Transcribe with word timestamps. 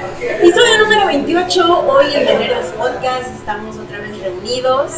Episodio 0.00 0.78
número 0.84 1.06
28, 1.06 1.88
hoy 1.88 2.06
en 2.14 2.26
Veneros 2.26 2.66
Podcast, 2.76 3.34
estamos 3.36 3.76
otra 3.78 3.98
vez 3.98 4.16
reunidos. 4.20 4.92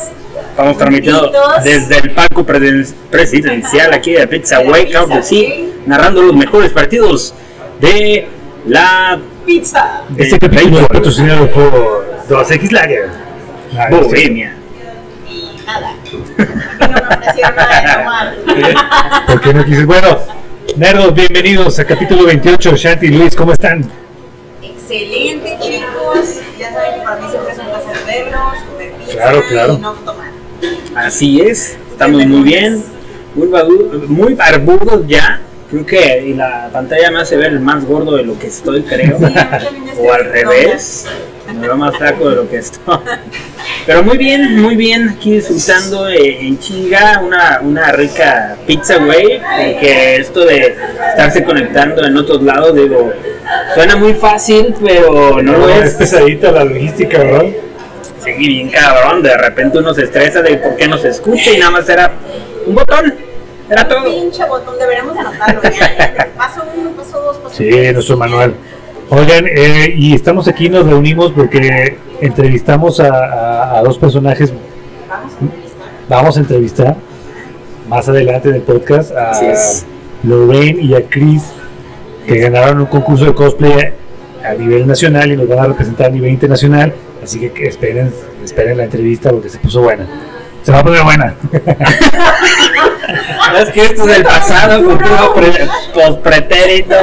Estamos 0.51 0.77
transmitiendo 0.77 1.33
desde 1.65 1.99
el 2.01 2.11
palco 2.11 2.45
presidencial 2.45 3.95
aquí 3.95 4.13
de 4.13 4.29
Pizza 4.29 4.59
De 4.59 4.69
Wake 4.69 4.93
the 4.93 5.23
Sea, 5.23 5.39
Way. 5.39 5.75
narrando 5.87 6.21
los 6.23 6.35
mejores 6.35 6.71
partidos 6.73 7.33
de 7.81 8.29
la 8.67 9.19
Pizza. 9.47 10.03
de 10.11 10.23
Este 10.23 10.39
capítulo 10.39 10.81
es 10.81 10.89
patrocinado 10.89 11.51
por 11.51 12.07
2X 12.29 12.71
Lager. 12.71 13.09
Bohemia. 13.91 14.55
Y 15.27 15.63
nada. 15.65 15.95
A 16.79 16.89
mí 16.89 16.95
no 16.95 17.09
me 17.09 17.17
ofrecieron 17.17 17.57
nada 17.57 17.81
de 17.81 18.45
tomar. 18.45 19.27
¿Por 19.27 19.41
qué 19.41 19.55
no 19.55 19.65
quise? 19.65 19.85
Bueno, 19.87 20.19
nerdos, 20.77 21.15
bienvenidos 21.15 21.79
a 21.79 21.87
capítulo 21.87 22.27
28. 22.27 22.77
Shanti 22.77 23.09
Luis, 23.09 23.35
¿cómo 23.35 23.53
están? 23.53 23.91
Excelente, 24.91 25.57
chicos. 25.61 26.41
Ya 26.59 26.73
saben 26.73 26.95
que 26.97 27.01
para 27.03 27.21
mí 27.21 27.27
siempre 27.31 27.53
es 27.53 27.59
un 27.59 27.67
placer 27.67 27.97
verlos, 28.07 28.41
comer 28.71 28.93
pizza 28.95 29.13
Claro, 29.13 29.43
claro. 29.49 29.75
y 29.75 29.79
no 29.79 29.93
tomar. 29.93 30.31
Así 30.97 31.41
es, 31.41 31.79
estamos 31.93 32.27
muy 32.27 32.43
bien, 32.43 32.83
muy, 33.37 33.47
badu- 33.49 34.07
muy 34.09 34.35
barbudos 34.35 35.07
ya. 35.07 35.41
Creo 35.71 35.87
que 35.87 36.25
y 36.27 36.35
la 36.35 36.69
pantalla 36.73 37.13
me 37.13 37.21
hace 37.21 37.37
ver 37.37 37.53
el 37.53 37.61
más 37.61 37.85
gordo 37.85 38.17
de 38.17 38.25
lo 38.25 38.37
que 38.37 38.49
estoy, 38.49 38.83
creo. 38.83 39.17
Sí, 39.19 39.25
o 40.01 40.13
al 40.13 40.25
revés, 40.25 41.07
me 41.55 41.67
veo 41.67 41.77
más 41.77 41.97
flaco 41.97 42.29
de 42.31 42.37
lo 42.37 42.49
que 42.49 42.59
estoy. 42.59 42.99
Pero 43.87 44.03
muy 44.03 44.19
bien, 44.19 44.61
muy 44.61 44.77
bien, 44.77 45.09
aquí 45.09 45.33
disfrutando 45.33 46.09
eh, 46.09 46.39
en 46.47 46.59
chinga 46.59 47.21
una, 47.25 47.61
una 47.63 47.93
rica 47.93 48.57
pizza, 48.67 48.97
güey. 48.99 49.39
Porque 49.41 50.17
esto 50.17 50.45
de 50.45 50.77
estarse 51.11 51.43
conectando 51.45 52.05
en 52.05 52.17
otros 52.17 52.43
lados, 52.43 52.75
digo, 52.75 53.13
suena 53.75 53.97
muy 53.97 54.15
fácil, 54.15 54.75
pero 54.85 55.41
no 55.43 55.53
lo 55.59 55.69
es 55.69 55.91
es. 55.91 55.95
pesadita 55.95 56.53
la 56.53 56.65
logística, 56.65 57.19
¿verdad? 57.19 57.47
Sí, 58.25 58.33
bien 58.33 58.69
cabrón, 58.71 59.23
de 59.23 59.37
repente 59.37 59.79
uno 59.79 59.95
se 59.95 60.05
estresa 60.05 60.43
de 60.43 60.59
por 60.59 60.77
qué 60.77 60.87
no 60.87 60.99
se 60.99 61.09
escucha 61.09 61.51
y 61.53 61.59
nada 61.59 61.71
más 61.71 61.89
era 61.89 62.13
un 62.67 62.75
botón, 62.75 63.15
era 63.71 63.89
todo. 63.89 64.05
Pinche 64.05 64.45
botón, 64.45 64.79
deberíamos 64.79 65.17
anotarlo 65.17 65.63
ya. 65.63 65.71
ya. 65.97 66.29
Paso 66.37 66.63
uno, 66.77 66.91
paso 66.91 67.19
dos, 67.19 67.39
paso 67.39 67.55
Sí, 67.57 67.71
tres. 67.71 67.95
nuestro 67.95 68.17
manual. 68.19 68.55
Oigan, 69.11 69.45
eh, 69.49 69.93
y 69.97 70.15
estamos 70.15 70.47
aquí, 70.47 70.69
nos 70.69 70.87
reunimos 70.87 71.33
porque 71.33 71.97
entrevistamos 72.21 73.01
a, 73.01 73.09
a- 73.09 73.79
a 73.79 73.83
dos 73.83 73.99
personajes. 73.99 74.53
Vamos 75.09 75.35
a 75.35 75.41
entrevistar. 75.41 76.09
Vamos 76.09 76.37
a 76.37 76.41
entrevistar 76.41 76.97
más 77.89 78.09
adelante 78.09 78.49
en 78.51 78.55
el 78.57 78.63
podcast 78.63 79.11
a. 79.13 79.33
Lorraine 80.23 80.81
y 80.83 80.95
a 80.95 81.03
Chris, 81.09 81.43
que 82.27 82.39
ganaron 82.39 82.81
un 82.81 82.87
concurso 82.87 83.25
de 83.25 83.35
cosplay 83.35 83.93
a 84.45 84.53
nivel 84.55 84.87
nacional 84.87 85.33
y 85.33 85.37
nos 85.37 85.49
van 85.49 85.59
a 85.61 85.67
representar 85.69 86.07
a 86.07 86.11
nivel 86.11 86.31
internacional. 86.31 86.93
Así 87.23 87.41
que, 87.41 87.51
que 87.53 87.67
esperen, 87.67 88.13
esperen 88.45 88.77
la 88.77 88.85
entrevista 88.85 89.31
porque 89.31 89.49
se 89.49 89.59
puso 89.59 89.81
buena. 89.83 90.07
Se 90.63 90.71
va 90.73 90.81
a 90.81 90.85
poner 90.85 91.03
buena. 91.03 91.35
Es 93.59 93.71
que 93.71 93.85
esto 93.85 94.03
es 94.09 94.15
del 94.15 94.23
pasado, 94.25 94.83
futuro, 94.91 95.35
pre- 95.35 95.69
pospretérito, 95.93 96.95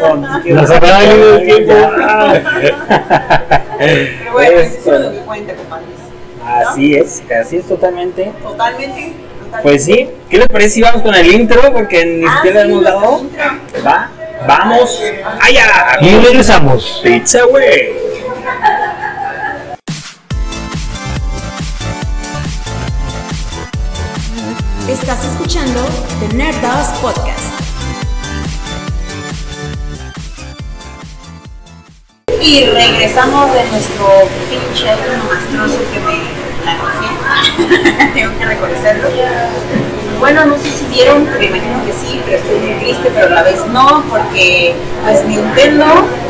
con- 0.00 0.26
La 0.44 0.66
sacada 0.66 1.00
del 1.00 1.44
tiempo. 1.44 1.74
Pero 3.78 4.32
bueno, 4.32 4.58
eso 4.60 4.94
es 4.94 5.00
lo 5.00 5.12
que 5.12 5.18
cuenta, 5.18 5.54
compadres. 5.54 5.88
Así 6.44 6.94
es, 6.94 7.22
así 7.40 7.56
es 7.58 7.66
totalmente. 7.68 8.32
Totalmente. 8.42 9.12
totalmente. 9.44 9.62
Pues 9.62 9.84
sí, 9.84 10.08
¿qué 10.30 10.38
les 10.38 10.48
parece 10.48 10.70
si 10.70 10.82
vamos 10.82 11.02
con 11.02 11.14
el 11.14 11.30
intro? 11.30 11.72
Porque 11.72 12.04
ni 12.04 12.26
Ah, 12.26 12.36
siquiera 12.36 12.62
sí, 12.64 12.68
hemos 12.70 12.84
dado. 12.84 13.22
Va, 13.86 14.10
vamos 14.46 15.02
allá. 15.40 15.98
Y 16.00 16.14
regresamos. 16.18 17.00
Pizza, 17.02 17.44
güey. 17.44 18.11
Estás 24.92 25.24
escuchando 25.24 25.80
The 26.20 26.34
Nerdos 26.36 26.88
Podcast. 27.00 27.52
Y 32.40 32.64
regresamos 32.66 33.52
de 33.54 33.64
nuestro 33.70 34.06
pinche 34.50 34.90
auto 34.90 35.02
mastroso 35.28 35.78
que 35.92 36.00
me 36.00 36.18
lancé. 36.64 38.10
Tengo 38.14 38.38
que 38.38 38.44
reconocerlo. 38.44 39.08
Bueno, 40.18 40.44
no 40.46 40.56
sé 40.58 40.70
si 40.70 40.84
vieron, 40.86 41.24
me 41.24 41.46
imagino 41.46 41.84
que 41.84 41.92
sí, 41.92 42.20
pero 42.24 42.36
estoy 42.38 42.58
muy 42.58 42.74
triste, 42.80 43.10
pero 43.14 43.26
a 43.26 43.30
la 43.30 43.42
vez 43.42 43.66
no, 43.68 44.04
porque 44.08 44.74
pues 45.04 45.24
Nintendo 45.24 45.84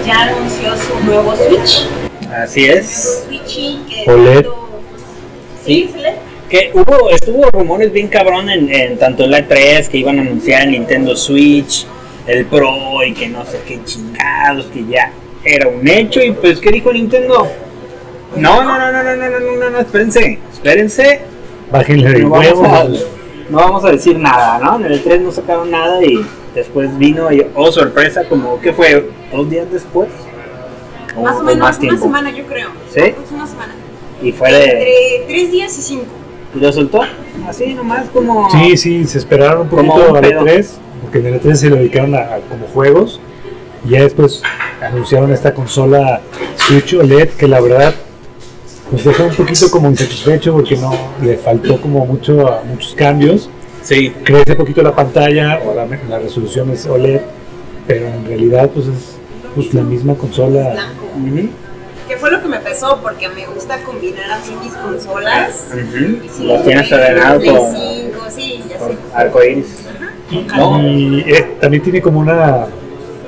ya 0.06 0.22
anunció 0.22 0.74
su 0.76 0.98
nuevo 1.04 1.34
Switch. 1.36 1.86
Así 2.32 2.64
es. 2.66 3.24
Switchy 3.26 3.82
que 3.88 4.10
OLED. 4.10 4.34
tanto- 4.44 4.68
Sí, 5.64 5.90
OLED. 5.94 6.14
Que 6.52 6.70
hubo, 6.74 7.08
estuvo 7.08 7.48
rumores 7.50 7.90
bien 7.94 8.08
cabrón 8.08 8.50
en, 8.50 8.70
en 8.70 8.98
tanto 8.98 9.26
la 9.26 9.48
3 9.48 9.88
que 9.88 9.96
iban 9.96 10.18
a 10.18 10.20
anunciar 10.20 10.64
el 10.64 10.72
Nintendo 10.72 11.16
Switch, 11.16 11.86
el 12.26 12.44
Pro 12.44 13.02
y 13.06 13.14
que 13.14 13.26
no 13.26 13.42
sé 13.46 13.62
qué 13.66 13.82
chingados, 13.82 14.66
que 14.66 14.84
ya 14.84 15.12
era 15.42 15.66
un 15.68 15.88
hecho 15.88 16.22
y 16.22 16.32
pues 16.32 16.60
¿qué 16.60 16.70
dijo 16.70 16.92
Nintendo? 16.92 17.48
No, 18.36 18.62
no, 18.62 18.78
no, 18.78 18.92
no, 18.92 19.02
no, 19.02 19.16
no, 19.16 19.30
no, 19.30 19.40
no, 19.40 19.56
no, 19.56 19.70
no, 19.70 19.78
espérense, 19.78 20.40
espérense, 20.52 21.22
Bájenle 21.70 22.10
de 22.10 22.18
no 22.18 22.28
vamos, 22.28 22.68
a, 22.68 22.84
no 23.48 23.56
vamos 23.56 23.84
a 23.86 23.92
decir 23.92 24.18
nada, 24.18 24.58
¿no? 24.58 24.76
En 24.84 24.92
el 24.92 25.02
3 25.02 25.22
no 25.22 25.32
sacaron 25.32 25.70
nada 25.70 26.04
y 26.04 26.22
después 26.54 26.98
vino 26.98 27.32
y, 27.32 27.46
oh 27.54 27.72
sorpresa, 27.72 28.28
como, 28.28 28.60
¿qué 28.60 28.74
fue? 28.74 29.08
¿Dos 29.32 29.48
días 29.48 29.72
después? 29.72 30.10
Más 31.16 31.36
o 31.36 31.38
o 31.38 31.42
menos 31.44 31.60
más 31.60 31.78
una 31.78 31.98
semana, 31.98 32.30
yo 32.30 32.44
creo. 32.44 32.68
¿Sí? 32.92 33.14
Una 33.34 33.46
semana. 33.46 33.74
Y 34.22 34.32
fue 34.32 34.52
de... 34.52 34.64
Entre 34.64 35.24
tres 35.26 35.50
días 35.50 35.78
y 35.78 35.80
cinco. 35.80 36.21
¿Y 36.54 36.58
lo 36.58 36.72
soltó? 36.72 37.00
Así 37.48 37.74
nomás 37.74 38.08
como... 38.10 38.50
Sí, 38.50 38.76
sí, 38.76 39.04
se 39.06 39.18
esperaron 39.18 39.62
un 39.62 39.68
poquito 39.68 40.10
un 40.10 40.16
al 40.16 40.22
pedo. 40.22 40.44
E3, 40.44 40.66
porque 41.02 41.18
en 41.18 41.26
el 41.26 41.40
E3 41.40 41.54
se 41.54 41.70
lo 41.70 41.76
dedicaron 41.76 42.14
a, 42.14 42.18
a 42.20 42.40
como 42.40 42.66
juegos. 42.66 43.20
Y 43.84 43.90
ya 43.90 44.02
después 44.02 44.42
anunciaron 44.80 45.32
esta 45.32 45.54
consola 45.54 46.20
Switch 46.56 46.94
OLED 46.94 47.30
que 47.30 47.48
la 47.48 47.60
verdad 47.60 47.94
nos 48.92 49.04
deja 49.04 49.24
un 49.24 49.34
poquito 49.34 49.70
como 49.70 49.88
insatisfecho 49.88 50.52
porque 50.52 50.76
no 50.76 50.92
le 51.22 51.36
faltó 51.38 51.80
como 51.80 52.04
mucho 52.04 52.60
muchos 52.68 52.94
cambios. 52.94 53.48
Sí. 53.82 54.12
Crece 54.22 54.54
poquito 54.54 54.82
la 54.82 54.94
pantalla, 54.94 55.60
o 55.66 55.74
la, 55.74 55.86
la 56.08 56.18
resolución 56.18 56.70
es 56.70 56.86
OLED, 56.86 57.20
pero 57.86 58.06
en 58.06 58.24
realidad 58.26 58.70
pues 58.72 58.86
es 58.86 59.16
pues, 59.54 59.74
la 59.74 59.82
misma 59.82 60.14
consola. 60.14 60.72
Blanco. 60.72 61.06
Ujú. 61.16 61.48
Que 62.08 62.16
fue 62.16 62.30
lo 62.30 62.42
que 62.42 62.48
me 62.48 62.58
pesó 62.58 63.00
porque 63.02 63.28
me 63.28 63.46
gusta 63.46 63.82
combinar 63.84 64.30
así 64.32 64.52
mis 64.62 64.72
consolas. 64.72 65.68
Sí, 65.72 66.44
Los 66.44 66.64
tienes 66.64 66.92
ordenados 66.92 67.42
Play 67.42 67.54
con, 67.54 67.74
5, 67.74 68.26
sí, 68.34 68.64
ya 68.68 68.78
sé. 68.78 68.84
con 68.84 68.98
arcoíris. 69.14 69.84
No. 70.56 70.82
Y 70.82 71.24
eh, 71.26 71.56
también 71.60 71.82
tiene 71.82 72.00
como 72.00 72.20
una. 72.20 72.66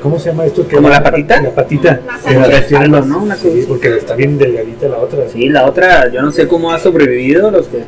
¿Cómo 0.03 0.19
se 0.19 0.31
llama 0.31 0.45
esto? 0.45 0.67
Que 0.69 0.77
¿Como 0.77 0.89
la 0.91 1.03
patita? 1.03 1.41
La 1.41 1.51
patita. 1.51 2.01
La 2.27 3.01
¿no? 3.01 3.19
Una 3.23 3.37
sí, 3.37 3.65
porque 3.67 3.97
está 3.97 4.15
bien 4.15 4.37
delgadita 4.37 4.89
la 4.89 4.99
otra. 4.99 5.29
Sí, 5.31 5.49
la 5.49 5.65
otra, 5.65 6.11
yo 6.11 6.21
no 6.21 6.31
sé 6.31 6.47
cómo 6.47 6.73
ha 6.73 6.79
sobrevivido 6.79 7.51
los 7.51 7.69
que 7.69 7.85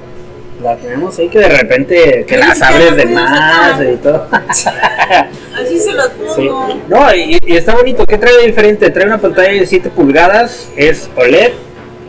la 0.63 0.77
tenemos 0.77 1.19
ahí, 1.19 1.29
que 1.29 1.39
de 1.39 1.49
repente 1.49 2.25
que 2.27 2.37
las 2.39 2.61
hables 2.63 2.97
de 2.97 3.07
más 3.07 3.31
sacar. 3.75 3.87
y 3.93 3.97
todo. 3.97 4.27
Así 4.31 5.79
se 5.79 5.93
los 5.93 6.07
Sí. 6.35 6.47
pongo. 6.49 6.81
No, 6.89 7.15
y, 7.15 7.39
y 7.47 7.57
está 7.57 7.75
bonito. 7.75 8.05
¿Qué 8.07 8.19
trae 8.19 8.37
de 8.39 8.47
diferente? 8.47 8.91
Trae 8.91 9.07
una 9.07 9.19
pantalla 9.19 9.53
de 9.53 9.67
7 9.67 9.91
pulgadas, 9.91 10.71
es 10.77 11.09
OLED, 11.17 11.53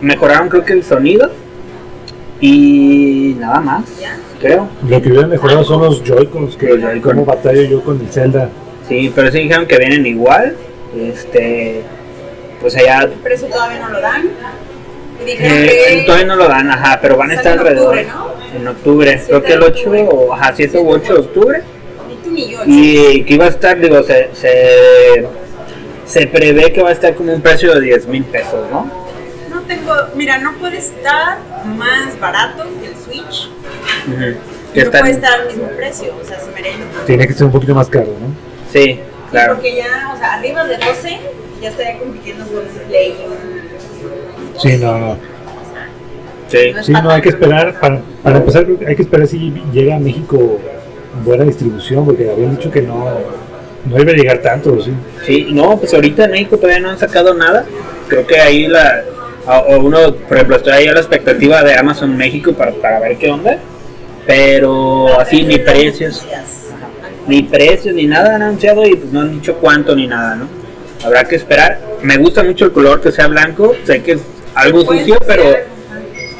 mejoraron 0.02 0.50
creo 0.50 0.64
que 0.66 0.74
el 0.74 0.84
sonido 0.84 1.32
y 2.40 3.36
nada 3.40 3.60
más, 3.60 3.84
Ya. 4.00 4.18
creo. 4.40 4.68
Lo 4.88 5.02
que 5.02 5.10
hubieran 5.10 5.30
mejorado 5.30 5.64
son 5.64 5.82
los 5.82 6.04
Joy-Cons, 6.04 6.56
que 6.58 6.68
Los 6.68 6.82
Joy-Con. 6.82 7.02
como 7.14 7.26
batallo 7.26 7.64
yo 7.64 7.82
con 7.84 8.00
el 8.00 8.08
Zelda. 8.10 8.50
Sí, 8.88 9.12
pero 9.16 9.32
sí 9.32 9.40
dijeron 9.40 9.66
que 9.66 9.78
vienen 9.78 10.06
igual. 10.06 10.56
Este, 10.98 11.82
pues 12.62 12.76
allá 12.78 13.02
El 13.04 13.10
precio 13.12 13.48
todavía 13.48 13.80
no 13.80 13.90
lo 13.90 14.02
dan. 14.02 14.30
Y 15.22 15.26
dijeron 15.26 15.58
Eh, 15.58 15.70
que 15.90 16.04
todavía 16.06 16.28
no 16.28 16.36
lo 16.36 16.48
dan, 16.48 16.70
ajá, 16.70 17.00
pero 17.02 17.18
van 17.18 17.32
a 17.32 17.34
estar 17.36 17.54
alrededor. 17.54 17.98
octubre, 17.98 18.06
¿no? 18.06 18.27
En 18.56 18.68
octubre, 18.68 19.22
creo 19.28 19.44
que 19.44 19.54
el 19.54 19.60
de 19.60 19.66
8 19.66 19.78
octubre. 19.80 20.08
o 20.12 20.34
ajá, 20.34 20.54
7 20.56 20.80
u 20.80 20.90
8 20.90 21.14
de 21.14 21.20
octubre. 21.20 21.62
ni 22.08 22.16
tú 22.16 22.32
ni 22.32 22.50
yo. 22.50 22.60
Y 22.66 23.24
que 23.24 23.34
iba 23.34 23.46
a 23.46 23.50
estar, 23.50 23.80
digo, 23.80 24.02
se, 24.04 24.30
se, 24.34 25.28
se 26.06 26.28
prevé 26.28 26.72
que 26.72 26.82
va 26.82 26.90
a 26.90 26.94
estar 26.94 27.14
como 27.16 27.34
un 27.34 27.42
precio 27.42 27.74
de 27.76 27.82
10 27.82 28.08
mil 28.08 28.24
pesos, 28.24 28.70
¿no? 28.72 28.90
No 29.50 29.62
tengo, 29.62 29.94
mira, 30.16 30.38
no 30.38 30.54
puede 30.58 30.78
estar 30.78 31.40
más 31.66 32.20
barato 32.20 32.64
que 32.82 32.88
el 32.88 32.96
Switch. 32.96 33.50
Que 34.74 34.86
no 34.86 34.92
puede 34.92 35.12
estar 35.12 35.42
al 35.42 35.48
mismo 35.48 35.68
precio, 35.70 36.14
o 36.22 36.26
sea, 36.26 36.40
se 36.40 36.52
merece. 36.52 36.78
Tiene 37.06 37.28
que 37.28 37.34
ser 37.34 37.46
un 37.46 37.52
poquito 37.52 37.76
más 37.76 37.90
caro, 37.90 38.08
¿no? 38.08 38.34
Sí, 38.72 39.00
claro. 39.32 39.56
Porque 39.56 39.76
ya, 39.76 40.12
o 40.14 40.18
sea, 40.18 40.36
arriba 40.36 40.66
de 40.66 40.78
12 40.78 41.20
ya 41.62 41.70
estaría 41.70 41.98
compitiendo 42.00 42.46
con 42.46 42.58
un 42.58 42.88
Play. 42.88 43.16
Sí, 44.62 44.78
no, 44.78 44.98
no. 44.98 45.37
Sí. 46.48 46.72
No 46.74 46.84
Sí, 46.84 46.92
no, 46.92 47.10
hay 47.10 47.22
que 47.22 47.30
esperar, 47.30 47.80
para, 47.80 48.02
para 48.24 48.38
empezar, 48.38 48.66
hay 48.88 48.96
que 48.96 49.02
esperar 49.02 49.28
si 49.28 49.54
llega 49.72 49.96
a 49.96 50.00
México 50.00 50.60
buena 51.24 51.44
distribución, 51.44 52.06
porque 52.06 52.30
habían 52.30 52.56
dicho 52.56 52.72
que 52.72 52.82
no, 52.82 53.06
no 53.86 54.02
iba 54.02 54.12
a 54.12 54.16
llegar 54.16 54.40
tanto, 54.40 54.80
¿sí? 54.82 54.92
Sí, 55.26 55.48
no, 55.52 55.78
pues 55.78 55.94
ahorita 55.94 56.26
en 56.26 56.32
México 56.32 56.58
todavía 56.58 56.80
no 56.80 56.90
han 56.90 57.00
sacado 57.00 57.34
nada. 57.34 57.66
creo 58.08 58.26
que 58.26 58.40
ahí 58.40 58.68
la, 58.68 59.04
o 59.48 59.78
uno, 59.80 60.14
por 60.14 60.38
ejemplo, 60.38 60.58
estoy 60.58 60.74
ahí 60.74 60.88
a 60.88 60.94
la 60.94 61.00
expectativa 61.00 61.64
de 61.64 61.74
Amazon 61.76 62.16
México 62.16 62.54
para, 62.54 62.72
para 62.74 63.00
ver 63.00 63.18
qué 63.18 63.32
onda, 63.32 63.58
pero 64.26 65.20
así 65.20 65.44
ni 65.44 65.58
precios, 65.58 66.26
ni 67.28 67.44
precios 67.44 67.96
ni 67.96 68.06
nada 68.06 68.36
han 68.36 68.42
anunciado 68.42 68.86
y 68.86 68.96
pues 68.96 69.12
no 69.12 69.22
han 69.22 69.34
dicho 69.34 69.56
cuánto 69.56 69.96
ni 69.96 70.08
nada, 70.08 70.36
¿no? 70.36 70.48
Habrá 71.06 71.24
que 71.24 71.36
esperar. 71.36 71.80
Me 72.02 72.18
gusta 72.18 72.44
mucho 72.44 72.66
el 72.66 72.72
color 72.72 73.02
que 73.02 73.12
sea 73.12 73.28
blanco, 73.28 73.74
sé 73.86 74.02
que 74.02 74.14
es 74.14 74.22
algo 74.54 74.82
sucio, 74.82 75.18
pero 75.26 75.44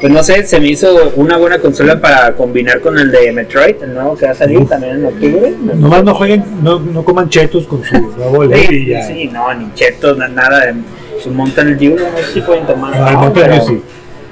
pues 0.00 0.12
no 0.12 0.22
sé, 0.22 0.44
se 0.46 0.60
me 0.60 0.68
hizo 0.68 1.12
una 1.16 1.36
buena 1.36 1.58
consola 1.58 2.00
para 2.00 2.32
combinar 2.34 2.80
con 2.80 2.98
el 2.98 3.10
de 3.10 3.32
Metroid, 3.32 3.82
el 3.82 3.94
nuevo 3.94 4.16
que 4.16 4.26
va 4.26 4.32
a 4.32 4.34
salir 4.34 4.66
también 4.68 4.96
en 4.96 5.06
octubre. 5.06 5.54
Nomás 5.74 6.04
no 6.04 6.14
jueguen, 6.14 6.44
no, 6.62 6.78
no 6.78 7.04
coman 7.04 7.28
chetos 7.28 7.66
con 7.66 7.82
su 7.84 7.98
nuevo 7.98 8.44
Sí, 8.54 8.86
ya. 8.86 9.02
sí, 9.06 9.28
no, 9.32 9.52
ni 9.54 9.72
chetos, 9.74 10.16
na- 10.16 10.28
nada 10.28 10.66
de 10.66 10.74
su 11.22 11.30
Mountain 11.30 11.76
Dew, 11.76 11.96
no 11.96 12.16
sé 12.18 12.32
si 12.34 12.40
pueden 12.42 12.64
tomar. 12.66 12.94
Ah, 12.94 13.10
no, 13.12 13.24
no, 13.24 13.32
pero- 13.32 13.60
sí. 13.66 13.82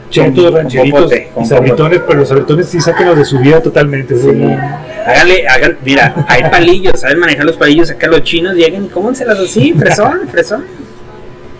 Chetos, 0.09 0.45
con 0.45 0.55
rancheritos 0.55 1.01
popote, 1.01 1.31
con 1.35 1.43
y 1.43 1.47
sabritones, 1.47 2.01
pero 2.07 2.21
los 2.21 2.29
sabritones 2.29 2.69
sí 2.69 2.81
sacan 2.81 3.09
los 3.09 3.19
de 3.19 3.25
su 3.25 3.41
vida 3.41 3.61
totalmente. 3.61 4.17
Sí. 4.17 4.29
no- 4.33 4.57
Hágale, 5.05 5.49
hágale, 5.49 5.77
mira, 5.85 6.15
hay 6.29 6.43
palillos, 6.45 7.01
saben 7.01 7.19
manejar 7.19 7.45
los 7.45 7.57
palillos, 7.57 7.91
acá 7.91 8.07
los 8.07 8.23
chinos 8.23 8.55
lleguen 8.55 8.85
y 8.85 8.89
cómanselas 8.89 9.39
así, 9.41 9.73
fresón, 9.73 10.21
fresón. 10.31 10.65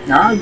No, 0.07 0.17
pues, 0.29 0.41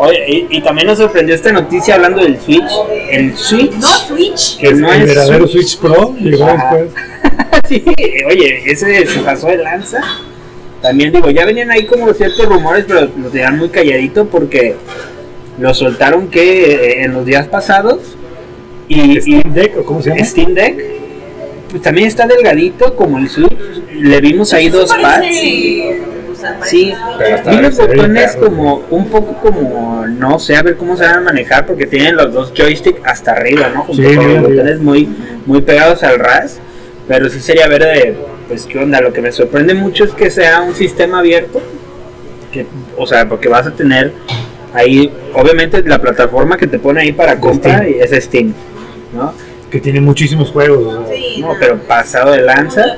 oye, 0.00 0.46
y, 0.50 0.58
y 0.58 0.60
también 0.62 0.86
nos 0.86 0.98
sorprendió 0.98 1.34
esta 1.34 1.52
noticia 1.52 1.94
hablando 1.94 2.22
del 2.22 2.40
Switch. 2.40 2.70
El 3.10 3.36
Switch, 3.36 3.72
No 3.74 3.88
Switch. 3.88 4.58
que 4.58 4.72
no 4.74 4.92
el 4.92 5.02
es 5.02 5.08
verdadero 5.08 5.46
Switch 5.46 5.78
Pro 5.78 6.14
llegó 6.18 6.46
después. 6.46 6.90
sí, 7.68 7.84
oye, 8.26 8.62
ese 8.66 9.06
se 9.06 9.20
pasó 9.20 9.48
de 9.48 9.58
lanza. 9.58 10.00
También 10.82 11.12
digo, 11.12 11.30
ya 11.30 11.44
venían 11.44 11.70
ahí 11.70 11.84
como 11.84 12.12
ciertos 12.14 12.46
rumores, 12.46 12.84
pero 12.88 13.02
lo 13.16 13.28
tenían 13.28 13.58
muy 13.58 13.68
calladito 13.68 14.26
porque 14.26 14.76
lo 15.58 15.74
soltaron 15.74 16.28
que 16.28 16.72
eh, 16.72 17.02
en 17.04 17.12
los 17.12 17.26
días 17.26 17.46
pasados. 17.48 18.16
Y, 18.88 19.20
Steam 19.20 19.52
Deck, 19.52 19.76
¿o 19.78 19.84
cómo 19.84 20.02
se 20.02 20.10
llama? 20.10 20.24
Steam 20.24 20.54
Deck, 20.54 20.82
pues 21.70 21.82
también 21.82 22.08
está 22.08 22.26
delgadito 22.26 22.96
como 22.96 23.18
el 23.18 23.28
Switch. 23.28 23.52
Le 23.92 24.20
vimos 24.20 24.52
ahí 24.54 24.68
dos 24.68 24.90
pads. 24.90 25.26
Sí, 26.64 26.92
ve 27.18 27.70
botones 27.70 28.36
como 28.36 28.82
un 28.90 29.08
poco 29.08 29.34
como 29.40 30.06
no 30.06 30.38
sé 30.38 30.56
a 30.56 30.62
ver 30.62 30.76
cómo 30.76 30.96
se 30.96 31.04
van 31.04 31.16
a 31.16 31.20
manejar 31.20 31.66
porque 31.66 31.86
tienen 31.86 32.16
los 32.16 32.32
dos 32.32 32.52
joysticks 32.56 33.00
hasta 33.04 33.32
arriba, 33.32 33.70
¿no? 33.74 33.82
Junto 33.84 34.08
Sí, 34.08 34.16
con 34.16 34.34
los 34.34 34.42
botones 34.42 34.80
muy 34.80 35.08
muy 35.46 35.60
pegados 35.62 36.02
al 36.02 36.18
ras, 36.18 36.58
pero 37.08 37.28
sí 37.28 37.40
sería 37.40 37.66
ver 37.68 37.82
de 37.82 38.16
pues 38.48 38.66
qué 38.66 38.78
onda. 38.78 39.00
Lo 39.00 39.12
que 39.12 39.20
me 39.20 39.32
sorprende 39.32 39.74
mucho 39.74 40.04
es 40.04 40.12
que 40.12 40.30
sea 40.30 40.62
un 40.62 40.74
sistema 40.74 41.18
abierto, 41.20 41.60
que 42.52 42.66
o 42.96 43.06
sea 43.06 43.28
porque 43.28 43.48
vas 43.48 43.66
a 43.66 43.72
tener 43.72 44.12
ahí 44.74 45.12
obviamente 45.34 45.82
la 45.84 46.00
plataforma 46.00 46.56
que 46.56 46.66
te 46.66 46.78
pone 46.78 47.00
ahí 47.00 47.12
para 47.12 47.38
compra 47.40 47.78
Steam. 47.78 47.88
y 47.96 48.00
es 48.00 48.24
Steam, 48.24 48.54
¿no? 49.12 49.32
Que 49.70 49.80
tiene 49.80 50.00
muchísimos 50.00 50.50
juegos. 50.50 51.06
Sí, 51.12 51.40
No, 51.40 51.54
pero 51.60 51.78
pasado 51.78 52.32
de 52.32 52.42
lanza. 52.42 52.82
de. 52.82 52.92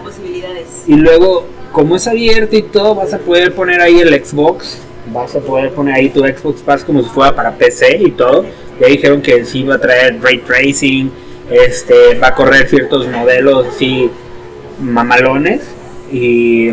Y 0.86 0.94
luego, 0.96 1.46
como 1.72 1.96
es 1.96 2.06
abierto 2.06 2.56
y 2.56 2.62
todo, 2.62 2.94
vas 2.94 3.12
a 3.14 3.18
poder 3.18 3.54
poner 3.54 3.80
ahí 3.80 4.00
el 4.00 4.24
Xbox. 4.24 4.78
Vas 5.12 5.34
a 5.34 5.40
poder 5.40 5.72
poner 5.72 5.94
ahí 5.94 6.08
tu 6.10 6.20
Xbox 6.20 6.62
Pass 6.62 6.84
como 6.84 7.02
si 7.02 7.08
fuera 7.08 7.34
para 7.34 7.52
PC 7.52 7.98
y 8.02 8.10
todo. 8.12 8.44
Ya 8.80 8.86
dijeron 8.86 9.20
que 9.20 9.44
sí 9.44 9.62
va 9.64 9.74
a 9.74 9.78
traer 9.80 10.18
ray 10.22 10.38
tracing, 10.38 11.10
este, 11.50 12.18
va 12.18 12.28
a 12.28 12.34
correr 12.34 12.68
ciertos 12.68 13.08
modelos 13.08 13.66
así 13.68 14.10
mamalones. 14.80 15.62
Y. 16.12 16.70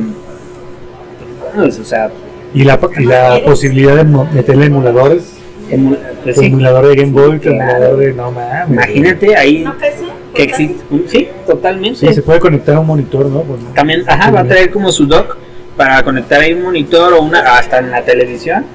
pues, 1.55 1.79
o 1.79 1.83
sea, 1.83 2.11
Y 2.53 2.63
la, 2.63 2.79
y 2.97 3.05
la 3.05 3.41
posibilidad 3.45 3.95
de 3.95 4.03
meterle 4.03 4.65
emuladores. 4.67 5.33
emu- 5.71 5.97
pues 6.23 6.37
sí, 6.37 6.47
emulador 6.47 6.87
de 6.87 6.95
Game 6.95 7.11
Boy, 7.11 7.39
Claro. 7.39 7.57
emulador 7.57 7.97
de. 7.97 8.13
No 8.13 8.31
mames. 8.31 8.69
imagínate 8.69 9.35
ahí 9.35 9.59
¿No 9.63 9.77
crece? 9.77 10.05
Que 10.39 10.51
existe. 10.51 10.83
Sí, 11.07 11.29
totalmente. 11.45 11.99
Sí, 11.99 12.13
se 12.13 12.21
puede 12.21 12.39
conectar 12.39 12.75
a 12.75 12.79
un 12.79 12.87
monitor, 12.87 13.25
¿no? 13.25 13.41
Pues, 13.41 13.61
¿no? 13.61 13.69
También, 13.71 14.03
ajá, 14.07 14.31
va 14.31 14.41
a 14.41 14.47
traer 14.47 14.71
como 14.71 14.91
su 14.91 15.05
dock 15.05 15.37
para 15.75 16.03
conectar 16.03 16.41
ahí 16.41 16.53
un 16.53 16.63
monitor 16.63 17.13
o 17.13 17.21
una 17.21 17.39
hasta 17.57 17.79
en 17.79 17.91
la 17.91 18.03
televisión. 18.03 18.65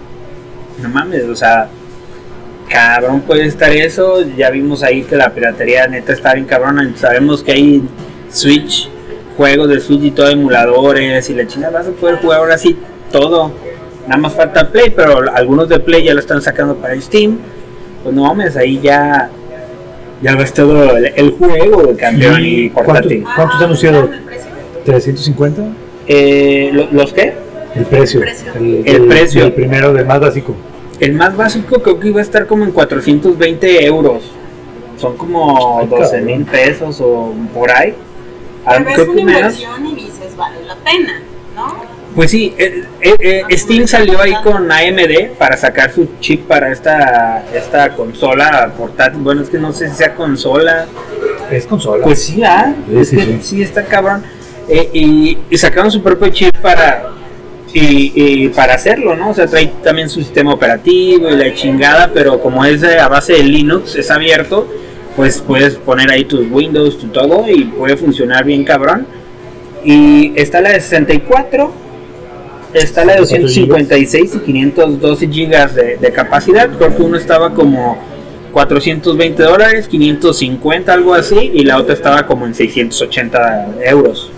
No 0.83 0.89
mames, 0.89 1.25
o 1.25 1.37
sea, 1.37 1.69
cabrón 2.69 3.23
puede 3.23 3.47
estar 3.47 3.71
eso. 3.71 4.25
Ya 4.37 4.51
vimos 4.51 4.83
ahí 4.83 5.03
que 5.03 5.17
la 5.17 5.31
piratería 5.31 5.87
neta 5.87 6.13
está 6.13 6.35
bien 6.35 6.47
cabrona. 6.47 6.93
Sabemos 6.97 7.43
que 7.43 7.53
hay 7.53 7.83
Switch, 8.31 8.89
juegos 9.37 9.69
de 9.69 9.81
Switch 9.81 10.03
y 10.03 10.11
todo, 10.11 10.29
emuladores 10.29 11.31
y 11.31 11.35
la 11.35 11.47
china 11.47 11.71
vas 11.71 11.87
a 11.87 11.91
poder 11.91 12.17
jugar 12.17 12.41
ahora 12.41 12.59
sí 12.59 12.77
todo. 13.11 13.53
Nada 14.07 14.21
más 14.21 14.35
falta 14.35 14.71
Play, 14.71 14.91
pero 14.91 15.31
algunos 15.33 15.69
de 15.69 15.79
Play 15.79 16.05
ya 16.05 16.13
lo 16.13 16.21
están 16.21 16.43
sacando 16.43 16.75
para 16.77 17.01
Steam. 17.01 17.39
Pues 18.03 18.15
no 18.15 18.25
mames, 18.25 18.55
ahí 18.57 18.79
ya 18.83 19.31
ya 20.23 20.35
ves 20.37 20.53
todo 20.55 20.97
el, 20.97 21.13
el 21.17 21.31
juego 21.33 21.83
de 21.83 21.97
campeón 21.97 22.43
y, 22.45 22.47
¿Y 22.47 22.71
cuántos, 22.71 22.95
portátil. 22.95 23.25
cuántos 23.37 23.57
han 23.57 23.65
anunciado? 23.65 24.11
¿El 24.13 24.21
precio? 24.21 24.51
¿350? 25.15 25.73
Eh, 26.07 26.71
¿lo- 26.73 26.91
¿Los 26.93 27.13
qué? 27.13 27.35
El 27.75 27.87
precio. 27.87 28.21
precio. 28.21 28.53
El 28.55 29.07
precio. 29.07 29.45
El 29.45 29.53
primero, 29.53 29.93
del 29.93 30.07
más 30.07 30.21
básico. 30.21 30.55
El 31.01 31.15
más 31.15 31.37
básico 31.37 31.83
creo 31.83 31.99
que 31.99 32.09
iba 32.09 32.21
a 32.21 32.23
estar 32.23 32.47
como 32.47 32.65
en 32.65 32.71
420 32.71 33.85
euros. 33.85 34.23
Son 34.97 35.17
como 35.17 35.81
Ay, 35.81 35.89
12 35.89 36.03
cabrón. 36.03 36.25
mil 36.25 36.45
pesos 36.45 37.01
o 37.01 37.35
por 37.53 37.71
ahí. 37.73 37.95
Ah, 38.65 38.77
Pero 38.85 39.03
es 39.03 39.09
una 39.09 39.21
inversión 39.21 39.87
y 39.87 39.95
dices, 39.97 40.37
vale 40.37 40.57
la 40.67 40.77
pena. 40.77 41.21
Pues 42.15 42.31
sí, 42.31 42.55
eh, 42.57 42.85
eh, 43.01 43.15
eh, 43.19 43.57
Steam 43.59 43.89
salió 43.89 44.21
ahí 44.21 44.35
con 44.45 44.71
AMD 44.71 45.37
para 45.37 45.57
sacar 45.57 45.93
su 45.93 46.09
chip 46.21 46.47
para 46.47 46.71
esta, 46.71 47.45
esta 47.53 47.95
consola 47.95 48.73
portátil. 48.79 49.21
Bueno, 49.21 49.43
es 49.43 49.51
que 49.51 49.59
no 49.59 49.73
sé 49.73 49.91
si 49.91 49.97
sea 49.97 50.15
consola. 50.15 50.87
Es 51.51 51.67
consola. 51.67 52.05
Pues 52.05 52.23
sí, 52.23 52.43
ah, 52.45 52.73
Sí, 52.89 52.99
es 52.99 53.09
sí, 53.09 53.17
que 53.17 53.23
sí. 53.25 53.39
sí 53.43 53.63
está 53.63 53.85
cabrón. 53.85 54.23
Eh, 54.69 54.91
y, 54.93 55.39
y 55.51 55.59
sacaron 55.59 55.91
su 55.91 56.03
propio 56.03 56.29
chip 56.29 56.57
para 56.63 57.11
y, 57.75 58.13
y 58.15 58.49
para 58.51 58.75
hacerlo, 58.75 59.17
¿no? 59.17 59.31
O 59.31 59.35
sea, 59.35 59.49
trae 59.49 59.67
también 59.83 60.09
su 60.09 60.21
sistema 60.21 60.55
operativo 60.55 61.29
y 61.29 61.37
la 61.37 61.53
chingada, 61.55 62.13
pero 62.15 62.41
como 62.41 62.65
es 62.65 62.85
a 62.85 63.09
base 63.09 63.33
de 63.33 63.43
Linux, 63.43 63.97
es 63.97 64.13
abierto, 64.13 64.69
pues 65.17 65.43
puedes 65.45 65.75
poner 65.75 66.09
ahí 66.13 66.25
tus 66.25 66.49
Windows, 66.49 66.99
tu 66.99 67.09
todo 67.09 67.49
y 67.49 67.65
puede 67.65 67.97
funcionar 67.97 68.45
bien 68.45 68.63
cabrón. 68.63 69.07
Y 69.85 70.33
está 70.37 70.61
la 70.61 70.71
de 70.71 70.81
64, 70.81 71.73
está 72.75 73.05
la 73.05 73.15
de 73.15 73.21
256 73.21 74.35
y 74.35 74.39
512 74.41 75.29
gigas 75.29 75.75
de, 75.75 76.13
capacidad. 76.13 76.69
Creo 76.71 76.95
que 76.97 77.03
uno 77.03 77.17
estaba 77.17 77.55
como 77.55 77.99
420 78.53 79.43
dólares, 79.43 79.89
550, 79.89 80.93
algo 80.93 81.15
así, 81.15 81.51
y 81.55 81.65
la 81.65 81.79
otra 81.79 81.95
estaba 81.95 82.27
como 82.27 82.47
en 82.47 82.55
680 82.55 83.69
euros. 83.85 84.31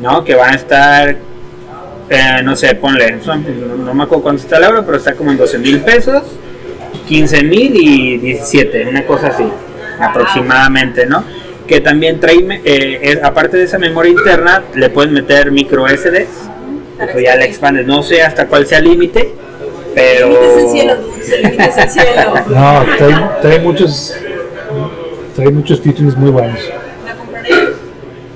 ¿No? 0.00 0.24
Que 0.24 0.34
van 0.34 0.52
a 0.52 0.56
estar, 0.56 1.16
eh, 2.10 2.40
no 2.44 2.54
sé, 2.54 2.74
ponle, 2.74 3.18
no, 3.26 3.94
me 3.94 4.02
acuerdo 4.04 4.22
cuánto 4.22 4.42
está 4.42 4.58
el 4.58 4.64
euro, 4.64 4.84
pero 4.84 4.98
está 4.98 5.14
como 5.14 5.32
en 5.32 5.38
12 5.38 5.58
mil 5.58 5.80
pesos, 5.80 6.22
15 7.08 7.42
mil 7.44 7.74
y 7.74 8.18
17, 8.18 8.86
una 8.88 9.06
cosa 9.06 9.28
así, 9.28 9.44
aproximadamente, 9.98 11.06
¿no? 11.06 11.24
Que 11.66 11.80
también 11.80 12.20
trae, 12.20 12.36
eh, 12.64 13.00
es- 13.02 13.22
aparte 13.24 13.56
de 13.56 13.64
esa 13.64 13.78
memoria 13.78 14.12
interna, 14.12 14.62
le 14.74 14.90
puedes 14.90 15.10
meter 15.10 15.50
micro 15.50 15.86
SD, 15.88 16.26
pues 16.98 17.24
ya 17.24 17.36
le 17.36 17.44
expandes, 17.44 17.86
no 17.86 18.02
sé 18.02 18.22
hasta 18.22 18.46
cuál 18.46 18.66
sea 18.66 18.78
el 18.78 18.84
límite, 18.84 19.32
pero... 19.94 20.26
El 20.26 20.32
límite 20.32 20.46
es 20.56 20.62
el 20.64 20.68
cielo, 20.70 20.92
el 21.36 21.42
límite 21.42 21.64
es 21.68 21.76
el 21.78 21.90
cielo. 21.90 22.34
No, 22.48 22.84
trae, 22.98 23.30
trae 23.42 23.58
muchos. 23.60 24.14
Trae 25.34 25.50
muchos 25.50 25.82
títulos 25.82 26.16
muy 26.16 26.30
buenos. 26.30 26.58
La 27.04 27.14
compraré. 27.14 27.48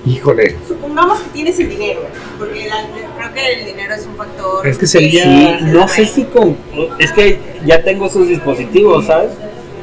Híjole. 0.06 0.56
Supongamos 0.68 1.20
que 1.20 1.30
tienes 1.30 1.58
el 1.60 1.68
dinero, 1.70 2.00
porque 2.38 2.68
la- 2.68 2.84
creo 3.16 3.32
que 3.34 3.60
el 3.60 3.66
dinero 3.66 3.94
es 3.94 4.06
un 4.06 4.16
factor. 4.16 4.66
Es 4.66 4.76
que 4.78 4.86
sería- 4.86 5.22
Sí, 5.24 5.56
no 5.64 5.88
sé 5.88 6.04
si 6.06 6.24
con... 6.24 6.56
Es 6.98 7.12
que 7.12 7.38
ya 7.64 7.82
tengo 7.82 8.08
sus 8.08 8.28
dispositivos, 8.28 9.06
¿sabes? 9.06 9.30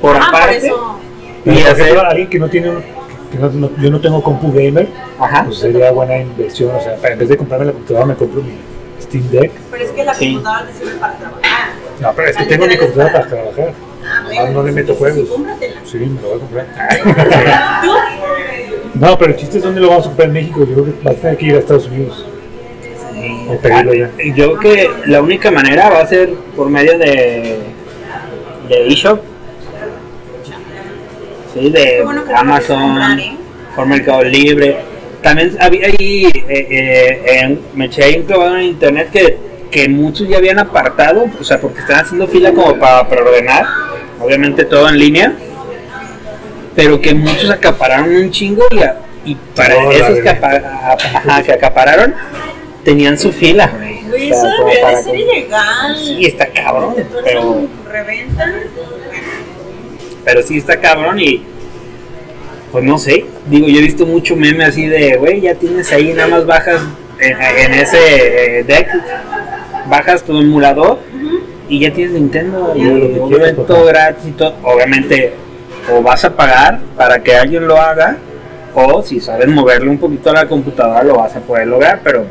Por 0.01 0.15
Ah, 0.15 0.27
por 0.31 0.35
aparte. 0.41 0.57
eso. 0.67 0.99
Y 1.45 1.49
Pero, 1.49 1.61
por 1.61 1.71
hacer... 1.81 1.97
alguien 1.99 2.29
que 2.29 2.39
no 2.39 2.49
tiene. 2.49 2.71
Que 3.31 3.37
no, 3.39 3.49
no- 3.49 3.71
yo 3.81 3.89
no 3.89 3.99
tengo 3.99 4.21
compu 4.23 4.51
gamer, 4.53 4.87
Ajá. 5.19 5.43
pues 5.45 5.57
sería 5.59 5.91
buena 5.91 6.17
inversión. 6.19 6.75
O 6.75 6.79
sea, 6.81 6.95
para, 6.97 7.13
en 7.13 7.19
vez 7.19 7.29
de 7.29 7.37
comprarme 7.37 7.65
la 7.65 7.71
computadora, 7.73 8.05
me 8.05 8.15
compro 8.15 8.41
mi 8.41 8.51
Steam 9.01 9.29
Deck. 9.29 9.51
Pero 9.71 9.83
es 9.83 9.91
que 9.91 10.03
la 10.03 10.13
Sí. 10.13 10.33
computadora 10.33 10.65
te 10.67 10.73
sirve 10.77 10.97
para 10.99 11.13
trabajar. 11.17 11.69
No, 12.01 12.13
pero 12.13 12.29
es 12.29 12.37
que 12.37 12.43
Ah, 12.43 12.47
tengo 12.47 12.67
mi 12.67 12.77
computadora 12.77 13.13
para 13.13 13.25
para- 13.29 13.41
trabajar. 13.51 13.73
Ah, 14.09 14.23
Nomás 14.23 14.49
no 14.53 14.63
le 14.63 14.71
meto 14.71 14.93
sí, 14.93 14.99
juegos. 14.99 15.19
Sí, 15.19 15.27
cómpratela. 15.33 15.75
Sí, 15.85 15.97
me 15.97 16.21
lo 16.21 16.27
voy 16.29 16.37
a 16.37 16.39
comprar. 16.39 17.81
¿Tú? 17.83 17.89
No, 18.93 19.15
pero 19.19 19.31
el 19.31 19.37
chiste 19.37 19.57
es 19.59 19.63
dónde 19.63 19.79
lo 19.79 19.89
vamos 19.89 20.05
a 20.05 20.07
comprar 20.09 20.27
en 20.29 20.33
México. 20.33 20.59
Yo 20.61 20.73
creo 20.73 20.85
que 20.85 20.91
vas 21.03 21.15
a 21.17 21.19
tener 21.19 21.37
que 21.37 21.45
ir 21.45 21.55
a 21.55 21.59
Estados 21.59 21.85
Unidos. 21.87 22.25
O 23.49 23.57
pedirlo 23.59 23.91
allá. 23.91 24.09
Yo 24.35 24.55
creo 24.55 24.59
que 24.59 24.89
la 25.05 25.21
única 25.21 25.51
manera 25.51 25.89
va 25.89 25.99
a 26.01 26.07
ser 26.07 26.33
por 26.55 26.69
medio 26.69 26.97
de 26.97 27.59
de 28.69 28.87
eShop. 28.87 29.21
Sí, 31.53 31.69
de 31.69 32.01
bueno 32.03 32.23
Amazon, 32.35 33.19
¿eh? 33.19 33.37
por 33.75 33.85
Mercado 33.85 34.23
Libre. 34.23 34.77
También 35.21 35.57
había 35.59 35.87
ahí, 35.87 36.25
eh, 36.25 36.43
eh, 36.47 37.39
en- 37.41 37.59
me 37.73 37.85
eché 37.85 38.03
ahí 38.03 38.17
un 38.19 38.25
clavado 38.25 38.57
en 38.57 38.63
internet 38.65 39.09
que, 39.11 39.37
que 39.71 39.89
muchos 39.89 40.27
ya 40.27 40.37
habían 40.37 40.59
apartado, 40.59 41.25
o 41.39 41.43
sea, 41.43 41.59
porque 41.59 41.79
estaban 41.81 42.05
haciendo 42.05 42.27
fila 42.27 42.53
como 42.53 42.77
para 42.77 43.07
preordenar, 43.09 43.65
obviamente 44.19 44.63
todo 44.65 44.87
en 44.87 44.97
línea, 44.99 45.33
pero 46.75 47.01
que 47.01 47.13
muchos 47.13 47.49
acapararon 47.49 48.15
un 48.15 48.31
chingo 48.31 48.63
y, 48.71 48.79
a- 48.79 48.99
y 49.25 49.35
para 49.55 49.75
No, 49.81 49.91
esos 49.91 50.15
que, 50.17 50.21
verdad. 50.21 50.91
apa- 50.91 51.17
ajá, 51.17 51.43
que 51.43 51.51
acapararon 51.53 52.13
tenían 52.85 53.17
su 53.17 53.31
fila, 53.33 53.67
güey. 53.75 54.29
Eso 54.31 54.47
debería 54.47 54.81
para 54.81 54.97
de 54.97 55.03
ser 55.03 55.13
que- 55.13 55.19
ilegal. 55.21 55.97
Sí, 55.97 56.25
está 56.25 56.47
cabrón, 56.47 56.95
pero, 57.25 57.67
pero 60.23 60.41
sí 60.43 60.57
está 60.59 60.79
cabrón 60.79 61.19
y 61.19 61.43
pues 62.71 62.83
no 62.83 62.97
sé, 62.97 63.25
digo, 63.49 63.67
yo 63.67 63.79
he 63.79 63.81
visto 63.81 64.05
mucho 64.05 64.35
meme 64.35 64.65
así 64.65 64.87
de, 64.87 65.17
güey, 65.17 65.41
ya 65.41 65.55
tienes 65.55 65.91
ahí, 65.91 66.13
nada 66.13 66.27
más 66.27 66.45
bajas 66.45 66.81
en, 67.19 67.37
en 67.41 67.73
ese 67.73 68.59
eh, 68.59 68.63
deck, 68.63 68.89
bajas 69.89 70.23
tu 70.23 70.37
emulador 70.37 70.99
y 71.69 71.79
ya 71.79 71.93
tienes 71.93 72.13
Nintendo 72.13 72.73
y 72.75 72.83
todo 73.55 73.67
papá. 73.67 73.83
gratis 73.85 74.27
y 74.27 74.31
todo, 74.31 74.55
obviamente 74.63 75.33
o 75.91 76.01
vas 76.01 76.25
a 76.25 76.35
pagar 76.35 76.79
para 76.95 77.23
que 77.23 77.35
alguien 77.35 77.67
lo 77.67 77.77
haga 77.77 78.17
o 78.73 79.01
si 79.01 79.19
sabes 79.19 79.47
moverle 79.47 79.89
un 79.89 79.97
poquito 79.97 80.29
a 80.29 80.33
la 80.33 80.47
computadora 80.47 81.03
lo 81.03 81.15
vas 81.15 81.35
a 81.35 81.39
poder 81.39 81.67
lograr, 81.67 82.01
pero 82.03 82.25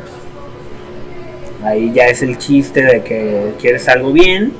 ahí 1.63 1.91
ya 1.93 2.05
es 2.05 2.21
el 2.21 2.37
chiste 2.37 2.83
de 2.83 3.03
que 3.03 3.53
quieres 3.59 3.87
algo 3.89 4.13
bien 4.13 4.53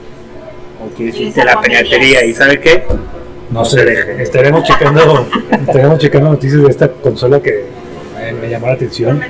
o 0.84 0.96
quieres 0.96 1.20
irte 1.20 1.42
a 1.42 1.46
la 1.46 1.62
piratería 1.62 2.26
y 2.26 2.34
¿sabe 2.34 2.60
qué? 2.60 2.84
No 3.50 3.64
se 3.64 3.80
sé, 3.80 3.86
deje. 3.86 4.24
estaremos 4.24 4.64
checando, 4.64 5.26
estaremos 5.52 6.00
checando 6.00 6.30
noticias 6.32 6.62
de 6.62 6.70
esta 6.70 6.92
consola 6.92 7.42
que 7.42 7.66
eh, 8.20 8.36
me 8.40 8.50
llamó 8.50 8.68
la 8.68 8.74
atención. 8.74 9.22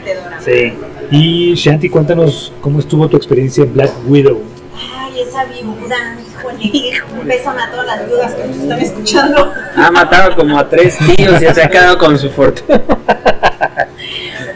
Sí. 0.44 0.74
Y 1.12 1.54
Shanti, 1.56 1.90
cuéntanos 1.90 2.52
cómo 2.62 2.80
estuvo 2.80 3.08
tu 3.08 3.16
experiencia 3.16 3.64
en 3.64 3.74
Black 3.74 3.92
Widow. 4.08 4.42
Ay, 4.76 5.22
esa 5.22 5.46
viuda, 5.46 6.18
híjole. 6.20 7.02
Un 7.20 7.28
beso 7.28 7.50
a 7.52 7.70
todas 7.70 7.86
las 7.86 8.08
viudas 8.08 8.34
que 8.34 8.48
nos 8.48 8.58
están 8.58 8.80
escuchando. 8.80 9.54
Ha 9.76 9.92
matado 9.92 10.36
como 10.36 10.58
a 10.58 10.68
tres 10.68 10.98
tíos 10.98 11.42
y 11.42 11.46
se 11.54 11.64
ha 11.64 11.70
quedado 11.70 11.98
con 11.98 12.18
su 12.18 12.30
fortuna. 12.30 12.82
A 13.08 13.88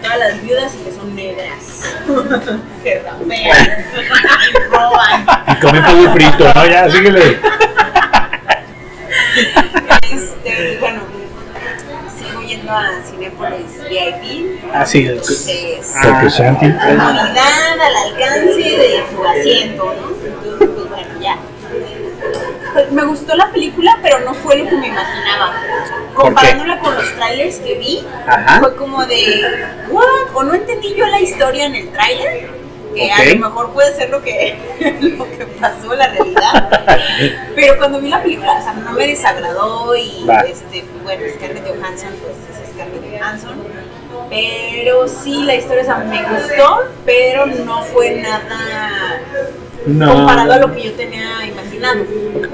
todas 0.02 0.20
las 0.20 0.42
viudas 0.44 0.74
y 0.76 0.84
que 0.84 0.92
son 0.92 1.16
negras. 1.16 1.96
que 2.84 3.00
rapean. 3.00 3.86
y 4.50 4.70
roban. 4.70 5.26
Y 5.48 5.56
comen 5.62 5.84
pollo 5.86 6.12
frito, 6.14 6.54
¿no? 6.54 6.66
Ya, 6.66 6.90
síguele. 6.90 7.40
Este, 10.12 10.78
bueno, 10.80 11.02
sigo 12.18 12.42
yendo 12.42 12.72
a 12.74 12.90
Cinépolis 13.10 13.81
VIP. 13.92 14.74
Así 14.74 15.06
es. 15.08 15.48
Es 15.48 15.96
Shanti. 16.38 16.72
comodidad 16.72 17.80
al 17.80 17.96
alcance 18.08 18.62
de 18.62 19.04
tu 19.12 19.26
asiento, 19.26 19.86
¿no? 19.86 20.12
Entonces, 20.26 20.70
pues 20.76 20.90
bueno, 20.90 21.22
ya. 21.22 21.38
Pues, 22.74 22.92
Me 22.92 23.04
gustó 23.06 23.36
la 23.36 23.52
película, 23.52 24.00
pero 24.02 24.20
no 24.20 24.34
fue 24.34 24.56
lo 24.58 24.70
que 24.70 24.78
me 24.78 24.88
imaginaba. 24.88 25.54
Comparándola 26.14 26.80
con 26.80 26.96
los 26.96 27.16
trailers 27.16 27.58
que 27.58 27.76
vi, 27.78 28.06
Ajá. 28.28 28.60
fue 28.60 28.76
como 28.76 29.06
de, 29.06 29.66
¿what? 29.90 30.06
O 30.36 30.44
no 30.44 30.54
entendí 30.54 30.94
yo 30.96 31.06
la 31.08 31.20
historia 31.20 31.66
en 31.66 31.76
el 31.76 31.90
trailer, 31.92 32.50
que 32.94 33.12
a 33.12 33.26
lo 33.34 33.40
mejor 33.50 33.72
puede 33.74 33.94
ser 33.96 34.10
lo 34.10 34.22
que, 34.22 34.58
lo 35.18 35.30
que 35.32 35.46
pasó 35.60 35.94
la 35.96 36.08
realidad. 36.08 36.70
Pero 37.56 37.78
cuando 37.78 38.00
vi 38.02 38.10
la 38.10 38.22
película, 38.22 38.54
o 38.60 38.62
sea, 38.62 38.74
no 38.74 38.92
me 38.92 39.08
desagradó 39.08 39.96
y, 39.96 40.26
Va. 40.26 40.42
este, 40.42 40.84
bueno, 41.04 41.24
Scarlett 41.36 41.66
Johansson, 41.68 42.10
pues 42.22 42.36
es 42.62 42.74
Scarlett 42.74 43.20
Johansson. 43.20 43.56
Pero 44.32 45.08
sí, 45.10 45.44
la 45.44 45.56
historia 45.56 45.82
o 45.82 45.86
sea, 45.86 45.98
me 45.98 46.24
gustó, 46.24 46.86
pero 47.06 47.46
no 47.48 47.84
fue 47.84 48.22
nada 48.22 49.20
No. 49.86 50.14
comparado 50.14 50.54
a 50.54 50.58
lo 50.58 50.74
que 50.74 50.84
yo 50.84 50.94
tenía 50.94 51.46
imaginado. 51.46 52.04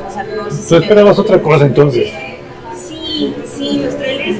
O 0.07 0.11
sea, 0.11 0.23
no 0.23 0.49
sé 0.49 0.57
si 0.63 0.69
Tú 0.69 0.75
me- 0.75 0.81
esperabas 0.81 1.19
otra 1.19 1.39
cosa 1.41 1.65
entonces. 1.67 2.11
Sí, 2.75 3.35
sí, 3.55 3.81
los 3.85 3.95
trailers, 3.95 4.37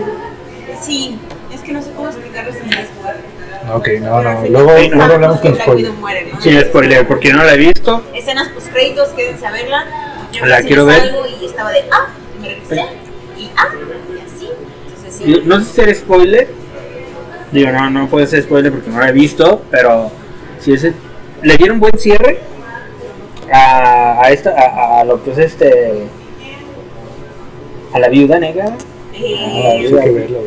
sí. 0.82 1.20
Es 1.53 1.62
que 1.62 1.72
no 1.74 1.82
sé 1.84 1.91
cómo 1.96 2.08
explicarlo 2.10 2.51
sin 2.53 2.63
spoiler. 2.72 3.38
Ok, 3.74 3.88
no, 4.01 4.22
no. 4.24 4.46
Luego, 4.50 4.77
sí, 4.77 4.89
luego 4.89 5.13
hablamos 5.13 5.39
con 5.39 5.56
spoiler. 5.56 5.91
Muere, 5.94 6.32
¿no? 6.34 6.41
Sin 6.41 6.60
spoiler, 6.62 7.08
porque 7.08 7.34
no 7.34 7.44
la 7.44 7.53
he 7.53 7.58
visto. 7.58 8.03
Escenas 8.15 8.48
post 8.50 8.67
créditos, 8.72 9.10
quédense 9.10 9.46
a 9.46 9.51
verla. 9.51 9.86
Yo 10.32 10.46
La 10.48 10.62
quiero 10.63 10.86
ver. 10.88 11.01
salgo 11.01 11.24
y 11.39 11.46
estaba 11.46 11.72
de 11.72 11.84
ah, 11.91 12.08
y 12.36 12.41
me 12.41 12.48
regresé 12.50 12.75
y 13.38 13.50
ah, 13.56 13.67
y 14.15 14.20
así. 14.22 14.50
Entonces 14.88 15.15
sí. 15.24 15.41
No 15.46 15.60
sé 15.60 15.65
si 15.65 15.72
ser 15.74 15.96
spoiler. 15.96 16.48
Digo, 17.51 17.72
no, 17.72 17.89
no 17.89 18.08
puede 18.08 18.27
ser 18.27 18.44
spoiler 18.44 18.72
porque 18.72 18.89
no 18.89 19.00
la 19.00 19.10
he 19.10 19.13
visto, 19.13 19.62
pero 19.72 20.12
si 20.60 20.74
ese 20.74 20.94
le 21.42 21.56
dieron 21.58 21.80
buen 21.80 21.98
cierre 21.98 22.39
a, 23.51 24.22
a 24.22 24.32
esta 24.32 24.51
a, 24.51 25.00
a 25.01 25.04
lo 25.06 25.24
que 25.24 25.32
es 25.32 25.38
este 25.38 26.04
a 27.94 28.00
la 28.00 28.10
viuda 28.10 28.39
negra. 28.39 28.75
Eh, 29.13 29.36
Ah, 29.39 29.70
hay 29.72 29.88
que 29.88 29.94
verlo, 30.12 30.39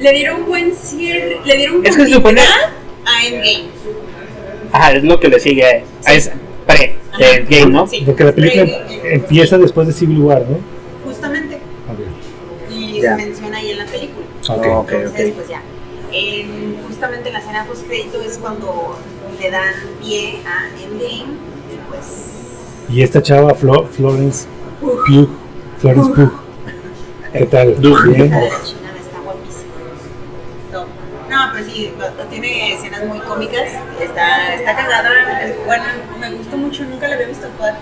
le 0.00 0.12
dieron 0.12 0.46
buen 0.46 0.74
cierre, 0.74 1.38
le 1.44 1.56
dieron 1.56 1.84
Es 1.84 1.96
que 1.96 2.06
se 2.06 2.12
supone- 2.14 2.40
a 2.40 3.26
Endgame. 3.26 3.64
Ajá, 4.72 4.92
es 4.92 5.04
lo 5.04 5.18
que 5.20 5.28
le 5.28 5.40
sigue. 5.40 5.84
Es 6.06 6.30
pre 6.66 6.96
de 7.18 7.46
Game, 7.48 7.72
¿no? 7.72 7.86
Sí. 7.86 8.02
Porque 8.04 8.24
la 8.24 8.32
película 8.32 8.64
Pre- 8.64 9.14
empieza 9.14 9.56
después 9.58 9.86
de 9.86 9.92
Civil 9.94 10.18
War, 10.20 10.42
¿no? 10.42 10.58
Justamente. 11.04 11.56
Ok. 11.56 12.72
Y 12.72 13.00
Ya. 13.00 13.16
se 13.16 13.24
menciona 13.24 13.58
ahí 13.58 13.70
en 13.70 13.78
la 13.78 13.86
película. 13.86 14.15
Ok. 14.48 14.66
Ok, 14.66 14.92
Entonces, 14.92 15.28
ok. 15.30 15.34
pues 15.36 15.48
ya. 15.48 15.62
En- 16.12 16.76
justamente 16.86 17.28
en 17.28 17.32
la 17.34 17.40
escena 17.40 17.64
post 17.66 17.86
crédito 17.86 18.20
es 18.22 18.38
cuando 18.38 18.96
le 19.40 19.50
dan 19.50 19.74
pie 20.00 20.40
a 20.46 20.68
Endgame 20.82 21.34
y 21.34 21.78
pues 21.88 22.32
Y 22.88 23.02
esta 23.02 23.20
chava, 23.22 23.54
Flo- 23.54 23.86
Florence 23.88 24.46
Pugh. 24.80 25.28
Florence 25.78 26.10
Pugh. 26.10 26.32
¿Qué 27.32 27.46
tal? 27.46 27.72
Pugh. 27.74 28.02
Bien. 28.14 28.32
está 28.32 29.20
guapísima. 29.24 29.72
No, 30.72 30.84
no, 31.28 31.52
pero 31.52 31.64
sí, 31.66 31.92
tiene 32.30 32.74
escenas 32.74 33.04
muy 33.06 33.18
cómicas. 33.20 33.68
Está, 34.00 34.54
está 34.54 34.76
cagada. 34.76 35.42
es- 35.44 35.66
Bueno, 35.66 35.84
me 36.20 36.30
gustó 36.34 36.56
mucho, 36.56 36.84
nunca 36.84 37.08
la 37.08 37.14
había 37.16 37.26
visto 37.28 37.46
actuar. 37.46 37.76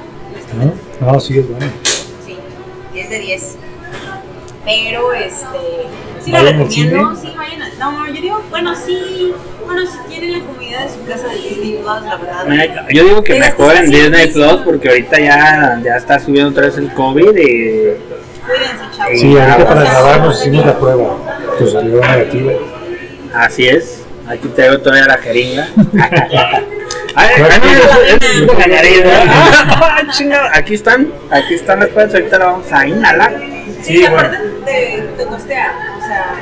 ¿No? 1.00 1.06
No, 1.12 1.20
sí 1.20 1.38
es 1.38 1.48
bueno. 1.48 1.66
Sí, 2.26 2.36
10 2.92 3.10
de 3.10 3.18
10. 3.18 3.56
Pero 4.64 5.12
este. 5.12 5.86
Sí 6.24 6.30
la 6.30 6.38
¿Vayan 6.38 6.54
al 6.54 6.60
recomiendo, 6.62 7.16
sí, 7.16 7.32
vayan 7.36 7.62
a- 7.62 7.68
No, 7.78 8.06
yo 8.06 8.20
digo, 8.22 8.42
bueno, 8.48 8.74
sí. 8.74 9.34
Bueno, 9.66 9.82
si 9.86 9.98
tienen 10.08 10.32
la 10.32 10.44
comodidad 10.46 10.84
de 10.86 10.88
su 10.94 11.04
casa 11.06 11.28
de 11.28 11.34
Disney 11.36 11.72
Plus, 11.82 12.02
la 12.02 12.16
verdad. 12.16 12.44
Me- 12.46 12.94
Yo 12.94 13.04
digo 13.04 13.22
que 13.22 13.38
mejor 13.38 13.76
en 13.76 13.90
Disney 13.90 14.26
Plus 14.28 14.56
porque 14.64 14.88
ahorita 14.88 15.18
ya, 15.20 15.80
ya 15.84 15.96
está 15.96 16.18
subiendo 16.18 16.50
otra 16.50 16.66
vez 16.66 16.78
el 16.78 16.92
COVID 16.94 17.36
y 17.36 17.92
Cuídense, 18.46 18.96
chavos. 18.96 19.20
Sí, 19.20 19.36
ahorita 19.38 19.68
para 19.68 19.82
grabar 19.84 20.20
nos 20.20 20.34
no 20.36 20.40
hicimos 20.40 20.66
la 20.66 20.78
prueba. 20.78 21.16
Que 21.58 21.66
salió 21.66 22.00
negativa. 22.00 22.52
así 23.34 23.66
es. 23.68 24.00
Aquí 24.26 24.48
traigo 24.48 24.78
todavía 24.78 25.04
la 25.06 25.18
jeringa. 25.18 25.68
Aquí 30.52 30.74
están, 30.74 31.12
aquí 31.30 31.54
están 31.54 31.80
las 31.80 31.88
cosas, 31.88 32.14
ahorita 32.14 32.38
la 32.38 32.44
vamos 32.46 32.72
a 32.72 32.86
inhalar. 32.86 33.53
Sí, 33.82 33.98
Sí, 33.98 34.04
aparte 34.04 34.36
de, 34.38 35.08
de 35.16 35.24
costear, 35.26 35.72
o 35.98 36.06
sea, 36.06 36.34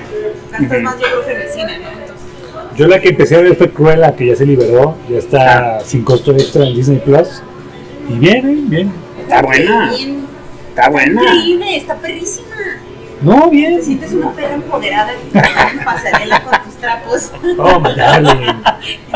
gastas 0.50 0.70
Ujú. 0.70 0.80
más 0.82 0.94
yo 0.98 1.02
creo 1.06 1.24
que 1.26 1.32
en 1.32 1.40
el 1.42 1.48
cine, 1.48 1.78
¿no? 1.78 1.88
Entonces, 1.90 2.76
Yo 2.76 2.86
la 2.88 3.00
que 3.00 3.08
empecé 3.10 3.36
a 3.36 3.40
ver 3.40 3.56
fue 3.56 3.70
Cruella, 3.70 4.14
que 4.16 4.26
ya 4.26 4.36
se 4.36 4.46
liberó. 4.46 4.96
Ya 5.08 5.18
está 5.18 5.80
sin 5.80 6.04
costo 6.04 6.32
extra 6.32 6.64
en 6.66 6.74
Disney 6.74 6.98
Plus. 6.98 7.42
Y 8.08 8.14
bien, 8.18 8.68
bien. 8.68 8.92
Está 9.20 9.42
buena, 9.42 9.90
bien, 9.90 10.26
está 10.68 10.88
buena. 10.90 11.22
increíble, 11.22 11.76
está 11.76 11.94
perrísima. 11.96 12.46
No, 13.22 13.44
Te 13.44 13.50
bien. 13.50 13.82
sientes 13.82 14.12
una 14.12 14.32
perra 14.32 14.54
empoderada 14.54 15.12
en 15.72 15.84
pasarela 15.84 16.42
con 16.42 16.60
tus 16.64 16.74
trapos. 16.74 17.30
Oh, 17.56 17.78
my 17.78 17.94
darling. 17.94 18.48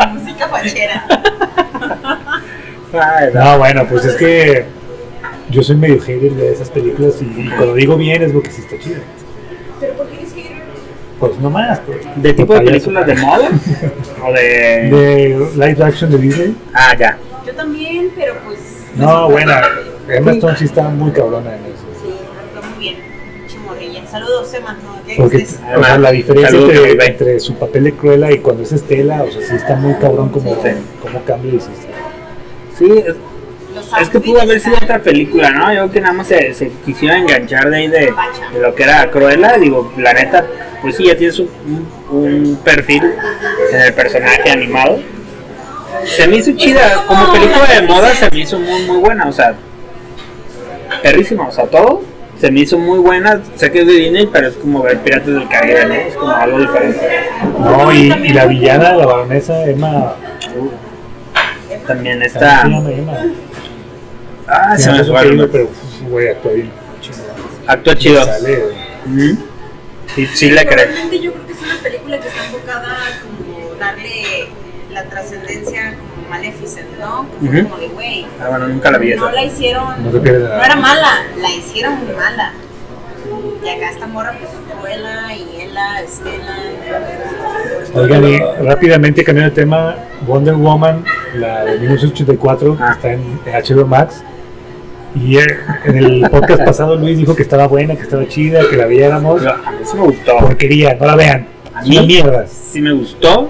en 0.00 0.14
música 0.14 0.46
fachera. 0.48 1.04
Ay. 2.92 3.28
No, 3.34 3.58
bueno, 3.58 3.86
pues 3.88 4.04
es 4.04 4.14
que 4.16 4.66
yo 5.50 5.62
soy 5.62 5.76
medio 5.76 6.00
hater 6.00 6.32
de 6.32 6.52
esas 6.52 6.70
películas 6.70 7.14
y 7.20 7.48
cuando 7.48 7.74
digo 7.74 7.96
bien 7.96 8.22
es 8.22 8.32
porque 8.32 8.50
sí 8.50 8.62
está 8.62 8.78
chido. 8.78 9.00
¿Pero 9.80 9.94
por 9.94 10.06
qué 10.08 10.16
eres 10.16 10.32
hater? 10.34 10.56
Pues 11.20 11.38
no 11.38 11.50
más. 11.50 11.80
Pues, 11.80 11.98
¿De 12.16 12.32
tipo 12.34 12.54
de 12.54 12.60
películas 12.60 13.06
de 13.06 13.14
moda? 13.16 13.48
¿O 14.26 14.32
de.? 14.32 14.90
De 14.90 15.48
live 15.54 15.84
action 15.84 16.10
de 16.10 16.18
Disney. 16.18 16.56
Ah, 16.74 16.96
ya. 16.98 17.18
Yo 17.46 17.54
también, 17.54 18.10
pero 18.14 18.34
pues. 18.44 18.58
No, 18.96 19.30
bueno, 19.30 19.52
Emma 20.08 20.32
Stone 20.32 20.56
sí 20.56 20.64
está 20.64 20.88
muy 20.88 21.10
cabrona 21.12 21.56
en 21.56 21.64
eso. 21.66 21.84
Sí, 22.02 22.10
actuó 22.56 22.70
muy 22.70 22.78
bien. 22.78 22.96
Chimorrilla. 23.46 24.06
Saludos, 24.06 24.52
Emma. 24.54 24.72
¿no? 24.82 25.06
¿Qué 25.06 25.14
Porque 25.16 25.46
o 25.76 25.84
sea, 25.84 25.98
la 25.98 26.10
diferencia 26.12 26.58
entre, 26.58 27.06
entre 27.06 27.40
su 27.40 27.54
papel 27.54 27.84
de 27.84 27.92
Cruella 27.92 28.32
y 28.32 28.38
cuando 28.38 28.62
es 28.62 28.72
Estela, 28.72 29.22
o 29.22 29.30
sea, 29.30 29.42
sí 29.42 29.54
está 29.54 29.76
muy 29.76 29.94
cabrón 29.94 30.30
como, 30.30 30.54
Sí. 30.62 30.70
como 31.00 31.22
cambia 31.24 31.54
y 31.54 31.60
sí. 31.60 31.70
Sí, 32.78 33.04
es- 33.80 33.90
Los 33.92 34.00
es 34.02 34.09
que 34.11 34.21
pudo 34.21 34.40
haber 34.42 34.61
sido 34.61 34.76
otra 34.76 34.99
película, 34.99 35.50
¿no? 35.50 35.73
Yo 35.73 35.80
creo 35.83 35.90
que 35.92 36.00
nada 36.00 36.12
más 36.14 36.26
se, 36.28 36.52
se 36.54 36.71
quisiera 36.85 37.16
enganchar 37.18 37.71
de 37.71 37.76
ahí 37.76 37.88
de, 37.88 38.12
de 38.52 38.61
lo 38.61 38.75
que 38.75 38.83
era 38.85 39.11
Cruella. 39.11 39.56
Digo, 39.59 39.92
la 39.97 40.12
neta, 40.12 40.45
pues 40.83 40.97
sí, 40.97 41.04
ya 41.06 41.16
tienes 41.16 41.38
un, 41.38 41.49
un- 42.11 42.16
un 42.18 42.56
perfil 42.64 43.02
en 43.73 43.80
el 43.80 43.92
personaje 43.95 44.50
animado. 44.50 44.99
Se 46.04 46.28
me 46.28 46.37
hizo 46.37 46.52
chida, 46.52 47.04
como 47.06 47.33
película 47.33 47.64
de 47.66 47.83
moda 47.83 48.11
se 48.14 48.30
me 48.30 48.38
hizo 48.40 48.59
muy 48.59 48.83
muy 48.85 48.99
buena, 48.99 49.26
o 49.28 49.33
sea, 49.33 49.54
perrísima, 51.02 51.49
o 51.49 51.52
sea, 51.52 51.64
todo 51.64 52.02
se 52.38 52.50
me 52.50 52.61
hizo 52.61 52.78
muy 52.78 52.99
buena, 52.99 53.40
sé 53.56 53.73
que 53.73 53.80
es 53.80 53.87
de 53.87 53.95
Disney, 53.95 54.28
pero 54.30 54.49
es 54.49 54.56
como 54.56 54.83
ver 54.83 54.99
Piratas 54.99 55.26
del 55.28 55.49
Caribe, 55.49 55.87
¿no? 55.87 55.95
Es 55.95 56.14
como 56.16 56.33
algo 56.35 56.59
diferente. 56.61 57.00
No, 57.59 57.90
y, 57.92 58.12
y 58.12 58.28
la 58.35 58.45
villana, 58.45 58.92
la 58.92 59.06
baronesa 59.06 59.64
Emma. 59.64 60.14
También 61.87 62.16
¿cómo 62.18 62.26
está... 62.26 62.61
Emma? 62.62 63.18
Ah, 64.48 64.76
se 64.76 64.84
Sí, 64.84 65.32
me 65.36 65.46
pero 65.48 65.64
uf, 65.64 66.08
güey, 66.08 66.28
actúa 66.28 66.52
bien 66.52 66.70
chingón. 67.00 67.20
Actúa 67.66 67.94
chido. 67.96 68.24
Sale. 68.24 68.58
Sí, 70.14 70.26
sí 70.26 70.50
le 70.50 70.64
creo. 70.66 70.86
Realmente 70.86 71.20
yo 71.20 71.32
creo 71.32 71.46
que 71.46 71.52
es 71.52 71.62
una 71.62 71.74
película 71.82 72.20
que 72.20 72.28
está 72.28 72.44
enfocada 72.46 72.96
como 73.22 73.74
darle 73.74 74.48
la 74.92 75.04
trascendencia 75.04 75.94
como 75.98 76.28
Maleficent, 76.30 76.86
¿no? 76.98 77.26
Que 77.40 77.48
fue 77.48 77.60
Ujú. 77.60 77.68
como 77.68 77.80
de, 77.82 77.88
güey, 77.88 78.26
Ah, 78.40 78.48
bueno, 78.50 78.68
nunca 78.68 78.90
la 78.90 78.98
vi 78.98 79.14
no 79.14 79.26
esa. 79.28 79.32
la 79.34 79.44
hicieron, 79.44 80.04
No 80.04 80.10
te 80.10 80.20
pierdes 80.20 80.42
no 80.42 80.48
nada. 80.48 80.64
era 80.64 80.76
mala, 80.76 81.12
la 81.38 81.50
hicieron 81.50 82.04
muy 82.04 82.14
mala. 82.14 82.52
Y 83.64 83.68
acá 83.68 83.90
esta 83.90 84.06
morra, 84.06 84.32
pues, 84.38 84.50
Cruella 84.80 85.34
y 85.34 85.60
Ella, 85.62 86.00
Estela. 86.02 86.56
Oigan, 87.94 88.24
y 88.24 88.38
rápidamente 88.64 89.24
cambiando 89.24 89.50
de 89.54 89.60
tema, 89.62 89.96
Wonder 90.26 90.54
Woman, 90.54 91.04
la 91.34 91.64
de 91.64 91.78
1984, 91.80 92.76
Ah. 92.80 92.92
está 92.92 93.12
en 93.12 93.40
HBO 93.46 93.86
Max. 93.86 94.22
Y 95.25 95.38
en 95.38 95.96
el 95.96 96.28
podcast 96.30 96.62
pasado 96.64 96.96
Luis 96.96 97.16
dijo 97.18 97.35
que 97.35 97.42
estaba 97.42 97.66
buena, 97.66 97.94
que 97.96 98.02
estaba 98.02 98.26
chida, 98.28 98.61
que 98.68 98.76
la 98.76 98.87
viéramos. 98.87 99.40
Pero 99.40 99.52
A 99.54 99.70
mí 99.73 99.78
sí 99.85 99.96
me 99.96 100.02
gustó. 100.02 100.37
Porquería, 100.38 100.94
no 101.00 101.06
la 101.06 101.16
vean. 101.16 101.46
¿A 101.75 101.82
mí? 101.82 102.06
mierda. 102.06 102.46
Sí 102.46 102.80
me 102.80 102.92
gustó. 102.92 103.49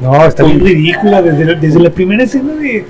No, 0.00 0.24
está 0.26 0.42
bien 0.44 0.60
ridícula 0.60 1.20
desde, 1.22 1.44
la- 1.44 1.54
desde 1.54 1.78
la 1.80 1.90
primera 1.90 2.24
escena 2.24 2.54
de, 2.54 2.86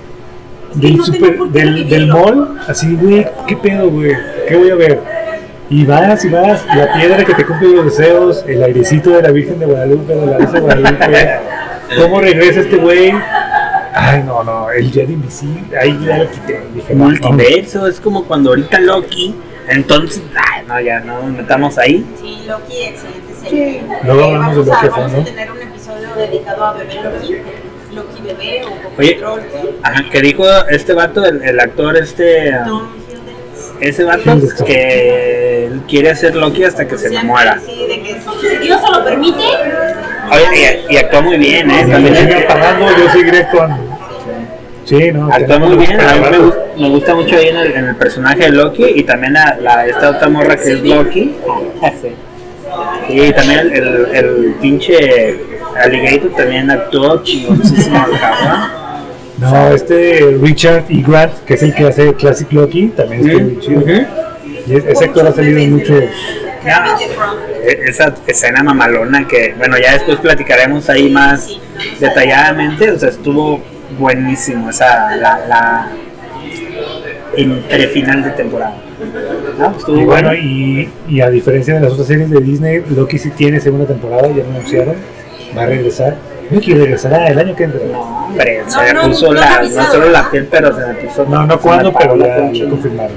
del, 0.75 0.97
no 0.97 1.05
super- 1.05 1.39
del, 1.53 1.89
del 1.89 2.07
mall. 2.07 2.57
Así, 2.69 2.95
güey, 2.95 3.27
¿qué 3.49 3.57
pedo, 3.57 3.91
güey? 3.91 4.13
¿Qué 4.49 4.57
voy 4.57 4.71
a 4.71 4.75
ver? 4.77 5.01
Y 5.69 5.85
vas 5.85 6.25
y 6.25 6.29
vas, 6.29 6.65
la 6.75 6.93
piedra 6.95 7.25
que 7.25 7.35
te 7.35 7.45
cumple 7.45 7.69
los 7.75 7.85
deseos, 7.87 8.45
el 8.49 8.63
airecito 8.63 9.11
de 9.11 9.23
la 9.23 9.31
Virgen 9.31 9.59
de 9.59 9.67
Guadalupe, 9.67 10.15
de 10.15 10.27
la 10.27 10.39
Rosa 10.39 10.53
de 10.53 10.61
Guadalupe. 10.61 11.31
¿Cómo 12.01 12.21
regresa 12.21 12.61
este 12.61 12.77
güey? 12.77 13.13
Ay, 13.93 14.23
no, 14.25 14.43
no, 14.45 14.71
el 14.71 14.91
Jedi 14.93 15.15
invisible, 15.15 15.77
ahí 15.79 15.99
ya 16.07 16.19
lo 16.19 16.31
quité. 16.31 16.61
Dije, 16.75 16.95
no, 16.95 17.05
no. 17.11 17.11
Multiverso, 17.11 17.87
es 17.87 17.99
como 18.01 18.25
cuando 18.25 18.51
ahorita 18.51 18.79
Loki. 18.81 19.35
Entonces, 19.69 20.23
ay, 20.53 20.65
no, 20.67 20.81
ya 20.81 21.01
no 21.01 21.23
nos 21.23 21.33
metamos 21.33 21.77
ahí. 21.79 22.05
Sí, 22.21 22.45
Loki, 22.47 22.83
excelente 22.83 23.35
serie. 23.43 23.83
Luego 24.05 24.21
Eh, 24.21 24.25
hablamos 24.25 24.57
de 24.57 24.63
vamos 24.63 24.69
a- 24.71 24.83
Loki 24.83 24.87
a 24.87 24.91
Vamos 24.91 25.13
fondo. 25.13 25.21
a 25.21 25.25
tener 25.33 25.51
un 25.53 25.59
episodio 25.63 26.09
dedicado 26.17 26.65
a 26.65 26.73
bebé 26.75 26.95
Loki, 27.03 27.37
Loki 27.95 28.23
bebé 28.23 28.63
o 28.65 29.01
Oye. 29.01 29.21
Control, 29.21 29.43
Ajá, 29.83 30.05
que 30.11 30.21
dijo 30.23 30.45
este 30.71 30.93
vato, 30.93 31.25
el, 31.25 31.43
el 31.43 31.61
actor 31.61 31.97
este. 31.97 32.51
um, 32.61 32.65
Tom 32.67 32.89
ese 33.81 34.05
vato 34.05 34.21
Hiddleston. 34.37 34.67
que 34.67 35.65
él 35.67 35.83
quiere 35.89 36.11
hacer 36.11 36.35
Loki 36.37 36.65
hasta 36.65 36.87
que 36.87 36.99
se 36.99 37.07
enamora. 37.09 37.59
Sí, 37.65 37.87
de 37.89 38.03
que 38.03 38.21
si 38.21 38.57
Dios 38.59 38.81
se 38.85 38.91
lo 38.93 39.03
permite. 39.05 39.43
Y, 40.33 40.95
y 40.95 40.97
actúa 40.97 41.21
muy 41.23 41.37
bien, 41.39 41.71
¿eh? 41.71 41.87
También 41.91 42.15
sigue 42.17 42.41
pagando, 42.49 42.87
yo 42.97 43.11
seguiré 43.11 43.39
actuando. 43.39 43.77
Sí, 44.85 45.13
no. 45.13 45.33
actúa 45.33 45.59
muy 45.59 45.77
bien. 45.77 46.01
A 46.01 46.15
mí 46.15 46.21
me, 46.21 46.27
rato. 46.31 46.43
gus- 46.45 46.55
me 46.81 46.89
gusta 46.89 47.15
mucho 47.15 47.37
ahí 47.37 47.49
en 47.49 47.57
el, 47.57 47.73
en 47.73 47.85
el 47.89 47.97
personaje 47.97 48.43
de 48.45 48.51
Loki 48.51 48.85
y 48.97 49.03
también 49.05 49.37
a 49.37 49.57
la, 49.61 49.87
esta 49.87 50.11
otra 50.11 50.29
morra 50.29 50.57
que 50.57 50.73
es 50.73 50.83
Loki. 50.83 51.35
Y 53.09 53.33
también 53.33 53.61
el, 53.61 53.73
el, 53.73 54.07
el 54.15 54.55
pinche 54.61 55.37
Alligator 55.83 56.31
también 56.37 56.71
actuó 56.71 57.23
chingoncísimo 57.23 58.05
cabrón. 58.21 58.81
No, 59.39 59.69
este 59.75 60.37
Richard 60.43 60.85
E. 60.91 61.03
Grant, 61.07 61.33
que 61.47 61.55
es 61.55 61.63
el 61.63 61.75
que 61.75 61.87
hace 61.89 62.15
Classic 62.15 62.51
Loki, 62.53 62.89
también 62.89 63.29
está 63.29 63.43
muy 63.43 63.59
chido. 63.61 63.83
Y 64.67 64.75
es- 64.77 64.85
ese 64.87 65.05
actor 65.07 65.27
ha 65.27 65.33
salido 65.33 65.59
en 65.59 65.73
muchos. 65.73 66.05
Esa 67.65 68.15
escena 68.27 68.63
mamalona 68.63 69.27
que, 69.27 69.55
bueno, 69.57 69.77
ya 69.79 69.93
después 69.95 70.19
platicaremos 70.19 70.89
ahí 70.91 71.11
más 71.11 71.57
detalladamente, 71.99 72.91
o 72.91 72.99
sea, 72.99 73.09
estuvo 73.11 73.61
buenísimo 73.99 74.71
esa, 74.71 75.17
la, 75.17 75.47
la 75.47 75.91
el 77.37 77.59
prefinal 77.61 78.23
de 78.25 78.31
temporada. 78.31 78.77
¿No? 79.59 79.71
Estuvo 79.77 80.01
Y 80.01 80.05
bueno, 80.05 80.29
bueno. 80.29 80.43
y, 80.43 80.89
y 81.09 81.21
a 81.21 81.31
diferencia 81.31 81.75
de 81.75 81.81
las 81.81 81.93
otras 81.93 82.09
series 82.09 82.31
de 82.31 82.41
Disney, 82.41 82.83
Loki 82.91 83.19
sí 83.19 83.31
tiene 83.31 83.61
segunda 83.61 83.87
temporada, 83.87 84.29
ya 84.29 84.43
lo 84.43 84.51
anunciaron, 84.51 84.95
va 85.57 85.63
a 85.63 85.67
regresar. 85.67 86.17
Loki 86.51 86.75
regresará 86.75 87.29
el 87.29 87.39
año 87.39 87.55
que 87.55 87.65
entra. 87.65 87.81
No, 87.93 88.27
hombre, 88.27 88.63
No, 88.65 88.71
se 88.71 88.83
me 88.83 88.93
no, 88.95 89.03
puso 89.03 89.27
no 89.27 89.41
la, 89.41 89.63
no 89.63 89.87
solo 89.87 90.11
la 90.11 90.31
piel, 90.31 90.49
pero 90.51 90.75
se 90.75 90.87
me 90.87 90.95
puso. 90.95 91.25
No, 91.27 91.47
no 91.47 91.61
cuándo, 91.61 91.93
pero 91.93 92.17
la 92.17 92.51
confirmaron. 92.69 93.17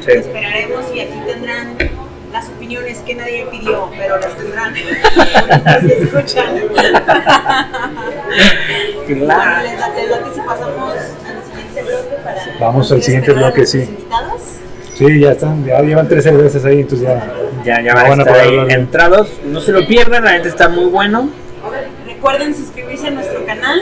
Sí. 0.00 0.12
Esperaremos 0.12 0.84
y 0.94 1.00
aquí 1.00 1.18
tendrán 1.26 1.74
pero 3.64 4.18
las 4.18 4.36
tendrán. 4.36 4.74
Las 5.64 5.84
escuchan. 5.84 6.60
Claro. 9.06 9.62
Les 9.62 10.34
si 10.34 10.40
pasamos 10.40 10.94
al 10.94 11.42
siguiente 11.42 11.82
bloque 11.82 12.16
para. 12.24 12.58
Vamos 12.60 12.92
al 12.92 13.02
siguiente 13.02 13.32
bloque, 13.32 13.66
sí. 13.66 13.78
invitados. 13.78 14.42
Sí, 14.94 15.20
ya 15.20 15.32
están, 15.32 15.64
ya 15.64 15.80
llevan 15.80 16.08
tres 16.08 16.24
cervezas 16.24 16.64
ahí, 16.64 16.80
entonces 16.80 17.08
ya. 17.08 17.32
Ya, 17.64 17.80
ya 17.80 17.94
van 17.94 18.06
a 18.06 18.08
van 18.10 18.20
a 18.20 18.22
estar 18.22 18.36
poder 18.36 18.60
ahí 18.60 18.74
entrados. 18.74 19.28
No 19.44 19.60
se 19.60 19.72
lo 19.72 19.86
pierdan, 19.86 20.24
la 20.24 20.32
gente 20.32 20.48
está 20.48 20.68
muy 20.68 20.84
bueno. 20.86 21.30
Recuerden 22.06 22.54
suscribirse 22.54 23.08
a 23.08 23.10
nuestro 23.10 23.44
canal, 23.44 23.80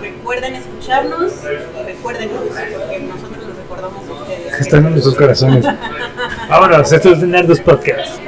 recuerden 0.00 0.54
escucharnos 0.54 1.32
y 1.44 1.84
recuérdenos, 1.86 2.40
porque 2.42 3.00
nosotros 3.00 3.46
los 3.46 3.56
recordamos 3.56 4.08
a 4.08 4.12
ustedes. 4.12 4.60
Están 4.60 4.86
en 4.86 4.92
nuestros 4.92 5.14
corazones. 5.14 5.66
Vámonos, 6.48 6.92
esto 6.92 7.12
es 7.12 7.18
Nerdos 7.18 7.60
Podcast. 7.60 8.18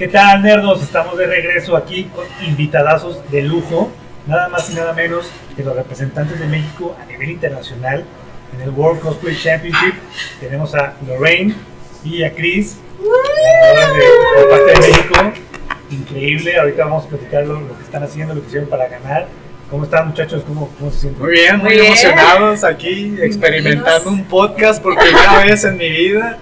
¿Qué 0.00 0.08
tal, 0.08 0.40
nerdos? 0.40 0.82
Estamos 0.82 1.18
de 1.18 1.26
regreso 1.26 1.76
aquí 1.76 2.04
con 2.04 2.24
invitadazos 2.48 3.20
de 3.30 3.42
lujo, 3.42 3.92
nada 4.26 4.48
más 4.48 4.70
y 4.70 4.74
nada 4.74 4.94
menos 4.94 5.30
que 5.54 5.62
los 5.62 5.76
representantes 5.76 6.40
de 6.40 6.46
México 6.46 6.96
a 6.98 7.04
nivel 7.04 7.28
internacional 7.28 8.06
en 8.54 8.60
el 8.62 8.70
World 8.70 9.02
Cosplay 9.02 9.36
Championship. 9.36 9.92
Tenemos 10.40 10.74
a 10.74 10.94
Lorraine 11.06 11.54
y 12.02 12.22
a 12.22 12.32
Chris, 12.32 12.78
de, 12.98 14.36
por 14.36 14.48
parte 14.48 14.72
de 14.72 14.78
México. 14.78 15.32
Increíble, 15.90 16.58
ahorita 16.58 16.84
vamos 16.86 17.04
a 17.04 17.08
platicar 17.08 17.44
lo, 17.44 17.60
lo 17.60 17.76
que 17.76 17.84
están 17.84 18.02
haciendo, 18.02 18.34
lo 18.34 18.40
que 18.40 18.46
hicieron 18.46 18.70
para 18.70 18.88
ganar. 18.88 19.28
¿Cómo 19.68 19.84
están, 19.84 20.08
muchachos? 20.08 20.42
¿Cómo, 20.46 20.70
cómo 20.78 20.90
se 20.92 21.00
sienten? 21.00 21.22
Muy 21.22 21.32
bien, 21.32 21.58
muy, 21.58 21.64
Muy 21.64 21.74
bien. 21.74 21.86
emocionados 21.88 22.64
aquí 22.64 23.18
experimentando 23.20 24.08
un 24.08 24.24
podcast 24.24 24.82
por 24.82 24.96
primera 24.96 25.44
vez 25.44 25.62
en 25.64 25.76
mi 25.76 25.90
vida. 25.90 26.38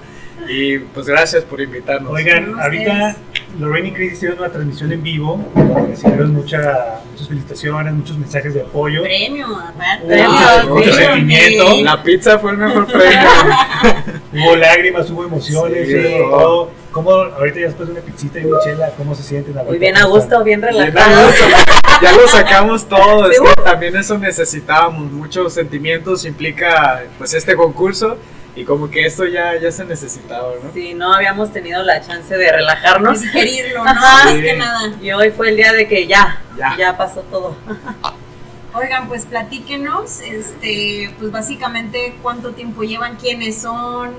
Y 0.49 0.79
pues 0.79 1.07
gracias 1.07 1.45
por 1.45 1.61
invitarnos. 1.61 2.11
Oigan, 2.11 2.59
ahorita 2.59 3.17
Lorraine 3.59 3.89
y 3.89 3.93
Chris 3.93 4.13
hicieron 4.13 4.39
una 4.39 4.49
transmisión 4.51 4.93
en 4.93 5.03
vivo, 5.03 5.41
recibieron 5.89 6.35
mucha, 6.35 7.01
muchas 7.11 7.29
felicitaciones, 7.29 7.93
muchos 7.93 8.19
mensajes 8.19 8.55
de 8.55 8.63
apoyo. 8.63 9.03
Premio, 9.03 9.47
aparte. 9.57 10.27
Wow, 10.27 10.77
mucho 10.77 10.93
sí. 10.93 11.83
La 11.83 12.03
pizza 12.03 12.39
fue 12.39 12.53
el 12.53 12.59
mejor 12.59 12.87
premio. 12.87 13.29
Hubo 14.33 14.57
lágrimas, 14.57 15.11
hubo 15.11 15.25
emociones, 15.25 15.89
Sí, 15.89 16.21
hubo 16.21 16.31
todo. 16.31 16.71
¿Cómo, 16.93 17.11
ahorita 17.11 17.61
ya 17.61 17.67
después 17.67 17.89
de 17.89 17.95
una 17.95 18.03
pizzita 18.03 18.41
y 18.41 18.45
una 18.45 18.61
chela, 18.61 18.91
cómo 18.97 19.15
se 19.15 19.23
sienten? 19.23 19.55
Muy 19.67 19.79
bien 19.79 19.97
a 19.97 20.03
¿Cómo 20.03 20.15
gusto, 20.15 20.43
bien 20.43 20.63
relajado. 20.63 21.31
Ya 22.03 22.13
lo 22.13 22.29
sacamos 22.29 22.85
todo, 22.89 23.31
es 23.31 23.41
que 23.41 23.63
también 23.63 23.97
eso 23.97 24.19
necesitábamos, 24.19 25.11
muchos 25.11 25.53
sentimientos 25.53 26.25
implica 26.25 27.03
pues 27.19 27.35
este 27.35 27.57
concurso 27.57 28.17
y 28.59 28.65
como 28.65 28.91
que 28.91 29.07
esto 29.07 29.25
ya, 29.25 29.55
ya 29.61 29.71
se 29.71 29.85
necesitaba, 29.85 30.51
¿no? 30.63 30.73
Sí, 30.73 30.93
no 30.93 31.15
habíamos 31.15 31.53
tenido 31.53 31.81
la 31.85 32.01
chance 32.01 32.37
de 32.37 32.51
relajarnos. 32.51 33.21
Digerirlo, 33.21 33.85
¿no? 33.85 33.91
Ajá. 33.91 34.25
Más 34.25 34.35
Sí. 34.35 34.43
que 34.43 34.57
nada. 34.57 34.81
Y 35.01 35.13
hoy 35.13 35.31
fue 35.31 35.51
el 35.51 35.57
día 35.57 35.73
de 35.73 35.87
que 35.87 36.09
ya, 36.09 36.43
Ya. 36.57 36.77
ya, 36.77 36.97
pasó 36.97 37.21
todo. 37.23 37.57
Oigan, 38.75 39.07
pues 39.09 39.27
platíquenos, 39.27 40.21
este, 40.21 41.15
pues 41.19 41.31
básicamente 41.31 42.17
cuánto 42.21 42.51
tiempo 42.53 42.83
llevan, 42.83 43.15
quiénes 43.17 43.63
son, 43.63 44.11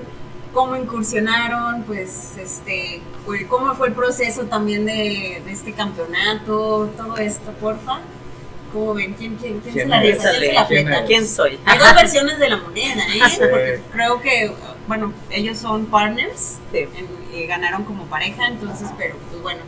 cómo 0.54 0.74
incursionaron, 0.74 1.82
pues, 1.84 2.36
este, 2.38 3.00
cómo 3.48 3.74
fue 3.74 3.88
el 3.88 3.94
proceso 3.94 4.44
también 4.46 4.86
de, 4.86 5.42
de 5.44 5.52
este 5.52 5.72
campeonato, 5.72 6.90
todo 6.96 7.16
esto, 7.18 7.52
porfa. 7.60 7.98
¿Cómo 8.72 8.94
ven? 8.94 9.14
¿Quién, 9.14 9.36
quién, 9.36 9.60
quién 9.60 9.74
se 9.74 9.80
¿Quién 9.80 9.90
la 9.90 10.04
es? 10.04 10.16
rifa? 10.22 10.30
¿Quién 10.68 10.84
se 10.86 10.90
la 10.90 11.04
¿Quién 11.04 11.26
soy? 11.26 11.58
Hay 11.64 11.78
dos 11.78 11.94
versiones 11.94 12.38
de 12.38 12.48
la 12.48 12.56
moneda, 12.56 13.02
¿eh? 13.14 13.20
Sí. 13.30 13.36
Porque 13.50 13.80
creo 13.92 14.20
que, 14.20 14.52
bueno, 14.86 15.12
ellos 15.30 15.58
son 15.58 15.86
partners 15.86 16.58
Sí. 16.72 16.78
en- 16.78 17.20
y 17.38 17.46
ganaron 17.46 17.84
como 17.84 18.04
pareja, 18.06 18.46
entonces, 18.48 18.88
pero 18.98 19.14
pues 19.30 19.42
bueno, 19.42 19.60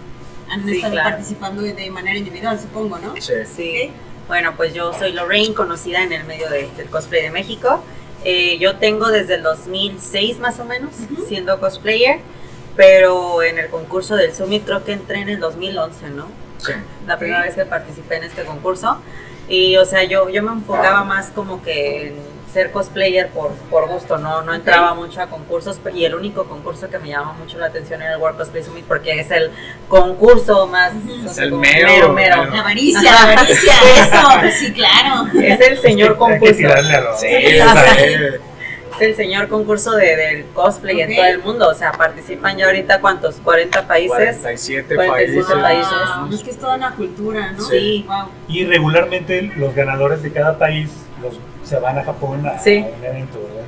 han 0.51 0.65
Sí, 0.65 0.77
estado 0.77 0.93
claro. 0.95 1.11
participando 1.11 1.63
de, 1.63 1.73
de 1.75 1.91
manera 1.91 2.19
individual, 2.19 2.59
supongo, 2.61 2.99
¿no? 2.99 3.15
Sí. 3.21 3.33
Sí. 3.45 3.91
Bueno, 4.29 4.55
pues 4.57 4.73
yo 4.75 4.93
soy 4.95 5.13
Lorraine, 5.13 5.53
conocida 5.55 6.03
en 6.03 6.13
el 6.13 6.25
medio 6.25 6.49
de- 6.49 6.69
del 6.77 6.87
cosplay 6.89 7.23
de 7.23 7.31
México. 7.31 7.83
Eh, 8.25 8.57
yo 8.59 8.77
tengo 8.77 9.09
desde 9.11 9.35
el 9.35 9.43
2006 9.43 10.39
más 10.39 10.61
o 10.61 10.65
menos 10.65 10.91
siendo 11.27 11.59
cosplayer, 11.59 12.21
pero 12.77 13.43
en 13.43 13.59
el 13.59 13.69
concurso 13.69 14.17
del 14.17 14.33
Summit 14.35 14.65
creo 14.65 14.85
que 14.85 14.93
entré 14.93 15.19
en 15.21 15.29
el 15.29 15.41
2011, 15.41 16.09
¿no? 16.11 16.27
Sí. 16.67 16.73
la 17.07 17.19
primera 17.19 17.43
vez 17.43 17.55
que 17.55 17.65
participé 17.65 18.17
en 18.17 18.25
este 18.25 18.45
concurso. 18.45 18.99
Y, 19.49 19.77
o 19.77 19.85
sea, 19.85 20.05
yo, 20.05 20.29
yo 20.31 20.43
me 20.43 20.53
enfocaba 20.53 21.05
más 21.05 21.31
como 21.31 21.63
que 21.63 22.09
en 22.09 22.33
ser 22.53 22.71
cosplayer 22.71 23.29
por, 23.31 23.51
por 23.71 23.89
gusto, 23.89 24.19
no, 24.19 24.43
no 24.43 24.53
entraba 24.55 24.93
mucho 24.95 25.23
a 25.23 25.27
concursos 25.29 25.81
y 25.95 26.05
el 26.05 26.15
único 26.15 26.45
concurso 26.45 26.89
que 26.91 26.99
me 26.99 27.09
llamaba 27.09 27.33
mucho 27.33 27.57
la 27.59 27.67
atención 27.67 28.03
era 28.03 28.13
el 28.15 28.21
World 28.21 28.37
Cosplay 28.39 28.63
Summit 28.63 28.85
porque 28.85 29.19
es 29.19 29.31
el 29.31 29.51
concurso 29.89 30.67
más... 30.67 30.93
Es 31.27 31.39
el 31.39 31.53
mero, 31.53 31.89
mero. 31.89 32.13
mero. 32.13 32.45
La 32.45 32.61
avaricia, 32.61 33.03
la 33.11 33.23
avaricia, 33.23 33.73
eso, 33.97 34.57
sí, 34.59 34.73
claro. 34.73 35.27
Es 35.41 35.61
el 35.61 35.79
señor 35.79 36.09
Hay 36.11 36.15
que 36.15 36.19
concurso. 36.19 36.55
tirarle 36.57 36.95
a 36.95 37.01
los- 37.01 37.21
Sí, 37.21 37.27
eh, 37.31 38.41
Es 39.03 39.09
el 39.11 39.17
señor 39.17 39.49
concurso 39.49 39.93
de, 39.93 40.17
del 40.17 40.45
cosplay 40.55 41.03
Ok. 41.03 41.09
en 41.11 41.17
todo 41.17 41.25
el 41.27 41.39
mundo. 41.41 41.69
O 41.69 41.75
sea, 41.75 41.93
participan 41.93 42.57
ya 42.57 42.67
ahorita 42.67 43.01
cuántos, 43.01 43.37
40 43.37 43.87
países. 43.87 44.39
47 44.39 44.95
47 44.95 45.45
países. 45.61 45.63
países. 45.63 46.39
Es 46.39 46.43
que 46.45 46.51
es 46.51 46.59
toda 46.59 46.77
una 46.77 46.95
cultura, 46.95 47.53
¿no? 47.53 47.61
Sí. 47.65 48.05
Wow. 48.07 48.29
Y 48.49 48.65
regularmente 48.65 49.43
los 49.57 49.75
ganadores 49.75 50.23
de 50.23 50.33
cada 50.33 50.59
país 50.59 50.89
los, 51.21 51.35
se 51.69 51.79
van 51.79 51.99
a 51.99 52.05
Japón 52.05 52.47
a, 52.47 52.59
Sí. 52.59 52.79
a 52.79 52.97
un 52.99 53.05
evento, 53.05 53.41
¿verdad? 53.43 53.63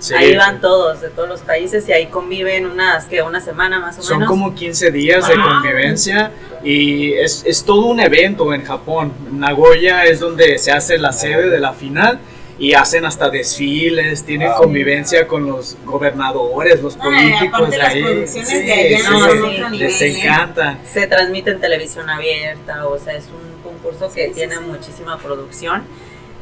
Sí. 0.00 0.14
Ahí 0.14 0.36
van 0.36 0.60
todos, 0.60 1.00
de 1.00 1.08
todos 1.10 1.28
los 1.28 1.40
países, 1.40 1.88
y 1.88 1.92
ahí 1.92 2.06
conviven 2.06 2.66
unas, 2.66 3.06
que 3.06 3.20
una 3.20 3.40
semana 3.40 3.80
más 3.80 3.98
o 3.98 4.02
Son 4.02 4.18
menos. 4.18 4.30
como 4.30 4.54
15 4.54 4.92
días 4.92 5.26
de 5.26 5.34
Wow. 5.36 5.44
convivencia 5.54 6.30
y 6.62 7.14
es, 7.14 7.42
es 7.44 7.64
todo 7.64 7.86
un 7.86 7.98
evento 7.98 8.54
en 8.54 8.64
Japón. 8.64 9.12
Nagoya 9.32 10.04
es 10.04 10.20
donde 10.20 10.56
se 10.58 10.70
hace 10.70 10.98
la 10.98 11.12
sede 11.12 11.50
de 11.50 11.58
la 11.58 11.72
final 11.72 12.20
y 12.58 12.74
hacen 12.74 13.04
hasta 13.04 13.30
desfiles, 13.30 14.24
tienen 14.24 14.48
Wow. 14.48 14.62
convivencia 14.62 15.26
con 15.28 15.46
los 15.46 15.76
gobernadores, 15.84 16.82
los 16.82 16.96
Ay, 16.96 17.00
políticos 17.02 17.48
aparte 17.54 17.70
de 17.70 17.78
las 17.78 17.94
ahí. 17.94 18.02
producciones 18.02 18.48
Sí, 18.48 18.58
de 18.62 18.72
allá 18.72 18.98
sí, 18.98 19.04
no, 19.04 19.20
sí. 19.20 19.28
son 19.38 19.38
otro 19.44 19.68
Les 19.70 19.70
nivel, 19.70 20.02
¿eh? 20.02 20.20
encanta. 20.20 20.78
Se 20.84 21.06
transmite 21.06 21.50
en 21.50 21.60
televisión 21.60 22.10
abierta, 22.10 22.86
o 22.88 22.98
sea, 22.98 23.14
es 23.14 23.26
un 23.26 23.62
concurso 23.62 24.12
que 24.12 24.28
tiene 24.28 24.56
sí. 24.56 24.60
muchísima 24.66 25.18
producción. 25.18 25.84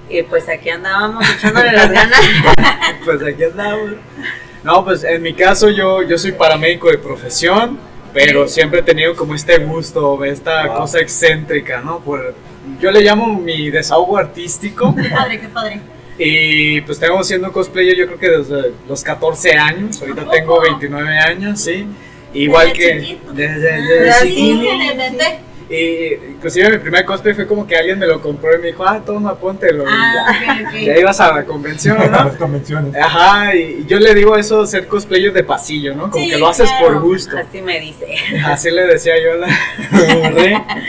Y 0.09 0.22
pues 0.22 0.48
aquí 0.48 0.70
andábamos 0.70 1.29
echándole 1.29 1.72
las 1.72 1.90
ganas. 1.90 2.20
Pues 3.05 3.22
aquí 3.22 3.44
andamos. 3.44 3.90
No, 4.64 4.85
pues 4.85 5.05
en 5.05 5.20
mi 5.22 5.35
caso 5.35 5.68
yo, 5.70 6.02
yo 6.02 6.16
soy 6.18 6.33
paramédico 6.33 6.90
de 6.90 6.98
profesión, 6.98 7.79
pero 8.14 8.48
siempre 8.48 8.81
he 8.81 8.83
tenido 8.83 9.14
como 9.14 9.35
este 9.35 9.59
gusto, 9.59 10.24
esta 10.24 10.66
Wow. 10.68 10.76
cosa 10.79 11.00
excéntrica, 11.00 11.81
¿no? 11.83 12.00
Por, 12.00 12.35
yo 12.81 12.90
le 12.90 13.00
llamo 13.02 13.35
mi 13.38 13.70
desahogo 13.70 14.16
artístico. 14.16 14.94
Qué 14.96 15.09
padre, 15.11 15.40
qué 15.40 15.48
padre. 15.48 15.81
Y 16.18 16.81
pues 16.83 16.98
tengo 16.98 17.22
siendo 17.24 17.52
cosplayer 17.52 17.94
yo 17.96 18.07
creo 18.07 18.18
que 18.18 18.31
desde 18.31 18.72
los 18.88 19.02
14 19.05 19.52
años, 19.55 20.00
ahorita 20.00 20.22
¿A 20.22 20.31
tengo 20.31 20.55
poco? 20.57 20.62
29 20.62 21.18
años, 21.18 21.61
sí. 21.61 21.87
Igual 22.33 22.68
Desde 22.68 22.79
que 22.79 23.00
chiquito. 23.02 23.33
desde, 23.33 23.72
Ah, 23.72 23.79
desde 23.88 24.12
sí. 24.22 24.35
chiquito. 24.35 24.70
Sí, 24.72 25.16
de- 25.16 25.46
Y 25.68 26.31
inclusive 26.35 26.70
mi 26.70 26.79
primer 26.79 27.05
cosplay 27.05 27.35
fue 27.35 27.44
como 27.46 27.66
que 27.66 27.74
alguien 27.76 27.98
me 27.98 28.07
lo 28.07 28.20
compró 28.22 28.55
y 28.55 28.59
me 28.61 28.68
dijo, 28.68 28.85
ah, 28.87 29.02
toma, 29.05 29.35
póntelo. 29.35 29.83
Y 29.83 29.87
Ah, 29.90 30.12
ya, 30.14 30.52
ok, 30.52 30.66
ok. 30.68 30.81
ya 30.87 30.96
ibas 30.98 31.18
a 31.20 31.35
la 31.35 31.44
convención, 31.44 32.00
A 32.00 32.07
¿no? 32.07 32.24
las 32.26 32.37
convenciones. 32.37 32.94
Ajá, 32.94 33.55
y 33.55 33.85
yo 33.88 33.98
le 33.98 34.14
digo 34.14 34.37
eso, 34.37 34.64
ser 34.64 34.87
cosplayer 34.87 35.33
de 35.33 35.42
pasillo, 35.42 35.94
¿no? 35.94 36.11
Como 36.11 36.24
Sí, 36.24 36.31
que 36.31 36.38
lo 36.38 36.46
haces 36.48 36.68
claro. 36.70 36.87
por 36.94 37.00
gusto. 37.02 37.37
Así 37.37 37.61
me 37.62 37.81
dice. 37.81 38.07
Así 38.44 38.70
le 38.70 38.87
decía 38.87 39.14
yo 39.22 39.33
a 39.33 39.37
la. 39.37 40.64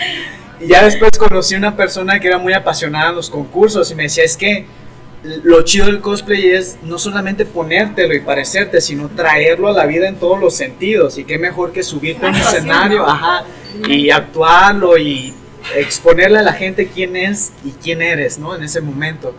Y 0.60 0.68
ya 0.70 0.84
después 0.84 1.12
conocí 1.20 1.54
una 1.54 1.76
persona 1.76 2.20
que 2.20 2.28
era 2.28 2.40
muy 2.40 2.52
apasionada 2.54 3.10
en 3.10 3.16
los 3.16 3.30
concursos 3.30 3.92
y 3.92 3.96
me 3.96 4.04
decía, 4.04 4.24
es 4.24 4.36
que 4.36 4.66
lo 5.24 5.62
chido 5.64 5.88
del 5.88 6.00
cosplay 6.00 6.52
es 6.52 6.78
no 6.84 6.98
solamente 6.98 7.46
ponértelo 7.46 8.14
y 8.14 8.20
parecerte, 8.20 8.82
sino 8.82 9.10
traerlo 9.10 9.70
a 9.70 9.74
la 9.74 9.86
vida 9.86 10.08
en 10.08 10.16
todos 10.16 10.40
los 10.40 10.56
sentidos. 10.56 11.18
Y 11.18 11.24
qué 11.24 11.38
mejor 11.38 11.72
que 11.72 11.84
subirte 11.84 12.26
a 12.26 12.30
un 12.30 12.36
escenario, 12.36 13.06
y 13.88 14.10
actuarlo 14.10 14.98
y 14.98 15.34
exponerle 15.76 16.40
a 16.40 16.44
la 16.44 16.54
gente 16.54 16.88
quién 16.88 17.16
es 17.16 17.52
y 17.64 17.72
quién 17.72 18.02
eres, 18.02 18.38
¿no? 18.38 18.56
En 18.56 18.64
ese 18.64 18.82
momento. 18.82 19.36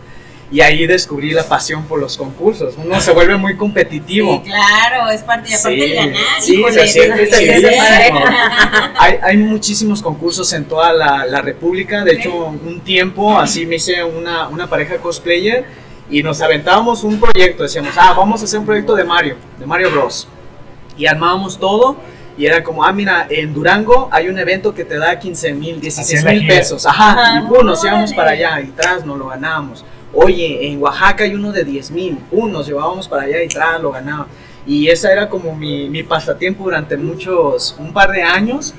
Y 0.51 0.61
ahí 0.61 0.87
descubrí 0.87 1.29
la 1.31 1.43
pasión 1.43 1.83
por 1.83 1.99
los 1.99 2.17
concursos. 2.17 2.73
Uno 2.83 2.99
se 2.99 3.11
vuelve 3.11 3.37
muy 3.37 3.55
competitivo. 3.55 4.41
Sí, 4.43 4.49
claro, 4.49 5.09
es 5.11 5.21
parte, 5.21 5.51
y 5.51 5.53
aparte 5.53 5.75
Sí, 5.79 5.87
de 5.87 5.93
ganar. 5.95 6.15
sí, 6.39 6.63
se 6.71 6.87
siente 6.87 7.25
se 7.27 7.37
siente 7.37 7.69
chidísimo. 7.69 8.19
padre. 8.21 8.93
Hay, 8.97 9.15
hay 9.21 9.37
muchísimos 9.37 10.01
concursos 10.01 10.51
en 10.53 10.65
toda 10.65 10.91
la, 10.91 11.25
la 11.27 11.41
República. 11.41 12.03
De 12.03 12.13
hecho, 12.13 12.33
un 12.47 12.79
tiempo 12.81 13.37
así 13.37 13.65
me 13.67 13.75
hice 13.75 14.03
una, 14.03 14.47
una 14.47 14.67
pareja 14.67 14.97
cosplayer 14.97 15.65
y 16.09 16.23
nos 16.23 16.41
aventábamos 16.41 17.03
un 17.03 17.19
proyecto. 17.19 17.61
Decíamos, 17.61 17.93
ah, 17.97 18.15
vamos 18.17 18.41
a 18.41 18.45
hacer 18.45 18.59
un 18.59 18.65
proyecto 18.65 18.95
de 18.95 19.03
Mario, 19.03 19.35
de 19.59 19.65
Mario 19.67 19.91
Bros. 19.91 20.27
Y 20.97 21.05
armábamos 21.05 21.59
todo. 21.59 21.95
Y 22.39 22.45
era 22.47 22.63
como, 22.63 22.83
ah, 22.83 22.91
mira, 22.91 23.27
en 23.29 23.53
Durango 23.53 24.09
hay 24.11 24.29
un 24.29 24.39
evento 24.39 24.73
que 24.73 24.83
te 24.85 24.97
da 24.97 25.19
15 25.19 25.53
mil, 25.53 25.79
16 25.79 26.07
Hacían 26.07 26.25
la 26.25 26.31
mil 26.31 26.47
pesos. 26.47 26.85
Ajá, 26.87 27.11
Ajá. 27.11 27.39
y 27.39 27.47
pum, 27.47 27.65
nos 27.65 27.83
íbamos 27.83 28.13
para 28.13 28.31
allá 28.31 28.61
y 28.61 28.67
tras 28.67 29.05
nos 29.05 29.17
lo 29.19 29.27
ganábamos. 29.27 29.85
Oye, 30.13 30.67
en 30.67 30.81
Oaxaca 30.81 31.23
hay 31.23 31.35
uno 31.35 31.51
de 31.51 31.63
10 31.63 31.91
mil, 31.91 32.17
pum, 32.29 32.51
nos 32.51 32.67
llevábamos 32.67 33.07
para 33.07 33.23
allá 33.23 33.43
y 33.43 33.47
tras 33.47 33.81
lo 33.81 33.91
ganábamos. 33.91 34.27
Y 34.65 34.87
esa 34.87 35.11
era 35.11 35.29
como 35.29 35.55
mi, 35.55 35.89
mi 35.89 36.03
pasatiempo 36.03 36.63
durante 36.63 36.97
muchos, 36.97 37.75
un 37.79 37.93
par 37.93 38.11
de 38.11 38.23
años. 38.23 38.73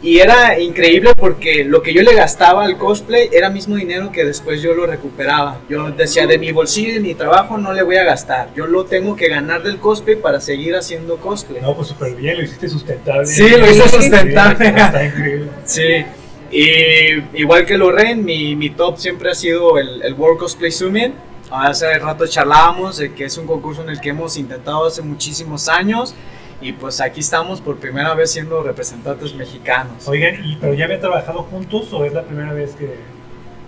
Y 0.00 0.18
era 0.18 0.58
increíble 0.60 1.10
porque 1.16 1.64
lo 1.64 1.82
que 1.82 1.92
yo 1.92 2.02
le 2.02 2.14
gastaba 2.14 2.64
al 2.64 2.78
cosplay 2.78 3.28
era 3.32 3.50
mismo 3.50 3.74
dinero 3.74 4.12
que 4.12 4.24
después 4.24 4.62
yo 4.62 4.72
lo 4.72 4.86
recuperaba. 4.86 5.60
Yo 5.68 5.90
decía, 5.90 6.26
de 6.26 6.38
mi 6.38 6.52
bolsillo 6.52 6.90
y 6.90 6.94
de 6.94 7.00
mi 7.00 7.14
trabajo 7.14 7.58
no 7.58 7.72
le 7.72 7.82
voy 7.82 7.96
a 7.96 8.04
gastar. 8.04 8.50
Yo 8.54 8.68
lo 8.68 8.84
tengo 8.84 9.16
que 9.16 9.28
ganar 9.28 9.64
del 9.64 9.78
cosplay 9.78 10.14
para 10.14 10.40
seguir 10.40 10.76
haciendo 10.76 11.16
cosplay. 11.16 11.60
No, 11.60 11.74
pues 11.74 11.88
súper 11.88 12.14
bien, 12.14 12.36
lo 12.36 12.44
hiciste 12.44 12.68
sustentable. 12.68 13.26
Sí, 13.26 13.48
lo 13.48 13.68
hice 13.68 13.88
sustentable. 13.88 14.56
Sí, 14.56 14.72
está 14.76 15.04
increíble. 15.04 15.50
Sí. 15.64 16.04
Y 16.50 17.40
igual 17.40 17.66
que 17.66 17.76
Lorraine, 17.76 18.22
mi, 18.22 18.56
mi 18.56 18.70
top 18.70 18.96
siempre 18.98 19.30
ha 19.30 19.34
sido 19.34 19.78
el, 19.78 20.02
el 20.02 20.14
World 20.14 20.38
Cosplay 20.38 20.70
Summit. 20.70 21.12
Hace 21.50 21.98
rato 21.98 22.26
charlábamos 22.26 22.98
de 22.98 23.14
que 23.14 23.24
es 23.24 23.38
un 23.38 23.46
concurso 23.46 23.82
en 23.82 23.90
el 23.90 24.00
que 24.00 24.10
hemos 24.10 24.36
intentado 24.36 24.86
hace 24.86 25.02
muchísimos 25.02 25.68
años. 25.68 26.14
Y 26.60 26.72
pues 26.72 27.00
aquí 27.00 27.20
estamos 27.20 27.60
por 27.60 27.76
primera 27.76 28.14
vez 28.14 28.32
siendo 28.32 28.62
representantes 28.62 29.34
mexicanos. 29.34 30.08
Oigan, 30.08 30.44
¿y, 30.44 30.56
¿pero 30.56 30.74
ya 30.74 30.86
habían 30.86 31.00
trabajado 31.00 31.44
juntos 31.44 31.92
o 31.92 32.04
es 32.04 32.12
la 32.12 32.24
primera 32.24 32.52
vez 32.52 32.74
que...? 32.74 32.96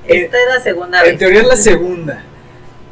Esta 0.09 0.39
es 0.39 0.49
la 0.49 0.61
segunda 0.61 1.03
vez. 1.03 1.13
En 1.13 1.19
teoría 1.19 1.43
es 1.43 1.47
la 1.47 1.57
segunda. 1.57 2.25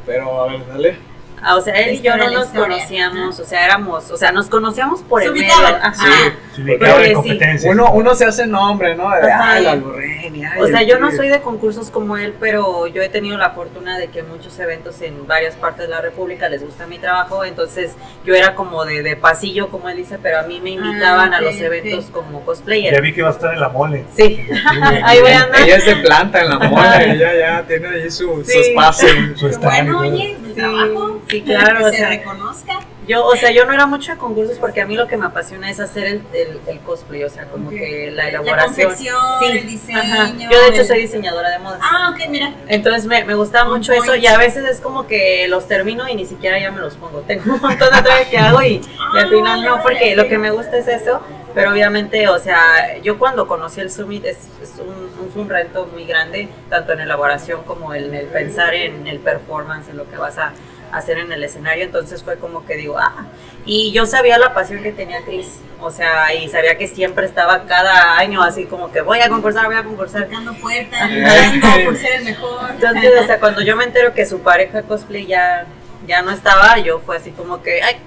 Pero 0.05 0.41
a 0.41 0.47
ver, 0.47 0.67
dale. 0.67 1.08
Ah, 1.41 1.55
o 1.55 1.61
sea, 1.61 1.73
él 1.75 1.95
y 1.95 2.01
yo 2.01 2.15
no 2.17 2.29
nos 2.29 2.47
historia. 2.47 2.75
conocíamos, 2.75 3.39
o 3.39 3.45
sea, 3.45 3.65
éramos, 3.65 4.11
o 4.11 4.17
sea, 4.17 4.31
nos 4.31 4.47
conocíamos 4.49 5.01
por 5.03 5.21
Se 5.21 5.27
el 5.27 5.33
medio. 5.33 5.53
Ajá. 5.81 5.93
Sí. 5.93 6.63
Se 6.65 7.05
sí. 7.07 7.13
competencia. 7.13 7.71
Uno, 7.71 7.91
uno 7.93 8.13
se 8.15 8.25
hace 8.25 8.45
nombre, 8.45 8.95
¿no? 8.95 9.09
De, 9.11 9.31
Ajá. 9.31 9.51
ay, 9.53 9.63
la 9.63 9.75
Lorraine. 9.75 10.45
ay, 10.47 10.61
O 10.61 10.67
sea, 10.67 10.83
yo 10.83 10.99
no 10.99 11.07
tío". 11.09 11.17
soy 11.17 11.29
de 11.29 11.39
concursos 11.41 11.89
como 11.89 12.17
él, 12.17 12.33
pero 12.39 12.87
yo 12.87 13.01
he 13.01 13.09
tenido 13.09 13.37
la 13.37 13.51
fortuna 13.51 13.97
de 13.97 14.07
que 14.09 14.23
muchos 14.23 14.57
eventos 14.59 15.01
en 15.01 15.25
varias 15.27 15.55
partes 15.55 15.83
de 15.87 15.87
la 15.89 16.01
República 16.01 16.49
les 16.49 16.61
gusta 16.63 16.85
mi 16.87 16.99
trabajo, 16.99 17.45
entonces 17.45 17.95
yo 18.25 18.35
era 18.35 18.55
como 18.55 18.83
de, 18.85 19.01
de 19.03 19.15
pasillo, 19.15 19.69
como 19.69 19.87
él 19.89 19.97
dice, 19.97 20.17
pero 20.21 20.39
a 20.39 20.43
mí 20.43 20.59
me 20.61 20.71
invitaban 20.71 21.33
Ah, 21.33 21.37
a 21.37 21.41
los 21.41 21.55
eventos 21.61 22.05
como 22.11 22.39
Ya 22.39 22.45
cosplayer. 22.45 23.01
vi 23.01 23.13
que 23.13 23.21
va 23.21 23.29
a 23.29 23.31
estar 23.31 23.53
en 23.53 23.59
la 23.61 23.69
mole. 23.69 24.03
Sí, 24.15 24.45
ahí 25.03 25.21
voy 25.21 25.31
a 25.31 25.43
andar. 25.43 25.61
Ella 25.61 25.75
es 25.77 25.85
de 25.85 25.95
planta 25.97 26.41
en 26.41 26.49
la 26.49 26.59
moda, 26.59 27.03
ella 27.03 27.33
ya 27.39 27.63
tiene 27.67 27.87
ahí 27.87 28.09
su, 28.11 28.43
su 28.43 28.51
espacio. 28.59 29.07
Su 29.35 29.47
y 29.47 29.55
bueno, 29.57 29.99
oye, 29.99 30.37
trabajo. 30.55 31.21
Sí, 31.29 31.41
claro, 31.41 31.77
Que 31.79 31.83
o 31.85 31.89
se 31.91 31.97
sea, 31.97 32.09
reconozca. 32.09 32.79
Yo, 33.07 33.25
o 33.25 33.35
sea, 33.35 33.49
yo 33.51 33.65
no 33.65 33.73
era 33.73 33.87
mucho 33.87 34.11
de 34.11 34.19
concursos 34.19 34.59
porque 34.59 34.81
a 34.81 34.85
mí 34.85 34.95
lo 34.95 35.07
que 35.07 35.17
me 35.17 35.25
apasiona 35.25 35.67
es 35.71 35.79
hacer 35.79 36.05
el, 36.05 36.21
el, 36.31 36.59
el 36.67 36.79
cosplay, 36.81 37.23
o 37.23 37.29
sea, 37.29 37.45
como 37.45 37.71
que 37.71 38.11
la 38.11 38.23
La 38.25 38.29
elaboración. 38.29 38.87
confección, 38.89 39.17
el 39.51 39.67
diseño. 39.67 39.97
ajá. 39.99 40.31
Yo 40.37 40.61
de 40.61 40.67
hecho 40.67 40.81
el- 40.81 40.87
soy 40.87 40.99
diseñadora 41.01 41.49
de 41.49 41.57
modas. 41.59 41.79
Ah, 41.81 42.13
ok, 42.13 42.29
mira. 42.29 42.53
Entonces 42.67 43.07
me, 43.07 43.23
me 43.25 43.33
gustaba 43.33 43.67
mucho 43.67 43.93
eso 43.93 44.15
y 44.15 44.27
a 44.27 44.37
veces 44.37 44.63
es 44.65 44.79
como 44.79 45.07
que 45.07 45.47
los 45.47 45.67
termino 45.67 46.07
y 46.07 46.13
ni 46.15 46.25
siquiera 46.25 46.59
ya 46.59 46.69
me 46.69 46.81
los 46.81 46.95
pongo. 46.97 47.21
Tengo 47.21 47.55
un 47.55 47.61
montón 47.61 47.95
de 47.95 48.01
trajes 48.03 48.27
que 48.27 48.37
hago 48.37 48.61
y, 48.61 48.79
y 49.15 49.17
al 49.17 49.29
final 49.29 49.63
no, 49.63 49.81
porque 49.81 50.15
lo 50.15 50.27
que 50.27 50.37
me 50.37 50.51
gusta 50.51 50.77
es 50.77 50.87
eso. 50.87 51.19
Pero 51.55 51.71
obviamente, 51.71 52.27
o 52.27 52.37
sea, 52.37 52.97
yo 53.01 53.17
cuando 53.17 53.47
conocí 53.47 53.81
el 53.81 53.89
Summit 53.89 54.23
es, 54.23 54.49
es 54.61 54.73
un, 54.77 55.27
es 55.27 55.35
un 55.35 55.49
reto 55.49 55.87
muy 55.91 56.05
grande, 56.05 56.47
tanto 56.69 56.93
en 56.93 56.99
elaboración 56.99 57.63
como 57.63 57.95
en 57.95 58.13
el 58.13 58.27
pensar 58.27 58.75
en 58.75 59.07
el 59.07 59.17
performance, 59.17 59.89
en 59.89 59.97
lo 59.97 60.07
que 60.07 60.15
vas 60.15 60.37
a 60.37 60.53
hacer 60.91 61.17
en 61.17 61.31
el 61.31 61.43
escenario. 61.43 61.85
Entonces 61.85 62.23
fue 62.23 62.37
como 62.37 62.65
que 62.65 62.75
digo, 62.75 62.97
ah, 62.97 63.27
y 63.65 63.91
yo 63.91 64.05
sabía 64.05 64.37
la 64.37 64.53
pasión 64.53 64.81
que 64.81 64.91
tenía 64.91 65.21
Chris, 65.23 65.59
o 65.79 65.91
sea, 65.91 66.33
y 66.33 66.47
sabía 66.49 66.77
que 66.77 66.87
siempre 66.87 67.25
estaba 67.25 67.65
cada 67.65 68.17
año 68.17 68.41
así 68.41 68.65
como 68.65 68.91
que 68.91 69.01
voy 69.01 69.19
a 69.19 69.29
concursar, 69.29 69.67
voy 69.67 69.75
a 69.75 69.83
concursar. 69.83 70.25
Tocando 70.25 70.53
puertas, 70.55 71.11
luchando 71.11 71.67
por 71.85 71.95
ser 71.95 72.13
el 72.13 72.25
mejor. 72.25 72.71
Entonces, 72.71 73.11
o 73.21 73.25
sea, 73.25 73.39
cuando 73.39 73.61
yo 73.61 73.75
me 73.75 73.83
entero 73.83 74.13
que 74.13 74.25
su 74.25 74.39
pareja 74.41 74.81
cosplay 74.83 75.25
ya, 75.25 75.65
ya 76.07 76.21
no 76.21 76.31
estaba, 76.31 76.77
yo 76.79 76.99
fue 76.99 77.17
así 77.17 77.31
como 77.31 77.61
que, 77.61 77.81
ay, 77.81 77.97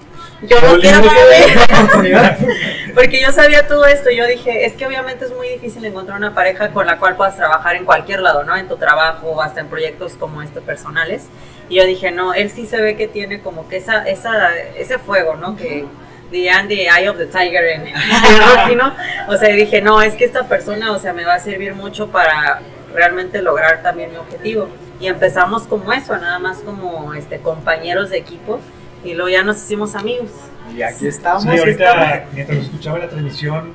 yo 0.43 0.61
no 0.61 0.79
quiero. 0.79 1.03
Porque 2.95 3.21
yo 3.21 3.33
sabía 3.33 3.67
todo 3.67 3.87
esto, 3.87 4.11
yo 4.11 4.27
dije, 4.27 4.67
es 4.67 4.75
que 4.75 4.87
obviamente 4.87 5.25
es 5.25 5.35
muy 5.35 5.49
difícil 5.49 5.85
encontrar 5.85 6.19
una 6.19 6.35
pareja 6.35 6.71
con 6.71 6.87
la 6.87 6.99
cual 6.99 7.17
puedas 7.17 7.37
trabajar 7.37 7.77
en 7.77 7.85
cualquier 7.85 8.21
lado, 8.21 8.45
¿no? 8.45 8.57
En 8.57 8.69
tu 8.69 8.77
trabajo 8.77 9.29
o 9.29 9.41
hasta 9.41 9.61
en 9.61 9.69
proyectos 9.69 10.15
como 10.15 10.43
estos 10.43 10.63
personales. 10.63 11.29
Y 11.69 11.77
yo 11.77 11.87
dije, 11.87 12.11
no, 12.11 12.35
él 12.35 12.51
sí 12.51 12.67
se 12.67 12.81
ve 12.81 12.97
que 12.97 13.09
tiene 13.09 13.41
como 13.41 13.69
que 13.69 13.77
esa, 13.77 14.07
esa, 14.07 14.55
ese 14.77 14.99
fuego, 14.99 15.37
¿no? 15.37 15.57
Que 15.57 15.87
The 16.31 16.51
and 16.51 16.69
the 16.69 16.89
Eye 16.89 17.09
of 17.09 17.17
the 17.17 17.27
Tiger 17.27 17.65
en, 17.65 17.85
Rocky, 18.57 18.75
¿no? 18.75 18.95
O 19.29 19.37
sea, 19.37 19.55
dije, 19.55 19.81
no, 19.81 20.03
es 20.03 20.15
que 20.15 20.25
esta 20.25 20.49
persona, 20.49 20.93
o 20.93 20.99
sea, 20.99 21.13
me 21.13 21.25
va 21.25 21.35
a 21.35 21.41
servir 21.41 21.75
mucho 21.75 22.09
para 22.09 22.61
realmente 22.95 23.41
lograr 23.41 23.83
también 23.83 24.11
mi 24.11 24.17
objetivo. 24.17 24.69
Y 25.01 25.07
empezamos 25.07 25.65
como 25.65 25.93
eso, 25.93 26.17
nada 26.17 26.39
más 26.39 26.59
como 26.59 27.15
este, 27.15 27.39
compañeros 27.39 28.11
de 28.11 28.19
equipo, 28.19 28.61
y 29.05 29.15
luego 29.15 29.29
ya 29.31 29.43
nos 29.43 29.57
hicimos 29.59 29.95
amigos. 29.95 30.31
Y 30.77 30.83
aquí 30.83 31.07
estamos. 31.07 31.43
Sí, 31.43 31.49
estamos. 31.51 31.97
ahorita, 31.97 32.27
mientras 32.33 32.59
lo 32.59 32.65
escuchaba 32.65 32.99
la 32.99 33.09
transmisión, 33.09 33.73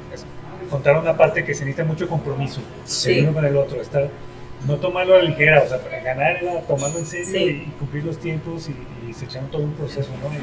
contaron 0.70 1.02
una 1.04 1.16
parte 1.16 1.44
que 1.46 1.54
se 1.54 1.64
necesita 1.66 1.84
mucho 1.86 2.08
compromiso 2.08 2.62
Sí. 2.86 3.20
el 3.20 3.24
uno 3.26 3.34
con 3.34 3.46
el 3.46 3.56
otro, 3.58 3.82
estar, 3.82 4.10
no 4.66 4.76
tomarlo 4.78 5.16
a 5.16 5.18
la 5.20 5.24
ligera, 5.24 5.62
o 5.64 5.68
sea, 5.68 5.78
para 5.80 6.02
ganar 6.02 6.38
era 6.44 6.62
tomarlo 6.62 6.98
en 7.00 7.06
serio 7.06 7.26
Sí. 7.26 7.38
y, 7.68 7.72
cumplir 7.80 8.04
los 8.06 8.18
tiempos 8.20 8.68
y, 8.70 9.10
y 9.10 9.14
se 9.14 9.26
echaron 9.26 9.50
todo 9.52 9.62
un 9.62 9.74
proceso, 9.74 10.10
¿no? 10.22 10.34
Y, 10.34 10.40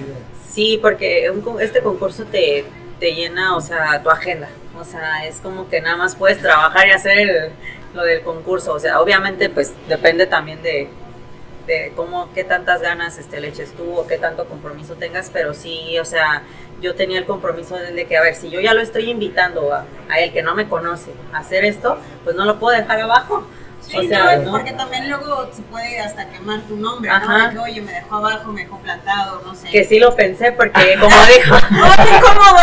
Sí, 0.49 0.79
porque 0.81 1.31
un 1.31 1.61
este 1.61 1.81
concurso 1.81 2.25
te, 2.25 2.65
te 3.01 3.13
llena, 3.15 3.57
o 3.57 3.61
sea, 3.61 4.03
tu 4.03 4.11
agenda. 4.11 4.49
O 4.81 4.85
sea, 4.85 5.27
es 5.27 5.41
como 5.41 5.69
que 5.69 5.81
nada 5.81 5.97
más 5.97 6.15
puedes 6.17 6.39
trabajar 6.41 6.87
y 6.89 6.91
hacer 6.93 7.19
el- 7.19 7.51
lo 7.95 8.03
del 8.03 8.23
concurso. 8.23 8.73
O 8.73 8.79
sea, 8.81 9.01
obviamente, 9.01 9.49
pues 9.51 9.75
depende 9.89 10.27
también 10.27 10.63
de, 10.63 10.89
de 11.67 11.93
cómo, 11.97 12.33
qué 12.35 12.45
tantas 12.45 12.83
ganas 12.83 13.19
este, 13.19 13.41
le 13.41 13.49
eches 13.49 13.73
tú 13.73 13.95
o 13.95 14.07
qué 14.07 14.19
tanto 14.19 14.47
compromiso 14.47 14.95
tengas. 14.95 15.31
Pero 15.33 15.55
sí, 15.55 15.99
o 15.99 16.05
sea, 16.05 16.43
yo 16.81 16.95
tenía 16.95 17.19
el 17.19 17.25
compromiso 17.25 17.77
de 17.77 18.07
que, 18.07 18.17
a 18.17 18.23
ver, 18.23 18.35
si 18.35 18.51
yo 18.51 18.61
ya 18.61 18.75
lo 18.75 18.81
estoy 18.81 19.11
invitando 19.11 19.73
a, 19.73 19.85
a 20.09 20.21
él 20.21 20.33
que 20.33 20.43
no 20.43 20.55
me 20.55 20.69
conoce 20.69 21.13
a 21.33 21.39
hacer 21.39 21.65
esto, 21.65 21.99
pues 22.25 22.37
no 22.37 22.45
lo 22.45 22.59
puedo 22.59 22.77
dejar 22.77 23.01
abajo. 23.01 23.47
Sí, 23.87 23.99
o 23.99 24.03
sea, 24.03 24.37
no, 24.39 24.51
porque 24.51 24.73
también 24.73 25.11
luego 25.11 25.51
se 25.53 25.61
puede 25.63 26.01
hasta 26.01 26.27
quemar 26.31 26.61
tu 26.63 26.77
nombre, 26.77 27.11
Ajá. 27.11 27.49
¿no? 27.49 27.51
Que, 27.51 27.59
oye, 27.71 27.83
me 27.83 27.93
dejó 27.93 28.17
abajo, 28.17 28.51
me 28.51 28.63
dejó 28.63 28.79
plantado, 28.79 29.43
no 29.45 29.55
sé. 29.55 29.69
Que 29.69 29.85
sí 29.85 29.99
lo 29.99 30.17
pensé 30.17 30.53
porque, 30.53 30.97
como 30.99 31.15
dijo, 31.27 31.55
¡Oh, 31.85 31.95
qué 31.97 32.17
incómodo! 32.17 32.59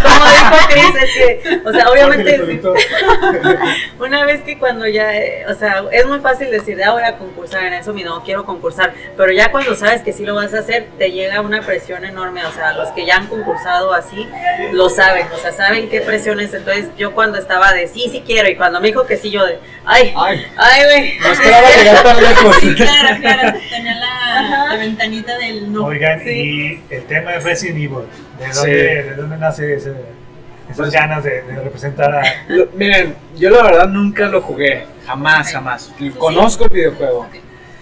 como 0.20 0.30
dijo 0.30 0.68
Chris, 0.68 1.02
es 1.02 1.12
que, 1.14 1.60
o 1.64 1.72
sea, 1.72 1.90
obviamente... 1.90 2.40
Una 3.98 4.24
vez 4.24 4.40
que 4.42 4.58
cuando 4.58 4.86
ya, 4.86 5.12
o 5.48 5.54
sea, 5.54 5.84
es 5.92 6.06
muy 6.06 6.20
fácil 6.20 6.50
decir, 6.50 6.82
ah, 6.82 6.92
voy 6.92 7.02
a 7.02 7.18
concursar 7.18 7.64
en 7.64 7.74
eso, 7.74 7.92
mi 7.92 8.02
no 8.02 8.22
quiero 8.24 8.44
concursar, 8.44 8.94
pero 9.16 9.32
ya 9.32 9.50
cuando 9.50 9.74
sabes 9.74 10.02
que 10.02 10.12
sí 10.12 10.24
lo 10.24 10.34
vas 10.34 10.54
a 10.54 10.60
hacer, 10.60 10.86
te 10.98 11.10
llega 11.12 11.40
una 11.40 11.60
presión 11.60 12.04
enorme, 12.04 12.44
o 12.44 12.52
sea, 12.52 12.72
los 12.74 12.88
que 12.90 13.04
ya 13.06 13.16
han 13.16 13.26
concursado 13.26 13.92
así, 13.92 14.26
lo 14.72 14.88
saben, 14.88 15.26
o 15.34 15.38
sea, 15.38 15.52
saben 15.52 15.88
qué 15.90 16.00
presión 16.00 16.40
es, 16.40 16.54
entonces 16.54 16.88
yo 16.96 17.12
cuando 17.14 17.38
estaba 17.38 17.72
de 17.72 17.86
sí, 17.86 18.08
sí 18.10 18.22
quiero, 18.26 18.48
y 18.48 18.56
cuando 18.56 18.80
me 18.80 18.88
dijo 18.88 19.06
que 19.06 19.16
sí, 19.16 19.30
yo 19.30 19.44
de, 19.44 19.58
ay, 19.84 20.12
Ay, 20.16 20.46
ay, 20.56 20.82
güey, 20.84 21.18
no 21.18 21.28
esperaba 21.32 21.68
llegar 21.76 22.02
tan 22.02 22.22
lejos. 22.22 22.56
Sí, 22.60 22.74
claro, 22.74 23.16
claro. 23.20 23.58
Tenía 23.70 23.94
la, 23.94 24.66
la 24.70 24.76
ventanita 24.76 25.38
del 25.38 25.72
no. 25.72 25.84
Oigan, 25.86 26.20
Sí. 26.22 26.82
y 26.90 26.94
el 26.94 27.04
tema 27.04 27.34
es 27.34 27.44
Resident 27.44 27.76
Evil, 27.78 28.04
¿de 28.46 28.52
Sí. 28.52 28.58
dónde, 28.58 29.02
de 29.02 29.14
dónde 29.16 29.36
nace 29.38 29.74
ese- 29.74 29.90
esas 30.64 30.76
Pues- 30.76 30.90
ganas 30.92 31.22
de, 31.24 31.42
de 31.42 31.60
representar 31.62 32.14
a... 32.14 32.22
Lo- 32.48 32.68
miren, 32.74 33.14
yo 33.36 33.50
la 33.50 33.62
verdad 33.62 33.88
nunca 33.88 34.26
lo 34.26 34.40
jugué. 34.40 34.84
Jamás, 35.06 35.52
jamás. 35.52 35.92
Conozco 36.18 36.64
el 36.64 36.70
videojuego. 36.70 37.26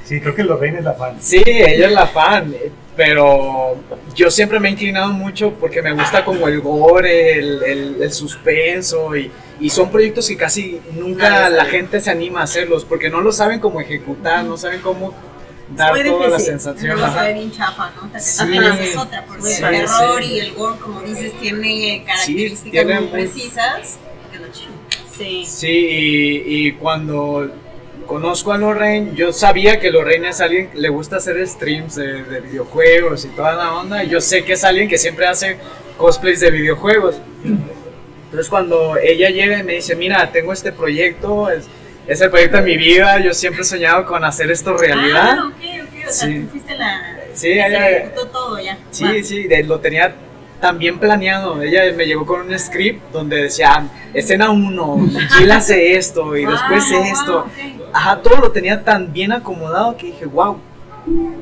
Sí, 0.05 0.21
creo 0.21 0.35
que 0.35 0.42
Lorraine 0.42 0.79
es 0.79 0.85
la 0.85 0.94
fan. 0.94 1.16
Sí, 1.21 1.42
ella 1.44 1.87
es 1.88 1.92
la 1.92 2.07
fan, 2.07 2.55
pero 2.97 3.77
yo 4.14 4.31
siempre 4.31 4.59
me 4.59 4.68
he 4.68 4.73
inclinado 4.73 5.09
mucho 5.12 5.53
porque 5.53 5.83
me 5.83 5.92
gusta 5.92 6.25
como 6.25 6.49
el 6.49 6.61
gore, 6.61 7.38
el, 7.38 7.62
el- 7.62 8.03
el 8.03 8.12
suspenso 8.12 9.14
y, 9.14 9.31
y 9.61 9.68
son 9.68 9.90
proyectos 9.90 10.27
que 10.29 10.37
casi 10.38 10.81
nunca 10.94 11.51
la 11.51 11.66
gente 11.66 12.01
se 12.01 12.11
anima 12.11 12.40
a 12.40 12.44
hacerlos 12.44 12.87
porque 12.87 13.11
no 13.11 13.21
lo 13.21 13.33
saben 13.33 13.61
cómo 13.61 13.83
ejecutar, 13.83 14.44
no 14.44 14.57
saben 14.57 14.81
cómo 14.81 15.12
dar 15.76 15.92
toda 15.94 16.02
la 16.02 16.26
difícil. 16.37 16.40
sensación. 16.44 16.96
Luego 16.98 17.12
se 17.14 17.20
ve 17.26 17.33
bien 17.35 17.52
chafa, 17.52 17.90
¿no? 17.96 18.11
También 18.37 18.62
Sí. 18.78 18.85
es 18.88 18.96
otra, 18.96 19.24
porque 19.26 19.42
Muy 19.42 19.52
el 19.52 19.59
terror 19.61 20.22
sí. 20.24 20.33
y 20.33 20.38
el 20.40 20.54
gore, 20.54 20.78
como 20.81 21.00
dices, 21.02 21.33
tiene 21.40 22.04
características 22.07 22.70
tiene 22.70 22.94
muy 23.00 23.02
muy- 23.02 23.11
precisas. 23.12 23.98
Que 24.33 24.38
lo 24.38 24.48
chido. 24.52 24.70
sí, 25.16 25.44
Sí, 25.46 25.68
y, 25.68 26.66
y 26.68 26.72
cuando 26.72 27.50
conozco 28.07 28.52
a 28.52 28.59
Lorraine, 28.59 29.14
yo 29.14 29.33
sabía 29.33 29.78
que 29.78 29.90
Lorraine 29.90 30.28
es 30.31 30.40
alguien 30.40 30.70
que 30.70 30.78
le 30.78 30.88
gusta 30.88 31.16
hacer 31.16 31.46
streams 31.46 31.94
de, 31.96 32.22
de 32.24 32.40
videojuegos 32.40 33.24
y 33.26 33.28
toda 33.28 33.54
la 33.54 33.74
onda. 33.74 34.02
Y 34.04 34.09
yo 34.09 34.20
sé 34.20 34.44
que 34.44 34.54
es 34.54 34.64
alguien 34.64 34.88
que 34.88 34.96
siempre 34.96 35.26
hace 35.26 35.59
cosplays 35.98 36.40
de 36.40 36.50
videojuegos. 36.50 37.16
Entonces 37.44 38.48
cuando 38.48 38.96
ella 38.96 39.31
llega 39.31 39.59
y 39.59 39.62
me 39.62 39.74
dice, 39.74 39.94
mira, 39.96 40.31
tengo 40.33 40.52
este 40.52 40.70
proyecto, 40.72 41.50
es, 41.50 41.66
es 42.09 42.21
el 42.21 42.31
proyecto 42.31 42.57
de 42.57 42.62
mi 42.64 42.77
vida, 42.77 43.18
yo 43.21 43.33
siempre 43.35 43.62
he 43.62 43.64
soñado 43.64 44.05
con 44.07 44.25
hacer 44.25 44.51
esto 44.51 44.77
realidad. 44.77 45.37
Ah, 45.38 45.47
ok, 45.47 45.55
ok. 45.55 46.09
O 46.09 46.11
sea, 46.12 46.29
Sí. 46.29 46.40
tú 46.40 46.49
fuiste 46.51 46.75
la. 46.77 47.16
Sí, 47.35 47.40
se 47.53 47.53
ella- 47.66 47.90
ejecutó 47.90 48.27
todo 48.29 48.59
ya. 48.59 48.79
Sí, 48.90 49.05
Va. 49.05 49.12
sí, 49.23 49.42
de- 49.44 49.62
lo 49.62 49.79
tenía 49.79 50.14
tan 50.61 50.79
bien 50.79 50.99
planeado. 50.99 51.62
Ella 51.62 51.83
me 51.94 52.05
llegó 52.07 52.27
con 52.27 52.40
un 52.40 52.59
script 52.59 53.12
donde 53.12 53.42
decía, 53.44 53.68
"Ah, 53.77 53.85
escena 54.12 54.51
1, 54.51 54.99
Jill 55.37 55.51
hace 55.53 55.97
esto 55.97 56.37
y 56.37 56.44
Wow, 56.44 56.53
después 56.55 56.90
wow, 56.90 57.03
esto. 57.05 57.38
ok. 57.40 57.90
Ajá, 57.92 58.21
todo 58.23 58.37
lo 58.38 58.51
tenía 58.51 58.83
tan 58.83 59.12
bien 59.12 59.31
acomodado 59.33 59.97
que 59.97 60.07
dije, 60.07 60.25
wow. 60.27 60.59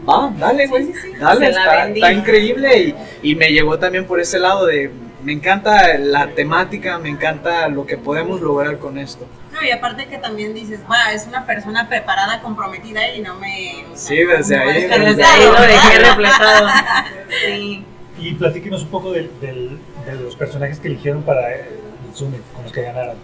Va, 0.08 0.32
dale, 0.38 0.66
güey. 0.66 0.84
Sí, 0.84 0.92
sí, 0.92 0.98
sí. 1.12 1.18
Dale, 1.18 1.48
está 1.48 2.12
increíble. 2.12 2.94
Y, 3.22 3.30
y 3.30 3.34
me 3.34 3.48
llegó 3.50 3.78
también 3.78 4.04
por 4.06 4.20
ese 4.20 4.38
lado 4.38 4.66
de, 4.66 4.90
me 5.26 5.32
encanta 5.32 5.98
la 5.98 6.28
temática, 6.28 6.98
me 6.98 7.08
encanta 7.08 7.66
lo 7.68 7.84
que 7.84 7.96
podemos 7.98 8.40
lograr 8.40 8.78
con 8.78 8.96
esto. 8.96 9.26
No, 9.52 9.60
y 9.64 9.70
aparte 9.72 10.06
que 10.06 10.18
también 10.18 10.54
dices, 10.54 10.80
va, 10.88 11.10
es 11.12 11.26
una 11.26 11.44
persona 11.46 11.88
preparada, 11.88 12.40
comprometida 12.40 13.12
y 13.12 13.20
no 13.22 13.34
me. 13.34 13.84
o 13.92 13.96
sea, 13.96 14.08
Sí, 14.08 14.16
desde 14.24 14.56
ahí, 14.56 14.82
desde 14.84 15.04
gustar, 15.04 15.34
ahí 15.40 15.44
lo 15.44 15.60
dejé 15.60 15.98
reflejado, 15.98 16.68
sí. 17.44 17.84
Y 18.18 18.34
platíquenos 18.34 18.82
un 18.82 18.88
poco 18.88 19.10
del- 19.12 19.30
del- 19.40 19.78
de 20.06 20.14
los 20.14 20.36
personajes 20.36 20.78
que 20.78 20.86
eligieron 20.88 21.22
para 21.24 21.52
el 21.54 21.66
Summit, 22.14 22.40
con 22.54 22.62
los 22.62 22.72
que 22.72 22.82
ganaron. 22.82 23.16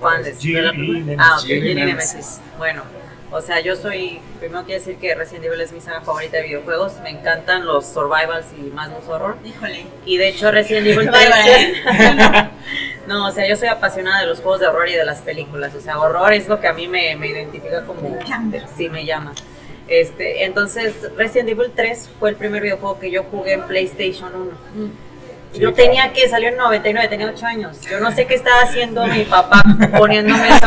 ¿Cuáles? 0.00 0.38
Jill 0.38 0.54
¿De 0.54 0.62
la 0.62 0.74
y? 0.74 0.78
Nemesis. 1.02 1.18
Ah, 1.20 1.36
ok, 1.38 1.44
Jill 1.46 1.66
y. 1.68 1.74
Nemesis. 1.74 2.40
Bueno, 2.56 2.82
o 3.30 3.40
sea, 3.40 3.60
yo 3.60 3.74
soy, 3.76 4.20
primero 4.38 4.64
quiero 4.64 4.78
decir 4.78 4.96
que 4.96 5.14
Resident 5.14 5.46
Evil 5.46 5.60
es 5.60 5.72
mi 5.72 5.80
saga 5.80 6.00
favorita 6.00 6.36
de 6.36 6.44
videojuegos. 6.44 7.00
Me 7.02 7.10
encantan 7.10 7.66
los 7.66 7.86
survivals 7.86 8.46
y 8.56 8.70
más 8.70 8.90
los 8.90 9.06
horror. 9.08 9.36
Híjole. 9.44 9.86
Y 10.04 10.16
de 10.16 10.28
hecho 10.28 10.50
Resident 10.50 10.86
Evil 10.86 11.10
Bye, 11.10 11.26
13... 11.84 12.50
no, 13.08 13.26
o 13.26 13.30
sea, 13.32 13.48
yo 13.48 13.56
soy 13.56 13.68
apasionada 13.68 14.20
de 14.20 14.26
los 14.26 14.40
juegos 14.40 14.60
de 14.60 14.68
horror 14.68 14.88
y 14.88 14.94
de 14.94 15.04
las 15.04 15.22
películas. 15.22 15.74
O 15.74 15.80
sea, 15.80 15.98
horror 15.98 16.32
es 16.32 16.48
lo 16.48 16.60
que 16.60 16.68
a 16.68 16.72
mí 16.72 16.86
me, 16.86 17.16
me 17.16 17.28
identifica 17.28 17.84
como... 17.84 18.16
Sí, 18.76 18.88
me 18.88 19.04
llama. 19.04 19.32
Este, 19.88 20.44
entonces, 20.44 20.94
Resident 21.16 21.50
Evil 21.50 21.72
3 21.74 22.10
fue 22.18 22.30
el 22.30 22.36
primer 22.36 22.62
videojuego 22.62 22.98
que 22.98 23.10
yo 23.10 23.24
jugué 23.24 23.54
en 23.54 23.62
PlayStation 23.62 24.30
1. 24.34 24.50
Sí, 24.74 24.92
Yo 25.58 25.72
claro. 25.72 25.90
tenía 25.90 26.12
que, 26.12 26.28
salió 26.28 26.48
en 26.48 26.56
99, 26.56 27.08
tenía 27.08 27.26
8 27.28 27.46
años. 27.46 27.80
Yo 27.90 28.00
no 28.00 28.10
sé 28.12 28.26
qué 28.26 28.34
estaba 28.34 28.62
haciendo 28.62 29.06
mi 29.06 29.24
papá 29.24 29.62
poniéndome 29.96 30.48
eso, 30.48 30.66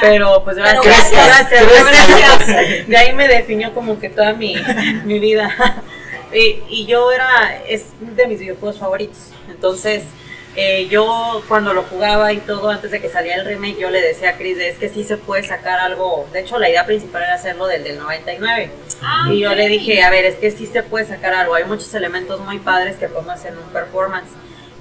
pero 0.00 0.42
pues 0.44 0.56
gracias, 0.56 0.80
Pero 0.82 0.94
gracias, 0.94 1.26
gracias, 1.26 1.84
gracias, 1.84 2.46
gracias. 2.46 2.88
De 2.88 2.96
ahí 2.96 3.12
me 3.12 3.28
definió 3.28 3.72
como 3.74 3.98
que 3.98 4.08
toda 4.08 4.32
mi, 4.32 4.56
mi 5.04 5.18
vida. 5.18 5.50
Y, 6.34 6.62
y 6.70 6.86
yo 6.86 7.12
era, 7.12 7.60
es 7.68 7.88
de 8.00 8.26
mis 8.26 8.40
videojuegos 8.40 8.78
favoritos. 8.78 9.32
Entonces, 9.50 10.04
eh, 10.54 10.86
yo 10.88 11.42
cuando 11.48 11.72
lo 11.72 11.82
jugaba 11.84 12.32
y 12.32 12.38
todo, 12.38 12.68
antes 12.70 12.90
de 12.90 13.00
que 13.00 13.08
saliera 13.08 13.40
el 13.40 13.46
remake, 13.46 13.78
yo 13.78 13.88
le 13.90 14.00
decía 14.02 14.30
a 14.30 14.36
Chris, 14.36 14.58
es 14.58 14.78
que 14.78 14.88
sí 14.88 15.02
se 15.04 15.16
puede 15.16 15.42
sacar 15.44 15.78
algo. 15.80 16.28
De 16.32 16.40
hecho, 16.40 16.58
la 16.58 16.68
idea 16.68 16.84
principal 16.84 17.22
era 17.22 17.34
hacerlo 17.34 17.66
del 17.66 17.84
del 17.84 17.98
99. 17.98 18.70
Ah, 19.02 19.28
Y 19.30 19.40
yo 19.40 19.54
le 19.54 19.68
dije, 19.68 20.02
a 20.02 20.10
ver, 20.10 20.24
es 20.26 20.34
que 20.36 20.50
sí 20.50 20.66
se 20.66 20.82
puede 20.82 21.06
sacar 21.06 21.32
algo. 21.34 21.54
Hay 21.54 21.64
muchos 21.64 21.92
elementos 21.94 22.40
muy 22.40 22.58
padres 22.58 22.96
que 22.96 23.08
podemos 23.08 23.34
hacer 23.34 23.52
en 23.52 23.58
un 23.58 23.70
performance. 23.72 24.30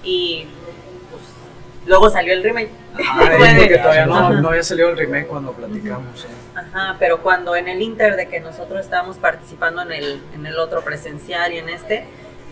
Y 0.03 0.45
pues, 1.10 1.23
luego 1.86 2.10
salió 2.10 2.34
el 2.34 2.43
remake. 2.43 2.69
De- 2.97 3.55
porque 3.60 3.77
todavía 3.77 4.05
no, 4.05 4.29
no 4.41 4.49
había 4.49 4.63
salido 4.63 4.89
el 4.89 4.97
remake 4.97 5.27
cuando 5.27 5.53
platicamos. 5.53 6.25
¿eh? 6.25 6.27
Ajá, 6.53 6.97
pero 6.99 7.21
cuando 7.21 7.55
en 7.55 7.69
el 7.69 7.81
Inter 7.81 8.17
de 8.17 8.27
que 8.27 8.41
nosotros 8.41 8.81
estábamos 8.81 9.17
participando 9.17 9.81
en 9.84 9.93
el, 9.93 10.21
en 10.36 10.45
el 10.45 10.57
otro 10.60 10.81
presencial 10.84 11.53
y 11.53 11.60
en 11.60 11.69
este, 11.69 12.03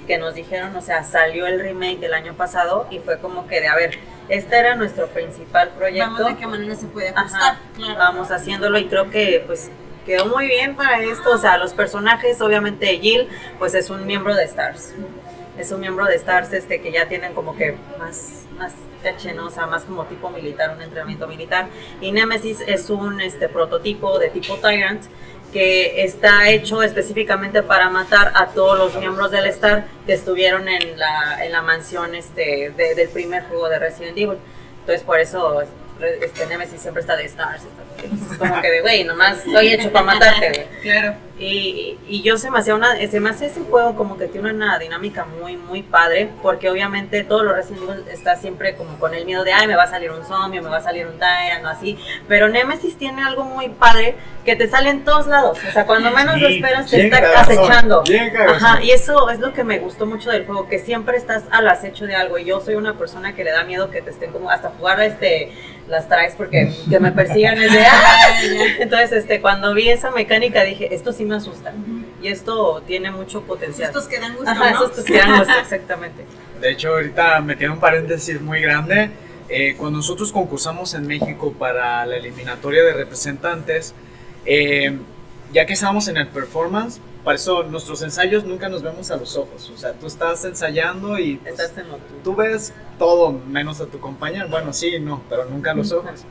que 0.10 0.18
nos 0.18 0.34
dijeron, 0.34 0.76
o 0.76 0.82
sea, 0.82 1.04
salió 1.04 1.46
el 1.46 1.60
remake 1.60 2.00
del 2.00 2.16
año 2.16 2.34
pasado 2.34 2.88
y 2.90 2.98
fue 2.98 3.20
como 3.20 3.48
que 3.48 3.62
de, 3.62 3.68
a 3.68 3.76
ver, 3.76 4.00
este 4.28 4.58
era 4.58 4.74
nuestro 4.74 5.06
principal 5.06 5.70
proyecto. 5.78 6.14
Vamos 6.14 6.28
de 6.30 6.36
qué 6.36 6.48
manera 6.48 6.76
se 6.76 6.88
puede 6.88 7.10
ajustar. 7.10 7.42
Ajá, 7.42 7.60
claro. 7.76 8.00
vamos 8.00 8.32
haciéndolo 8.32 8.80
y 8.80 8.88
creo 8.88 9.12
que 9.12 9.44
pues 9.46 9.70
quedó 10.08 10.26
muy 10.26 10.48
bien 10.48 10.76
para 10.76 11.04
esto, 11.04 11.30
o 11.32 11.38
sea, 11.38 11.60
los 11.60 11.74
personajes, 11.74 12.42
obviamente 12.42 12.88
Jill, 12.98 13.30
pues 13.60 13.76
es 13.76 13.92
un 13.92 14.08
miembro 14.08 14.34
de 14.34 14.46
Stars, 14.46 14.96
es 15.60 15.72
un 15.72 15.80
miembro 15.80 16.06
de 16.06 16.16
Stars 16.16 16.54
este 16.54 16.82
que 16.82 16.92
ya 16.92 17.08
tienen 17.08 17.36
como 17.36 17.56
que 17.56 17.78
más, 18.00 18.48
más 18.58 18.74
caché, 19.04 19.34
¿no? 19.34 19.46
o 19.46 19.50
sea, 19.52 19.68
más 19.68 19.86
como 19.86 20.06
tipo 20.06 20.32
militar, 20.32 20.76
un 20.76 20.82
entrenamiento 20.82 21.28
militar, 21.28 21.68
y 22.02 22.12
Nemesis 22.12 22.64
es 22.66 22.90
un 22.90 23.22
este, 23.22 23.48
prototipo 23.48 24.18
de 24.18 24.30
tipo 24.30 24.56
Tyrant, 24.56 25.04
que 25.52 26.04
está 26.04 26.50
hecho 26.50 26.84
específicamente 26.84 27.64
para 27.64 27.90
matar 27.90 28.32
a 28.36 28.48
todos 28.48 28.78
los 28.78 28.96
miembros 28.96 29.32
del 29.32 29.46
Star 29.48 29.86
que 30.06 30.14
estuvieron 30.14 30.68
en 30.70 30.98
la, 31.00 31.44
en 31.46 31.52
la 31.52 31.62
mansión 31.62 32.14
este, 32.16 32.72
de- 32.76 32.96
del 32.96 33.10
primer 33.10 33.44
juego 33.46 33.68
de 33.70 33.80
Resident 33.80 34.18
Evil. 34.18 34.38
Entonces 34.82 35.04
por 35.04 35.20
eso 35.20 35.62
este, 36.22 36.46
Nemesis 36.48 36.82
siempre 36.82 37.02
está 37.02 37.16
de 37.16 37.26
Stars. 37.26 37.64
está- 37.64 37.99
Entonces, 38.04 38.38
como 38.38 38.62
que 38.62 38.70
de, 38.70 38.82
güey, 38.82 39.04
nomás 39.04 39.46
estoy 39.46 39.74
hecho 39.74 39.92
para 39.92 40.06
matarte, 40.06 40.50
güey. 40.50 40.68
Claro. 40.82 41.16
Y, 41.40 41.98
y 42.06 42.22
yo 42.22 42.38
se 42.38 42.52
me 42.52 42.60
hacía 42.60 42.76
una, 42.76 42.98
se 43.08 43.20
me 43.22 43.30
hace 43.30 43.46
ese 43.46 43.62
juego 43.62 43.96
como 43.96 44.18
que 44.18 44.28
tiene 44.28 44.52
una 44.52 44.78
dinámica 44.78 45.26
muy, 45.40 45.56
muy 45.56 45.84
padre, 45.84 46.30
porque 46.42 46.70
obviamente 46.70 47.24
todo 47.24 47.44
lo 47.44 47.54
Resident 47.54 47.84
Evil 47.84 48.04
está 48.12 48.36
siempre 48.36 48.76
como 48.76 49.00
con 49.00 49.14
el 49.14 49.26
miedo 49.26 49.46
de, 49.46 49.54
ay, 49.54 49.66
me 49.66 49.78
va 49.78 49.84
a 49.84 49.88
salir 49.88 50.12
un 50.12 50.26
zombie, 50.26 50.60
me 50.60 50.68
va 50.68 50.78
a 50.78 50.82
salir 50.82 51.08
un 51.08 51.14
Tyrant 51.14 51.64
o 51.64 51.70
así, 51.70 51.98
pero 52.28 52.50
Nemesis 52.50 52.98
tiene 52.98 53.24
algo 53.24 53.46
muy 53.46 53.70
padre 53.70 54.16
que 54.44 54.58
te 54.58 54.68
sale 54.68 54.90
en 54.90 55.06
todos 55.06 55.28
lados, 55.28 55.60
o 55.66 55.72
sea, 55.72 55.86
cuando 55.86 56.12
menos 56.12 56.42
lo 56.42 56.50
Sí, 56.50 56.56
esperas 56.56 56.90
te 56.90 57.06
está 57.06 57.22
cagazón, 57.22 57.58
acechando. 57.58 58.04
Ajá, 58.50 58.84
y 58.84 58.92
eso 58.92 59.30
es 59.30 59.40
lo 59.40 59.54
que 59.54 59.64
me 59.64 59.80
gustó 59.80 60.06
mucho 60.06 60.32
del 60.32 60.46
juego, 60.46 60.68
que 60.68 60.80
siempre 60.80 61.16
estás 61.16 61.44
al 61.52 61.70
acecho 61.70 62.06
de 62.06 62.16
algo, 62.16 62.38
y 62.38 62.46
yo 62.46 62.60
soy 62.60 62.76
una 62.76 62.98
persona 62.98 63.34
que 63.34 63.46
le 63.46 63.52
da 63.52 63.64
miedo 63.64 63.92
que 63.92 64.02
te 64.02 64.10
estén 64.10 64.34
como, 64.34 64.50
hasta 64.50 64.72
jugar 64.72 65.00
este 65.00 65.54
las 65.90 66.08
traes 66.08 66.36
porque 66.36 66.72
que 66.90 67.00
me 67.00 67.12
persigan 67.12 67.58
es 67.58 67.74
de 67.74 67.84
"Ah". 67.90 68.42
entonces 68.80 69.12
este 69.12 69.42
cuando 69.42 69.74
vi 69.74 69.90
esa 69.90 70.12
mecánica 70.12 70.64
dije 70.64 70.94
esto 70.94 71.12
sí 71.14 71.26
me 71.26 71.36
asusta 71.36 71.74
y 72.22 72.28
esto 72.28 72.82
tiene 72.86 73.12
mucho 73.12 73.42
potencial 73.44 73.88
Estos 73.88 74.08
que 74.08 74.20
dan 74.20 74.36
gusto, 74.36 74.52
Ajá, 74.52 74.72
¿no? 74.72 74.92
que 74.92 75.18
dan 75.18 75.40
gusto, 75.40 75.54
exactamente 75.62 76.26
De 76.60 76.72
hecho, 76.72 76.90
ahorita 76.90 77.40
metiendo 77.42 77.76
un 77.76 77.80
paréntesis 77.80 78.42
muy 78.42 78.62
grande, 78.62 79.12
eh, 79.48 79.76
cuando 79.78 79.98
nosotros 79.98 80.32
concursamos 80.32 80.94
en 80.94 81.08
México 81.08 81.54
para 81.58 82.06
la 82.06 82.18
eliminatoria 82.18 82.84
de 82.84 82.94
representantes, 82.94 83.94
eh, 84.46 84.98
ya 85.54 85.66
que 85.66 85.74
estábamos 85.74 86.08
en 86.08 86.18
el 86.18 86.28
performance, 86.28 87.00
para 87.24 87.36
eso 87.36 87.64
nuestros 87.64 88.02
ensayos 88.02 88.44
nunca 88.44 88.70
nos 88.70 88.82
vemos 88.84 89.12
a 89.12 89.18
los 89.18 89.36
ojos. 89.38 89.72
O 89.74 89.78
sea, 89.78 89.94
tú 89.94 90.08
estás 90.08 90.46
ensayando 90.46 91.18
y 91.18 91.36
pues, 91.38 91.60
estás 91.60 91.78
en 91.78 91.90
lo 91.90 91.98
tú 92.24 92.36
ves 92.36 92.74
todo 92.98 93.32
menos 93.32 93.82
a 93.82 93.86
tu 93.86 94.00
compañero. 94.00 94.48
Bueno, 94.50 94.74
sí, 94.74 95.00
no, 95.00 95.22
pero 95.30 95.46
nunca 95.46 95.72
a 95.72 95.74
los 95.74 95.92
ojos. 95.92 96.26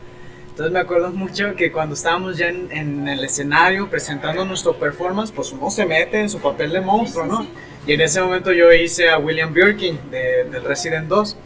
Entonces 0.59 0.75
me 0.75 0.81
acuerdo 0.81 1.13
mucho 1.13 1.55
que 1.55 1.71
cuando 1.71 1.95
estábamos 1.95 2.37
ya 2.37 2.49
en, 2.49 2.67
en 2.73 3.07
el 3.07 3.23
escenario 3.23 3.89
presentando 3.89 4.45
nuestro 4.45 4.75
performance, 4.75 5.31
pues 5.31 5.53
uno 5.53 5.71
se 5.71 5.87
mete 5.87 6.19
en 6.19 6.29
su 6.29 6.41
papel 6.41 6.73
de 6.73 6.81
monstruo, 6.81 7.27
¿no? 7.27 7.47
Y 7.87 7.93
en 7.93 8.01
ese 8.01 8.21
momento 8.21 8.51
yo 8.53 8.73
hice 8.73 9.09
a 9.09 9.19
William 9.19 9.55
Birkin 9.55 9.97
de, 10.11 10.43
del 10.51 10.65
Resident 10.65 11.07
2. 11.07 11.37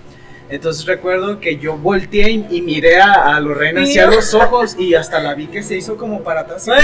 Entonces 0.48 0.87
recuerdo 0.87 1.40
que 1.40 1.59
yo 1.59 1.77
volteé 1.77 2.31
y, 2.31 2.46
y 2.53 2.62
miré 2.62 3.03
a, 3.03 3.37
a 3.37 3.40
Lorraine 3.40 3.83
hacia 3.83 4.07
los 4.07 4.33
ojos 4.33 4.77
y 4.79 4.94
hasta 4.94 5.20
la 5.20 5.35
vi 5.35 5.48
que 5.48 5.62
se 5.62 5.77
hizo 5.77 5.98
como 5.98 6.22
para 6.22 6.40
atrás. 6.40 6.66
y 6.66 6.70
como, 6.70 6.79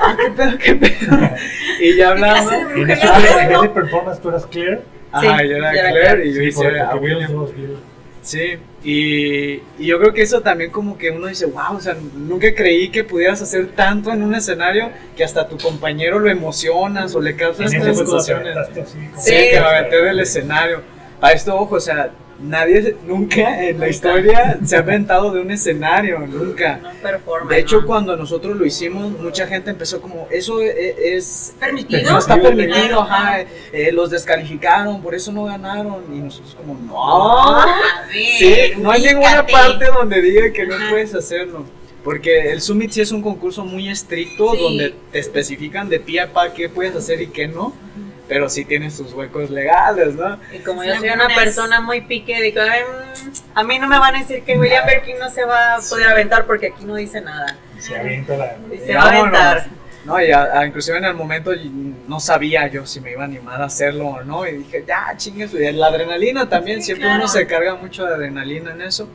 ah, 0.00 0.16
qué 0.16 0.30
pedo, 0.30 0.58
qué 0.58 0.74
pedo. 0.76 1.18
Y 1.80 1.96
ya 1.96 2.10
hablando. 2.10 2.52
En 2.52 2.88
ese, 2.88 3.04
en 3.04 3.52
ese 3.52 3.68
performance 3.70 4.20
tú 4.20 4.28
eras 4.28 4.46
Claire. 4.46 4.82
Ajá, 5.10 5.38
Sí, 5.40 5.48
yo 5.48 5.56
era 5.56 5.72
era 5.72 5.90
Claire 5.90 6.24
y 6.24 6.34
yo 6.34 6.40
Sí, 6.40 6.46
hice 6.46 6.78
a 6.78 6.94
William. 6.94 7.46
Sí, 8.22 8.58
y, 8.84 9.54
y 9.78 9.86
yo 9.86 9.98
creo 9.98 10.12
que 10.12 10.22
eso 10.22 10.42
también 10.42 10.70
como 10.70 10.98
que 10.98 11.10
uno 11.10 11.26
dice, 11.26 11.46
wow, 11.46 11.76
o 11.76 11.80
sea, 11.80 11.96
nunca 12.14 12.54
creí 12.54 12.90
que 12.90 13.02
pudieras 13.02 13.40
hacer 13.40 13.68
tanto 13.68 14.12
en 14.12 14.22
un 14.22 14.34
escenario 14.34 14.90
que 15.16 15.24
hasta 15.24 15.48
tu 15.48 15.56
compañero 15.56 16.18
lo 16.18 16.28
emocionas 16.30 17.14
o 17.14 17.20
le 17.20 17.34
causas 17.34 17.70
te 17.70 17.80
sensaciones. 17.80 18.56
Sí, 18.86 19.00
Sí. 19.16 19.32
que 19.50 19.58
me 19.60 19.66
aventé 19.66 19.96
del 20.02 20.20
escenario. 20.20 20.82
A 21.20 21.32
esto, 21.32 21.56
ojo, 21.56 21.76
o 21.76 21.80
sea, 21.80 22.10
nadie 22.44 22.96
nunca 23.06 23.64
en 23.64 23.80
la 23.80 23.88
historia 23.88 24.58
se 24.64 24.76
ha 24.76 24.80
aventado 24.80 25.32
de 25.32 25.40
un 25.40 25.50
escenario, 25.50 26.18
nunca. 26.20 26.80
De 27.48 27.58
hecho, 27.58 27.84
cuando 27.86 28.16
nosotros 28.16 28.56
lo 28.56 28.64
hicimos, 28.64 29.12
mucha 29.20 29.46
gente 29.46 29.70
empezó 29.70 30.00
como, 30.00 30.28
eso 30.30 30.60
e- 30.60 31.16
es... 31.16 31.54
¿Permitido? 31.58 32.12
No 32.12 32.18
está 32.18 32.40
permitido, 32.40 33.00
ajá, 33.00 33.40
eh, 33.72 33.90
los 33.92 34.10
descalificaron, 34.10 35.02
por 35.02 35.14
eso 35.14 35.32
no 35.32 35.44
ganaron. 35.44 36.04
Y 36.12 36.18
nosotros 36.18 36.54
como, 36.54 36.74
no, 36.74 37.50
A 37.60 37.66
ver, 37.66 37.74
Sí, 38.38 38.54
no 38.78 38.90
hay 38.90 39.02
ninguna 39.02 39.46
parte 39.46 39.86
donde 39.86 40.20
diga 40.22 40.52
que 40.52 40.66
no 40.66 40.76
puedes 40.90 41.14
hacerlo. 41.14 41.64
Porque 42.02 42.52
el 42.52 42.60
Summit 42.60 42.90
sí 42.90 43.00
es 43.00 43.12
un 43.12 43.22
concurso 43.22 43.64
muy 43.64 43.88
estricto 43.88 44.52
Sí. 44.52 44.60
donde 44.60 44.94
te 45.10 45.18
especifican 45.18 45.88
de 45.88 46.00
pie 46.00 46.20
a 46.20 46.32
pa 46.32 46.52
qué 46.52 46.68
puedes 46.68 46.94
hacer 46.94 47.22
y 47.22 47.28
qué 47.28 47.48
no. 47.48 47.72
Pero 48.28 48.48
sí 48.48 48.64
tienes 48.64 48.96
tus 48.96 49.12
huecos 49.12 49.50
legales, 49.50 50.14
¿no? 50.14 50.38
y 50.52 50.58
como 50.60 50.82
Sí, 50.82 50.88
yo 50.88 50.94
soy 50.96 51.10
una 51.10 51.28
persona 51.28 51.80
muy 51.80 52.00
pique 52.00 52.40
digo 52.40 52.60
"Ay, 52.62 52.80
mm, 52.80 53.58
a 53.58 53.62
mí 53.64 53.78
no 53.78 53.86
me 53.86 53.98
van 53.98 54.16
a 54.16 54.18
decir 54.20 54.42
que 54.44 54.56
William 54.58 54.86
Birkin 54.86 55.18
no 55.18 55.28
se 55.28 55.44
va 55.44 55.74
a 55.76 55.80
poder 55.80 56.08
aventar 56.08 56.46
porque 56.46 56.68
aquí 56.68 56.84
no 56.84 56.94
dice 56.96 57.20
nada 57.20 57.56
Se 57.78 57.96
avienta 57.96 58.36
la. 58.36 58.56
y 58.72 58.78
se 58.78 58.94
va 58.94 59.02
a 59.02 59.08
aventar 59.08 59.66
No, 60.06 60.20
y 60.22 60.30
a- 60.32 60.58
a- 60.58 60.66
inclusive 60.66 60.98
en 60.98 61.04
el 61.06 61.14
momento 61.14 61.50
no 62.08 62.20
sabía 62.20 62.66
yo 62.68 62.84
si 62.86 63.00
me 63.00 63.12
iba 63.12 63.22
a 63.22 63.24
animar 63.24 63.62
a 63.62 63.64
hacerlo 63.66 64.06
o 64.08 64.22
no. 64.22 64.46
Y 64.46 64.58
dije, 64.58 64.84
ya, 64.86 65.14
chingues. 65.16 65.54
y 65.54 65.72
La 65.72 65.86
adrenalina 65.86 66.46
también, 66.46 66.80
Sí, 66.80 66.86
siempre 66.86 67.04
claro. 67.06 67.20
uno 67.20 67.28
se 67.28 67.46
carga 67.46 67.74
mucho 67.76 68.04
de 68.04 68.14
adrenalina 68.14 68.72
en 68.72 68.82
eso. 68.82 69.08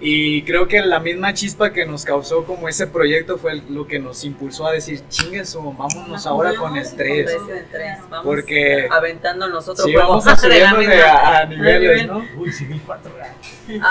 Y 0.00 0.42
creo 0.42 0.68
que 0.68 0.80
la 0.80 1.00
misma 1.00 1.34
chispa 1.34 1.72
que 1.72 1.84
nos 1.84 2.04
causó 2.04 2.44
como 2.44 2.68
ese 2.68 2.86
proyecto 2.86 3.36
fue 3.36 3.56
lo 3.68 3.86
que 3.88 3.98
nos 3.98 4.22
impulsó 4.24 4.66
a 4.68 4.72
decir, 4.72 5.00
chingues, 5.08 5.56
o 5.56 5.72
vámonos 5.72 6.24
ahora 6.26 6.54
con 6.54 6.76
el 6.76 6.84
3. 6.88 7.26
Resident 7.26 7.66
3, 7.72 7.98
vamos 8.08 8.24
Porque- 8.24 8.86
aventando 8.90 9.48
nosotros 9.48 9.84
Sí, 9.84 9.94
vamos 9.96 10.24
a 10.28 10.36
de 10.48 10.62
a, 11.02 11.38
a 11.38 11.44
niveles, 11.46 11.80
nivel. 11.80 12.06
¿no? 12.06 12.24
Uy, 12.40 12.52
Civil 12.52 12.80
4. 12.86 13.12
¿verdad? 13.12 13.32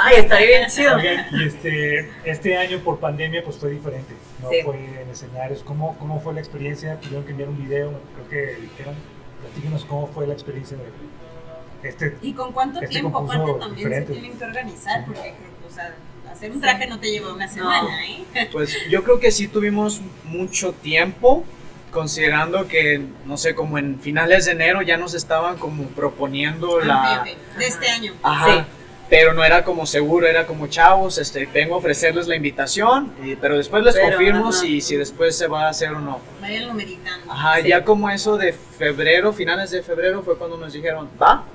Ay, 0.06 0.16
estaría 0.20 0.48
bien 0.48 0.70
chido. 0.70 0.96
Oigan, 0.96 1.26
y 1.32 1.44
este, 1.46 2.10
este 2.24 2.58
año 2.58 2.80
por 2.80 3.00
pandemia 3.00 3.44
pues 3.44 3.58
fue 3.58 3.72
diferente, 3.72 4.14
no 4.42 4.50
Sí. 4.50 4.62
fue 4.64 4.76
en 4.78 5.10
escenarios. 5.10 5.62
¿Cómo, 5.64 5.98
¿Cómo 6.00 6.22
fue 6.22 6.34
la 6.34 6.40
experiencia? 6.40 6.98
Tuvieron 7.02 7.26
que 7.26 7.32
enviar 7.32 7.50
un 7.50 7.58
video, 7.58 7.92
creo 8.16 8.30
que 8.30 8.62
dijeron. 8.62 8.96
Platíquenos 9.42 9.84
cómo 9.86 10.08
fue 10.08 10.26
la 10.26 10.34
experiencia 10.34 10.78
de 10.78 11.90
este. 11.90 12.18
¿Y 12.22 12.34
con 12.34 12.52
cuánto 12.54 12.80
Este 12.82 12.88
tiempo 13.00 13.18
aparte 13.20 13.54
también 13.60 13.76
diferente. 13.76 14.14
se 14.14 14.20
tienen 14.20 14.38
que 14.40 14.46
organizar? 14.46 15.06
Porque, 15.06 15.22
creo- 15.22 15.57
sea, 15.78 15.96
hacer 16.32 16.52
un 16.52 16.60
traje 16.62 16.88
no 16.88 17.00
te 17.00 17.10
lleva 17.12 17.34
una 17.34 17.48
semana, 17.48 18.06
¿eh? 18.06 18.50
Pues 18.52 18.76
yo 18.90 19.04
creo 19.04 19.20
que 19.20 19.32
sí 19.32 19.48
tuvimos 19.48 20.02
mucho 20.26 20.74
tiempo, 20.74 21.44
considerando 21.92 22.68
que, 22.68 23.02
no 23.26 23.38
sé, 23.38 23.56
como 23.56 23.78
en 23.78 24.00
finales 24.00 24.46
de 24.46 24.52
enero 24.52 24.82
ya 24.82 24.98
nos 24.98 25.14
estaban 25.14 25.58
como 25.58 25.84
proponiendo 25.90 26.80
la... 26.82 26.96
Ah, 27.16 27.22
ok, 27.24 27.28
ok. 27.54 27.58
De 27.58 27.66
este 27.68 27.90
año. 27.90 28.14
Ajá. 28.24 28.46
Sí. 28.54 28.64
Pero 29.10 29.34
no 29.34 29.42
era 29.46 29.64
como 29.64 29.86
seguro, 29.86 30.28
era 30.28 30.46
como 30.46 30.68
chavos, 30.68 31.18
este, 31.18 31.46
vengo 31.46 31.76
a 31.76 31.78
ofrecerles 31.78 32.28
la 32.28 32.36
invitación, 32.36 33.14
y- 33.24 33.38
pero 33.38 33.56
después 33.56 33.82
les 33.82 33.96
Pero, 33.96 34.10
confirmo 34.10 34.50
ajá. 34.50 34.60
si, 34.60 34.82
si 34.82 34.98
después 34.98 35.38
se 35.38 35.48
va 35.48 35.68
a 35.68 35.70
hacer 35.70 35.92
o 35.94 36.00
no. 36.02 36.20
Vayan 36.42 36.76
meditando. 36.76 37.32
Ajá, 37.32 37.62
Sí. 37.62 37.70
ya 37.70 37.86
como 37.86 38.10
eso 38.10 38.38
de 38.38 38.52
febrero, 38.52 39.32
finales 39.32 39.72
de 39.72 39.82
febrero 39.82 40.24
fue 40.24 40.38
cuando 40.38 40.58
nos 40.58 40.74
dijeron, 40.74 41.10
va, 41.22 41.46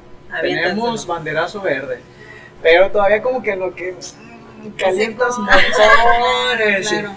tenemos 0.41 1.07
banderazo 1.07 1.61
verde. 1.61 2.01
Pero 2.63 2.91
todavía 2.91 3.23
como 3.23 3.43
que 3.43 3.57
lo 3.57 3.75
que 3.75 3.95
calientas 4.79 5.39
motores. 5.39 6.87
y- 6.93 6.95
Claro. 6.97 7.13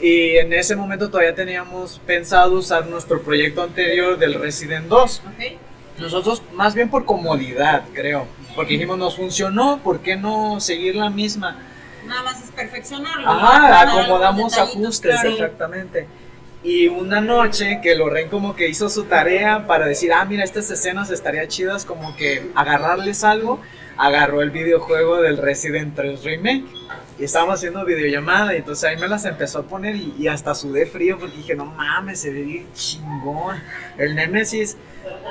Y 0.00 0.36
en 0.36 0.52
ese 0.52 0.76
momento 0.76 1.08
todavía 1.08 1.34
teníamos 1.34 2.00
pensado 2.04 2.52
usar 2.54 2.86
nuestro 2.86 3.22
proyecto 3.22 3.62
anterior 3.62 4.18
del 4.18 4.34
Resident 4.34 4.86
2. 4.88 5.22
Ok. 5.26 5.58
Nosotros 5.98 6.42
más 6.52 6.74
bien 6.74 6.90
por 6.90 7.04
comodidad, 7.04 7.84
creo. 7.94 8.26
Porque 8.54 8.74
dijimos, 8.74 8.98
nos 8.98 9.16
funcionó, 9.16 9.78
¿por 9.82 10.00
qué 10.00 10.16
no 10.16 10.60
seguir 10.60 10.96
la 10.96 11.08
misma? 11.10 11.56
Nada 12.06 12.22
más 12.22 12.42
es 12.42 12.50
perfeccionarlo. 12.50 13.28
Ajá, 13.30 13.80
acomodamos 13.82 14.58
ajustes, 14.58 15.00
claro. 15.12 15.30
exactamente. 15.30 16.06
Y 16.62 16.88
una 16.88 17.20
noche 17.20 17.80
que 17.82 17.94
Lorraine 17.94 18.28
como 18.30 18.56
que 18.56 18.68
hizo 18.68 18.88
su 18.88 19.04
tarea 19.04 19.66
para 19.66 19.86
decir, 19.86 20.12
ah, 20.12 20.24
mira, 20.24 20.44
estas 20.44 20.70
escenas 20.70 21.10
estaría 21.10 21.46
chidas 21.46 21.84
como 21.84 22.16
que 22.16 22.50
agarrarles 22.54 23.22
algo, 23.22 23.60
agarró 23.96 24.42
el 24.42 24.50
videojuego 24.50 25.20
del 25.22 25.36
Resident 25.38 25.94
3 25.94 26.24
Remake. 26.24 26.64
Y 27.18 27.24
estábamos 27.24 27.54
haciendo 27.56 27.84
videollamada 27.84 28.54
y 28.54 28.56
entonces 28.58 28.84
ahí 28.90 28.96
me 28.96 29.06
las 29.06 29.24
empezó 29.24 29.60
a 29.60 29.62
poner 29.62 29.94
y, 29.94 30.14
y 30.18 30.26
hasta 30.26 30.52
sudé 30.52 30.84
frío 30.84 31.16
porque 31.18 31.36
dije, 31.36 31.54
no 31.54 31.64
mames, 31.64 32.20
se 32.20 32.30
ve 32.32 32.42
bien 32.42 32.66
chingón. 32.74 33.62
El 33.96 34.16
Nemesis, 34.16 34.76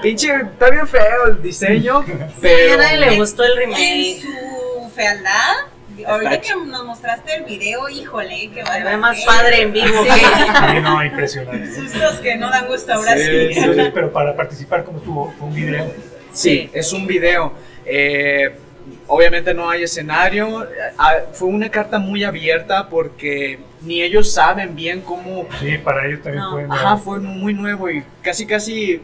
pinche, 0.01 0.33
está 0.33 0.69
bien 0.69 0.87
feo 0.87 1.27
el 1.27 1.41
diseño, 1.41 2.03
Sí, 2.05 2.13
pero... 2.41 2.73
a 2.75 2.77
nadie 2.77 2.97
le 2.99 3.17
gustó 3.17 3.43
el 3.43 3.51
En 3.51 3.57
remake. 3.73 4.21
su 4.21 4.89
fealdad, 4.95 5.55
ahorita 6.07 6.39
que 6.39 6.55
nos 6.55 6.85
mostraste 6.85 7.35
el 7.35 7.43
video, 7.43 7.89
híjole, 7.89 8.49
que 8.53 8.65
Se 8.65 8.83
ve 8.83 8.95
más 8.95 9.19
padre 9.25 9.63
en 9.63 9.73
vivo 9.73 10.03
que. 10.05 10.09
Sí, 10.73 10.81
no, 10.81 11.03
impresionante. 11.03 11.75
Sustos 11.75 12.15
que 12.21 12.37
no 12.37 12.49
dan 12.49 12.67
gusto 12.67 12.93
ahora 12.93 13.17
Sí, 13.17 13.23
sí. 13.25 13.53
sí. 13.55 13.59
Entonces, 13.59 13.91
pero 13.93 14.13
para 14.13 14.33
participar, 14.37 14.85
como 14.85 14.99
estuvo? 14.99 15.33
Fue 15.37 15.47
un 15.49 15.53
video. 15.53 15.91
Sí, 16.31 16.69
es 16.71 16.93
un 16.93 17.05
video. 17.05 17.51
Eh, 17.85 18.55
obviamente 19.07 19.53
no 19.53 19.69
hay 19.69 19.83
escenario. 19.83 20.67
Ah, 20.97 21.15
fue 21.33 21.47
una 21.47 21.69
carta 21.69 21.99
muy 21.99 22.23
abierta 22.23 22.89
porque 22.89 23.59
ni 23.81 24.01
ellos 24.01 24.31
saben 24.31 24.75
bien 24.75 25.01
cómo... 25.01 25.47
Sí, 25.59 25.77
para 25.77 26.05
ellos 26.07 26.21
también 26.21 26.43
No. 26.43 26.51
fue. 26.51 26.65
Ajá, 26.69 26.97
fue 26.97 27.19
muy 27.19 27.53
nuevo 27.53 27.89
y 27.89 28.03
casi 28.21 28.45
casi 28.45 29.01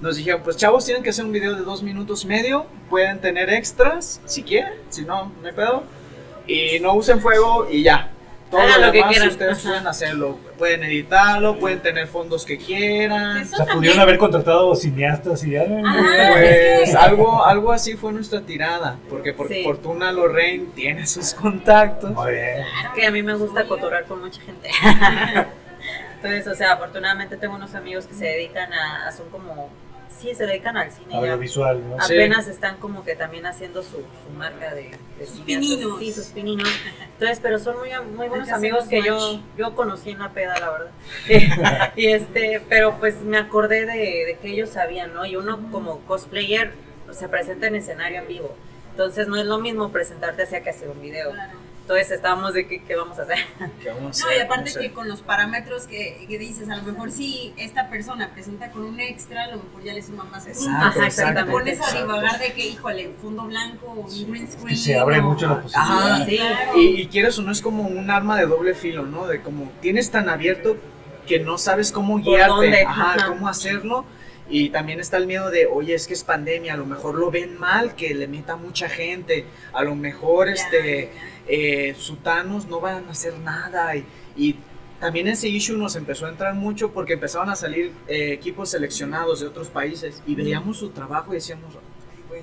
nos 0.00 0.16
dijeron, 0.16 0.40
pues 0.42 0.56
chavos, 0.56 0.84
tienen 0.84 1.02
que 1.02 1.10
hacer 1.10 1.24
un 1.24 1.32
video 1.32 1.54
de 1.54 1.62
dos 1.62 1.82
minutos 1.82 2.24
y 2.24 2.26
medio, 2.26 2.64
pueden 2.88 3.20
tener 3.20 3.50
extras 3.50 4.20
si 4.24 4.42
quieren, 4.42 4.72
si 4.88 5.02
no, 5.04 5.30
no 5.42 5.46
hay 5.48 5.54
pedo. 5.54 5.82
Y 6.46 6.80
no 6.80 6.94
usen 6.94 7.20
fuego 7.20 7.68
y 7.70 7.82
ya. 7.82 8.10
Todo 8.50 8.60
Hagan 8.62 8.80
lo, 8.80 8.86
lo 8.88 8.92
que 8.92 8.98
demás 8.98 9.10
quieran. 9.12 9.28
ustedes 9.28 9.58
Ajá. 9.58 9.68
pueden 9.68 9.86
hacerlo. 9.86 10.38
Pueden 10.58 10.82
editarlo, 10.84 11.58
pueden 11.58 11.80
tener 11.80 12.08
fondos 12.08 12.44
que 12.44 12.58
quieran. 12.58 13.42
O 13.42 13.44
sea, 13.44 13.58
también. 13.58 13.76
pudieron 13.78 14.00
haber 14.00 14.18
contratado 14.18 14.74
cineastas 14.74 15.44
y 15.44 15.52
ya. 15.52 15.62
Ajá. 15.62 16.32
Pues 16.32 16.44
es 16.50 16.90
que- 16.90 16.96
algo, 16.96 17.44
algo 17.46 17.70
así 17.72 17.94
fue 17.96 18.12
nuestra 18.12 18.40
tirada, 18.40 18.96
porque 19.08 19.32
por 19.32 19.46
Sí. 19.46 19.62
fortuna 19.62 20.10
Lorraine 20.10 20.66
tiene 20.74 21.06
sus 21.06 21.32
contactos. 21.34 22.10
Muy 22.10 22.32
bien. 22.32 22.58
Es 22.60 22.90
que 22.96 23.06
a 23.06 23.10
mí 23.12 23.22
me 23.22 23.34
gusta 23.34 23.66
cotorrar 23.68 24.04
con 24.06 24.20
mucha 24.20 24.40
gente. 24.42 24.68
Entonces, 26.16 26.46
o 26.48 26.54
sea, 26.54 26.72
afortunadamente 26.72 27.36
tengo 27.36 27.54
unos 27.54 27.74
amigos 27.74 28.06
que 28.06 28.14
se 28.14 28.24
dedican 28.26 28.72
a, 28.72 29.06
a- 29.06 29.12
son 29.12 29.30
como, 29.30 29.70
sí, 30.10 30.34
se 30.34 30.46
dedican 30.46 30.76
al 30.76 30.90
cine. 30.90 31.16
Audiovisual, 31.16 31.88
¿no? 31.88 32.00
Sí. 32.00 32.14
Apenas 32.14 32.48
están 32.48 32.76
como 32.76 33.04
que 33.04 33.16
también 33.16 33.46
haciendo 33.46 33.82
su, 33.82 33.98
su 33.98 34.30
marca 34.36 34.74
de, 34.74 34.90
de 35.18 35.26
Sus 35.26 35.40
pininos. 35.40 35.98
Sí, 35.98 36.12
sus 36.12 36.26
pininos. 36.26 36.68
Entonces, 37.12 37.40
pero 37.42 37.58
son 37.58 37.78
muy, 37.78 37.90
muy 38.14 38.28
buenos 38.28 38.50
amigos 38.50 38.86
que 38.88 39.02
yo, 39.02 39.14
match. 39.16 39.42
yo 39.56 39.74
conocí 39.74 40.10
en 40.10 40.18
la 40.18 40.30
peda, 40.30 40.58
la 40.58 40.70
verdad. 40.70 41.92
y 41.96 42.06
este, 42.08 42.62
pero 42.68 42.98
pues 42.98 43.22
me 43.22 43.38
acordé 43.38 43.86
de, 43.86 44.24
de 44.26 44.38
que 44.40 44.48
ellos 44.48 44.70
sabían, 44.70 45.14
¿no? 45.14 45.24
Y 45.24 45.36
uno 45.36 45.70
como 45.70 46.00
cosplayer 46.00 46.72
se 47.12 47.28
presenta 47.28 47.66
en 47.66 47.76
escenario 47.76 48.20
en 48.20 48.28
vivo. 48.28 48.56
Entonces 48.90 49.28
no 49.28 49.36
es 49.36 49.46
lo 49.46 49.58
mismo 49.58 49.90
presentarte 49.90 50.42
hacia 50.42 50.62
que 50.62 50.70
hacer 50.70 50.88
un 50.88 51.00
video. 51.00 51.30
Claro. 51.30 51.59
Entonces 51.90 52.12
estábamos 52.16 52.54
de 52.54 52.68
qué, 52.68 52.82
qué 52.84 52.94
vamos 52.94 53.18
a 53.18 53.22
hacer. 53.22 53.38
¿Qué 53.82 53.88
vamos 53.90 54.22
a 54.22 54.26
No, 54.26 54.32
y 54.32 54.38
aparte 54.38 54.72
que 54.78 54.92
con 54.92 55.08
los 55.08 55.22
parámetros 55.22 55.88
que, 55.88 56.24
que 56.28 56.38
dices, 56.38 56.68
a 56.70 56.76
lo 56.76 56.84
mejor 56.84 57.10
si 57.10 57.52
esta 57.56 57.90
persona 57.90 58.30
presenta 58.32 58.70
con 58.70 58.84
un 58.84 59.00
extra, 59.00 59.44
a 59.44 59.46
lo 59.48 59.56
mejor 59.56 59.82
ya 59.82 59.92
le 59.94 60.00
suman 60.02 60.30
más 60.30 60.44
puntos. 60.44 60.62
Exacto, 60.66 60.86
Ajá, 61.00 61.04
exacto, 61.06 61.44
Te 61.44 61.50
pones 61.50 61.80
a 61.80 61.98
divagar 61.98 62.38
de 62.38 62.52
que, 62.52 62.64
híjole, 62.68 63.10
fondo 63.20 63.42
blanco 63.46 63.86
o 63.86 63.92
un 64.06 64.30
green 64.30 64.44
Es 64.44 64.52
screen. 64.52 64.68
que 64.68 64.76
se 64.76 64.96
abre 64.96 65.18
o- 65.18 65.22
mucho 65.24 65.46
la 65.48 65.52
Ajá. 65.54 65.62
posibilidad. 65.62 66.26
Sí. 66.26 66.36
claro. 66.36 66.78
Y, 66.80 67.00
y 67.00 67.06
quieres 67.08 67.36
o 67.40 67.42
no 67.42 67.50
es 67.50 67.60
como 67.60 67.82
un 67.82 68.08
arma 68.08 68.38
de 68.38 68.46
doble 68.46 68.74
filo, 68.74 69.04
¿no? 69.04 69.26
De 69.26 69.42
como 69.42 69.72
tienes 69.80 70.12
tan 70.12 70.28
abierto 70.28 70.76
que 71.26 71.40
no 71.40 71.58
sabes 71.58 71.90
cómo 71.90 72.14
¿Por 72.22 72.22
guiarte, 72.22 72.48
dónde? 72.54 72.82
Ajá, 72.84 73.14
Ajá. 73.14 73.26
cómo 73.30 73.48
hacerlo. 73.48 74.04
Y 74.52 74.70
también 74.70 74.98
está 74.98 75.16
el 75.16 75.28
miedo 75.28 75.48
de, 75.50 75.66
oye, 75.66 75.94
es 75.94 76.08
que 76.08 76.14
es 76.14 76.24
pandemia, 76.24 76.74
a 76.74 76.76
lo 76.76 76.84
mejor 76.84 77.14
lo 77.16 77.30
ven 77.30 77.56
mal, 77.58 77.94
que 77.94 78.14
le 78.14 78.26
meta 78.26 78.56
mucha 78.56 78.88
gente, 78.88 79.44
a 79.72 79.82
lo 79.84 79.94
mejor 79.94 80.48
este. 80.48 81.12
Eh, 81.50 81.94
sutanos 81.98 82.66
no 82.66 82.80
van 82.80 83.08
a 83.08 83.10
hacer 83.10 83.34
nada. 83.38 83.94
Y, 83.96 84.04
y 84.36 84.56
también 85.00 85.28
ese 85.28 85.48
issue 85.48 85.76
nos 85.76 85.96
empezó 85.96 86.26
a 86.26 86.28
entrar 86.28 86.54
mucho 86.54 86.92
porque 86.92 87.14
empezaban 87.14 87.48
a 87.50 87.56
salir 87.56 87.92
eh, 88.06 88.32
equipos 88.32 88.70
seleccionados 88.70 89.40
de 89.40 89.46
otros 89.48 89.68
países 89.68 90.22
y 90.26 90.34
veíamos 90.34 90.76
su 90.78 90.90
trabajo 90.90 91.32
y 91.32 91.36
decíamos, 91.36 91.74
"Ay, 91.74 92.22
güey, 92.28 92.42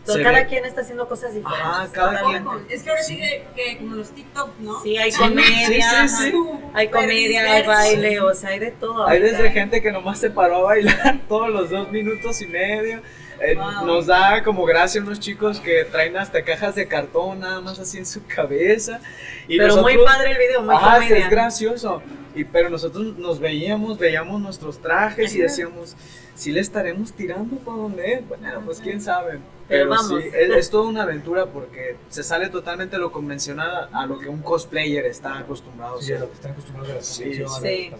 Entonces, 0.00 0.24
cada 0.24 0.40
ve- 0.40 0.46
quien 0.46 0.64
está 0.64 0.82
haciendo 0.82 1.08
cosas 1.08 1.34
diferentes. 1.34 1.64
Ajá, 1.66 1.88
cada 1.92 2.20
quien. 2.22 2.44
Es 2.68 2.82
que 2.84 2.90
ahora 2.90 3.02
sí 3.02 3.16
que, 3.16 3.44
que 3.56 3.78
como 3.78 3.96
los 3.96 4.10
TikTok, 4.10 4.50
¿no? 4.60 4.80
Sí, 4.82 4.96
hay 4.98 5.10
Sí, 5.10 5.18
comedia, 5.18 5.66
sí, 5.66 6.08
sí, 6.08 6.30
sí. 6.30 6.32
hay 6.74 6.88
comedia, 6.90 7.52
hay 7.54 7.66
baile, 7.66 8.20
o 8.20 8.32
sea, 8.34 8.50
hay 8.50 8.58
de 8.60 8.70
todo. 8.70 9.08
Hay 9.08 9.20
desde 9.20 9.50
gente 9.50 9.82
que 9.82 9.90
nomás 9.90 10.20
se 10.20 10.30
paró 10.30 10.58
a 10.58 10.62
bailar 10.62 11.20
todos 11.28 11.48
los 11.50 11.70
dos 11.70 11.90
minutos 11.90 12.40
y 12.42 12.46
medio. 12.46 13.00
Eh, 13.40 13.54
Wow. 13.54 13.86
Nos 13.86 14.06
da 14.06 14.42
como 14.42 14.64
gracia 14.64 15.00
unos 15.00 15.20
chicos 15.20 15.60
que 15.60 15.84
traen 15.84 16.16
hasta 16.16 16.42
cajas 16.42 16.74
de 16.74 16.86
cartón 16.88 17.40
nada 17.40 17.60
más 17.60 17.78
así 17.78 17.98
en 17.98 18.06
su 18.06 18.24
cabeza. 18.26 19.00
Y 19.48 19.58
Pero 19.58 19.76
muy 19.82 19.94
nosotros- 19.94 20.14
padre 20.16 20.30
el 20.32 20.38
video, 20.38 20.62
muy 20.62 20.74
comedia. 20.76 21.18
es 21.18 21.30
gracioso. 21.30 22.02
Y, 22.34 22.44
pero 22.44 22.68
nosotros 22.70 23.16
nos 23.18 23.38
veíamos, 23.40 23.98
veíamos 23.98 24.40
nuestros 24.40 24.78
trajes 24.80 25.34
y 25.34 25.38
Ajá. 25.38 25.48
decíamos, 25.48 25.96
si 26.34 26.52
le 26.52 26.60
estaremos 26.60 27.12
tirando 27.14 27.56
por 27.56 27.76
donde 27.76 28.12
es? 28.14 28.28
Bueno, 28.28 28.60
pues 28.64 28.78
quién 28.80 29.00
sabe. 29.00 29.38
Pero 29.68 29.88
vamos. 29.88 30.06
sí, 30.22 30.28
es, 30.34 30.50
es 30.50 30.70
toda 30.70 30.86
una 30.88 31.02
aventura 31.04 31.46
porque 31.46 31.96
se 32.10 32.22
sale 32.22 32.48
totalmente 32.50 32.98
lo 32.98 33.10
convencional 33.10 33.88
a, 33.92 34.02
a 34.02 34.06
lo 34.06 34.18
que 34.18 34.28
un 34.28 34.42
cosplayer 34.42 35.06
está 35.06 35.38
acostumbrado 35.38 36.00
Sí, 36.00 36.12
a 36.12 36.18
lo 36.20 36.28
que 36.28 36.34
están 36.34 36.52
acostumbrados 36.52 36.90
a 36.90 36.94
las 36.96 37.06
Sí, 37.06 37.32
sí. 37.34 37.90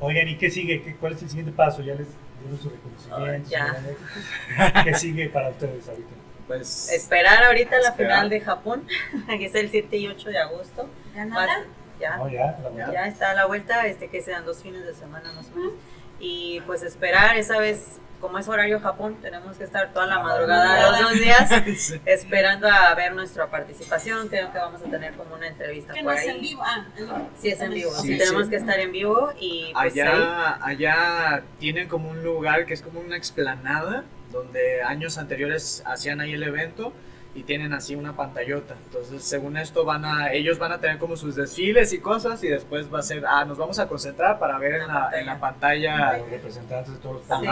Oigan, 0.00 0.28
¿y 0.28 0.36
qué 0.36 0.50
sigue? 0.50 0.82
¿Qué- 0.82 0.94
¿Cuál 0.96 1.14
es 1.14 1.22
el 1.22 1.28
siguiente 1.28 1.52
paso? 1.52 1.82
¿Ya 1.82 1.94
les 1.94 2.06
dieron 2.44 2.60
su 2.60 2.70
reconocimiento? 2.70 3.48
Ya. 3.50 4.84
¿Qué 4.84 4.94
sigue 4.94 5.28
para 5.28 5.48
ustedes 5.50 5.88
ahorita? 5.88 6.08
Pues, 6.46 6.92
Esperar 6.92 7.44
ahorita 7.44 7.78
la 7.80 7.88
Esperar. 7.88 8.12
final 8.12 8.30
de 8.30 8.40
Japón, 8.40 8.86
que 9.26 9.46
es 9.46 9.54
el 9.54 9.70
7 9.70 9.96
y 9.96 10.08
8 10.08 10.28
de 10.28 10.38
agosto. 10.38 10.88
¿Ya 11.14 11.24
nada? 11.24 11.64
ya, 12.00 12.16
No, 12.16 12.28
ya, 12.28 12.58
la 12.62 12.92
ya 12.92 13.06
está 13.06 13.30
a 13.30 13.34
la 13.34 13.46
vuelta, 13.46 13.86
este 13.86 14.08
que 14.08 14.20
sean 14.20 14.44
dos 14.44 14.62
fines 14.62 14.84
de 14.84 14.94
semana 14.94 15.32
más 15.32 15.48
o 15.52 15.56
menos. 15.56 15.72
Y 16.24 16.60
pues 16.62 16.82
esperar, 16.82 17.36
esa 17.36 17.58
vez, 17.58 17.98
como 18.20 18.38
es 18.38 18.48
horario 18.48 18.80
Japón, 18.80 19.18
tenemos 19.20 19.56
que 19.58 19.64
estar 19.64 19.92
toda 19.92 20.06
la 20.06 20.16
La 20.16 20.22
madrugada 20.22 20.90
los 20.90 21.00
dos 21.00 21.12
días 21.20 21.50
sí. 21.76 22.00
esperando 22.06 22.66
a 22.68 22.94
ver 22.94 23.12
nuestra 23.14 23.48
participación. 23.50 24.28
Creo 24.28 24.50
que 24.50 24.56
vamos 24.58 24.80
a 24.80 24.84
tener 24.90 25.12
como 25.14 25.34
una 25.34 25.48
entrevista 25.48 25.92
Que 25.92 26.02
por 26.02 26.14
no 26.14 26.18
es 26.18 26.24
ahí. 26.26 26.34
en 26.36 26.40
vivo. 26.40 26.62
Ah, 26.64 26.86
en 26.96 27.04
vivo. 27.04 27.30
Sí, 27.38 27.48
es 27.48 27.60
en 27.60 27.70
vivo. 27.74 27.90
Sí, 27.92 28.08
Sí, 28.08 28.18
tenemos 28.18 28.44
sí. 28.44 28.50
que 28.50 28.56
estar 28.56 28.78
en 28.80 28.92
vivo 28.92 29.32
y 29.38 29.70
pues 29.74 29.92
ahí- 29.94 30.00
Allá, 30.00 30.58
allá 30.64 31.42
tienen 31.58 31.88
como 31.88 32.08
un 32.08 32.22
lugar 32.24 32.64
que 32.64 32.72
es 32.74 32.80
como 32.80 33.00
una 33.00 33.16
explanada 33.18 34.04
donde 34.32 34.82
años 34.82 35.18
anteriores 35.18 35.82
hacían 35.86 36.20
ahí 36.20 36.32
el 36.32 36.42
evento 36.42 36.92
y 37.34 37.42
tienen 37.42 37.72
así 37.72 37.94
una 37.96 38.14
pantallota. 38.14 38.74
Entonces, 38.86 39.24
según 39.24 39.56
esto 39.56 39.84
van 39.84 40.04
a 40.04 40.32
ellos 40.32 40.58
van 40.58 40.72
a 40.72 40.80
tener 40.80 40.98
como 40.98 41.16
sus 41.16 41.34
desfiles 41.34 41.92
y 41.92 41.98
cosas 41.98 42.42
y 42.44 42.48
después 42.48 42.92
va 42.92 43.00
a 43.00 43.02
ser 43.02 43.24
ah 43.26 43.44
nos 43.44 43.58
vamos 43.58 43.78
a 43.78 43.88
concentrar 43.88 44.38
para 44.38 44.58
ver 44.58 44.74
en 44.74 44.86
la, 44.86 45.10
en 45.18 45.26
la 45.26 45.38
pantalla. 45.38 46.18
Los 46.18 46.30
representantes 46.30 46.94
de 46.94 47.00
todos 47.00 47.28
los 47.28 47.40
Sí. 47.40 47.46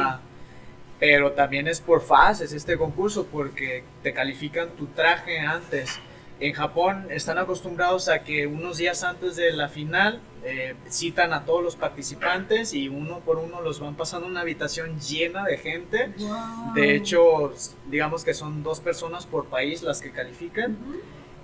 Pero 1.00 1.32
también 1.32 1.66
es 1.66 1.80
por 1.80 2.00
fases 2.00 2.52
este 2.52 2.78
concurso 2.78 3.26
porque 3.26 3.82
te 4.04 4.12
califican 4.12 4.68
tu 4.70 4.86
traje 4.86 5.40
antes. 5.40 5.98
En 6.42 6.54
Japón 6.54 7.06
están 7.10 7.38
acostumbrados 7.38 8.08
a 8.08 8.24
que 8.24 8.48
unos 8.48 8.78
días 8.78 9.04
antes 9.04 9.36
de 9.36 9.52
la 9.52 9.68
final 9.68 10.20
eh, 10.42 10.74
citan 10.90 11.32
a 11.32 11.44
todos 11.44 11.62
los 11.62 11.76
participantes 11.76 12.74
y 12.74 12.88
uno 12.88 13.20
por 13.20 13.38
uno 13.38 13.60
los 13.60 13.78
van 13.78 13.94
pasando 13.94 14.26
a 14.26 14.30
una 14.30 14.40
habitación 14.40 14.98
llena 14.98 15.44
de 15.44 15.56
gente. 15.56 16.12
Wow. 16.18 16.74
De 16.74 16.96
hecho, 16.96 17.52
digamos 17.88 18.24
que 18.24 18.34
son 18.34 18.64
dos 18.64 18.80
personas 18.80 19.24
por 19.24 19.46
país 19.46 19.84
las 19.84 20.02
que 20.02 20.10
califican 20.10 20.76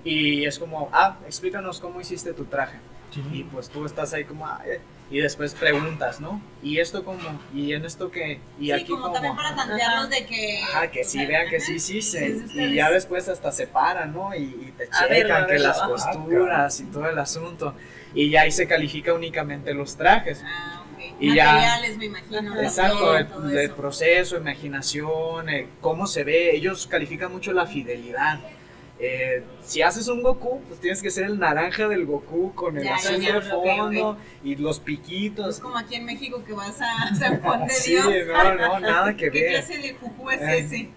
y 0.02 0.46
es 0.46 0.58
como, 0.58 0.88
ah, 0.92 1.18
explícanos 1.26 1.78
cómo 1.78 2.00
hiciste 2.00 2.32
tu 2.32 2.46
traje. 2.46 2.78
Sí. 3.12 3.22
Y 3.32 3.44
pues 3.44 3.68
tú 3.68 3.84
estás 3.86 4.12
ahí 4.12 4.24
como, 4.24 4.46
ah, 4.46 4.60
eh, 4.66 4.80
y 5.10 5.20
después 5.20 5.54
preguntas, 5.54 6.20
¿no? 6.20 6.42
¿Y 6.62 6.78
esto 6.80 7.02
cómo? 7.04 7.18
¿Y 7.54 7.72
en 7.72 7.84
esto 7.86 8.10
qué? 8.10 8.40
Y 8.60 8.66
sí, 8.66 8.72
aquí 8.72 8.84
como 8.92 9.10
también 9.10 9.34
para 9.34 9.54
tantearlos 9.56 10.10
de 10.10 10.26
que. 10.26 10.62
Ajá, 10.62 10.90
que 10.90 11.02
sí, 11.04 11.24
vean 11.24 11.48
que 11.48 11.60
sí, 11.60 11.78
sí, 11.78 12.02
se, 12.02 12.44
y 12.54 12.74
ya 12.74 12.90
después 12.90 13.26
hasta 13.28 13.50
se 13.50 13.66
paran, 13.66 14.12
¿no? 14.12 14.34
Y, 14.34 14.42
y 14.42 14.74
te 14.76 14.84
checan 14.90 15.08
verlo, 15.08 15.34
a 15.36 15.46
que 15.46 15.58
las 15.58 15.78
Ah, 15.80 15.86
costuras 15.88 16.80
y 16.80 16.84
todo 16.84 17.08
el 17.08 17.18
asunto. 17.18 17.74
Y 18.14 18.28
ya 18.30 18.42
ahí 18.42 18.52
se 18.52 18.66
califica 18.68 19.14
únicamente 19.14 19.72
los 19.72 19.96
trajes. 19.96 20.42
Ah. 20.44 20.84
Y 21.20 21.34
ya- 21.34 21.46
Materiales, 21.52 21.96
me 21.96 22.04
imagino. 22.06 22.60
Exacto, 22.60 23.12
piel, 23.46 23.58
el, 23.58 23.70
proceso, 23.70 24.36
imaginación, 24.36 25.48
eh, 25.48 25.68
cómo 25.80 26.06
se 26.06 26.22
ve. 26.24 26.54
Ellos 26.54 26.86
califican 26.86 27.32
mucho 27.32 27.52
la 27.52 27.66
fidelidad. 27.66 28.40
Eh, 29.00 29.44
si 29.62 29.80
haces 29.82 30.08
un 30.08 30.22
Goku, 30.22 30.60
pues 30.66 30.80
tienes 30.80 31.00
que 31.02 31.10
ser 31.10 31.24
el 31.26 31.38
naranja 31.38 31.86
del 31.86 32.04
Goku 32.04 32.52
con 32.54 32.76
el 32.78 32.82
Ya, 32.84 32.96
azul 32.96 33.20
ya, 33.20 33.34
de 33.34 33.42
fondo 33.42 34.18
y 34.42 34.56
los 34.56 34.80
piquitos. 34.80 35.56
es 35.56 35.60
como 35.60 35.78
aquí 35.78 35.94
en 35.94 36.04
México 36.04 36.42
que 36.44 36.52
vas 36.52 36.80
a 36.80 37.14
San 37.18 37.40
Juan 37.40 37.66
de 37.66 37.70
Sí, 37.74 37.92
Dios. 37.92 38.06
no, 38.26 38.54
no, 38.56 38.80
nada 38.80 39.12
que 39.16 39.30
¿Qué 39.30 39.40
ver. 39.40 39.50
clase 39.52 39.78
de 39.78 39.94
juju 39.94 40.30
es 40.30 40.40
Eh, 40.40 40.58
ese? 40.58 40.88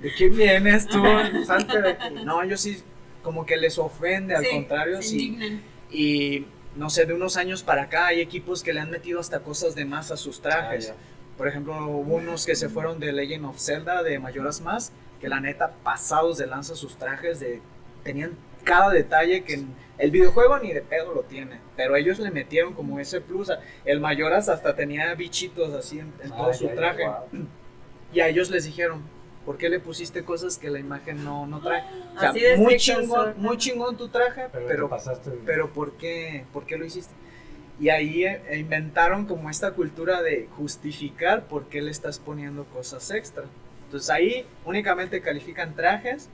¿De 0.00 0.12
quién 0.12 0.36
vienes 0.36 0.86
tú? 0.88 1.00
Salte 1.46 1.80
de 1.80 1.90
aquí. 1.90 2.14
No, 2.24 2.44
yo 2.44 2.56
sí, 2.56 2.82
como 3.22 3.46
que 3.46 3.56
les 3.56 3.78
ofende, 3.78 4.34
al 4.34 4.44
Sí, 4.44 4.50
contrario, 4.50 4.96
se 5.00 5.08
sí. 5.08 5.26
indignan. 5.26 5.62
Y 5.92 6.46
no 6.74 6.90
sé, 6.90 7.06
de 7.06 7.14
unos 7.14 7.36
años 7.36 7.62
para 7.62 7.82
acá 7.82 8.06
hay 8.08 8.20
equipos 8.20 8.64
que 8.64 8.72
le 8.72 8.80
han 8.80 8.90
metido 8.90 9.20
hasta 9.20 9.40
cosas 9.40 9.76
de 9.76 9.84
más 9.84 10.10
a 10.10 10.16
sus 10.16 10.42
trajes. 10.42 10.92
Ah. 10.92 10.96
Por 11.38 11.46
ejemplo, 11.46 11.74
hubo 11.86 12.16
unos 12.16 12.46
que 12.46 12.56
se 12.56 12.68
fueron 12.68 12.98
de 12.98 13.12
Legend 13.12 13.44
of 13.46 13.60
Zelda, 13.60 14.02
de 14.02 14.18
Mayoras 14.18 14.60
Más, 14.60 14.92
que 15.24 15.30
la 15.30 15.40
neta, 15.40 15.72
pasados 15.82 16.36
de 16.36 16.46
lanza 16.46 16.74
sus 16.76 16.96
trajes, 16.98 17.40
de 17.40 17.62
tenían 18.02 18.32
cada 18.62 18.90
detalle 18.90 19.42
que 19.42 19.54
en 19.54 19.74
el 19.96 20.10
videojuego 20.10 20.58
ni 20.58 20.70
de 20.70 20.82
pedo 20.82 21.14
lo 21.14 21.22
tiene. 21.22 21.60
Pero 21.76 21.96
ellos 21.96 22.18
le 22.18 22.30
metieron 22.30 22.74
como 22.74 23.00
ese 23.00 23.22
plus. 23.22 23.50
El 23.86 24.00
Mayoras 24.00 24.50
hasta 24.50 24.76
tenía 24.76 25.14
bichitos 25.14 25.72
así 25.72 26.00
en, 26.00 26.12
en 26.22 26.28
todo 26.30 26.52
su 26.52 26.68
traje. 26.68 27.06
wow. 27.06 27.46
Y 28.12 28.20
a 28.20 28.28
ellos 28.28 28.50
les 28.50 28.64
dijeron, 28.64 29.02
¿por 29.46 29.56
qué 29.56 29.70
le 29.70 29.80
pusiste 29.80 30.24
cosas 30.24 30.58
que 30.58 30.68
la 30.68 30.78
imagen 30.78 31.24
no, 31.24 31.46
no 31.46 31.62
trae? 31.62 31.84
O 32.14 32.20
sea, 32.20 32.28
Así 32.28 32.40
de 32.40 32.58
muy 32.58 32.76
chingón, 32.76 33.32
muy 33.38 33.56
chingón 33.56 33.96
tu 33.96 34.08
traje, 34.08 34.48
Pero, 34.52 34.66
pero, 34.66 34.84
te 34.84 34.90
pasaste. 34.90 35.30
pero 35.46 35.72
¿por 35.72 35.92
qué, 35.92 36.44
¿por 36.52 36.66
qué 36.66 36.76
lo 36.76 36.84
hiciste? 36.84 37.14
Y 37.80 37.88
ahí 37.88 38.26
eh, 38.26 38.58
inventaron 38.58 39.24
como 39.24 39.48
esta 39.48 39.70
cultura 39.72 40.20
de 40.20 40.48
justificar 40.54 41.46
por 41.46 41.64
qué 41.70 41.80
le 41.80 41.90
estás 41.90 42.18
poniendo 42.18 42.66
cosas 42.66 43.10
extra. 43.10 43.44
Entonces 43.94 44.10
ahí 44.10 44.44
únicamente 44.64 45.20
califican 45.20 45.76
trajes 45.76 46.28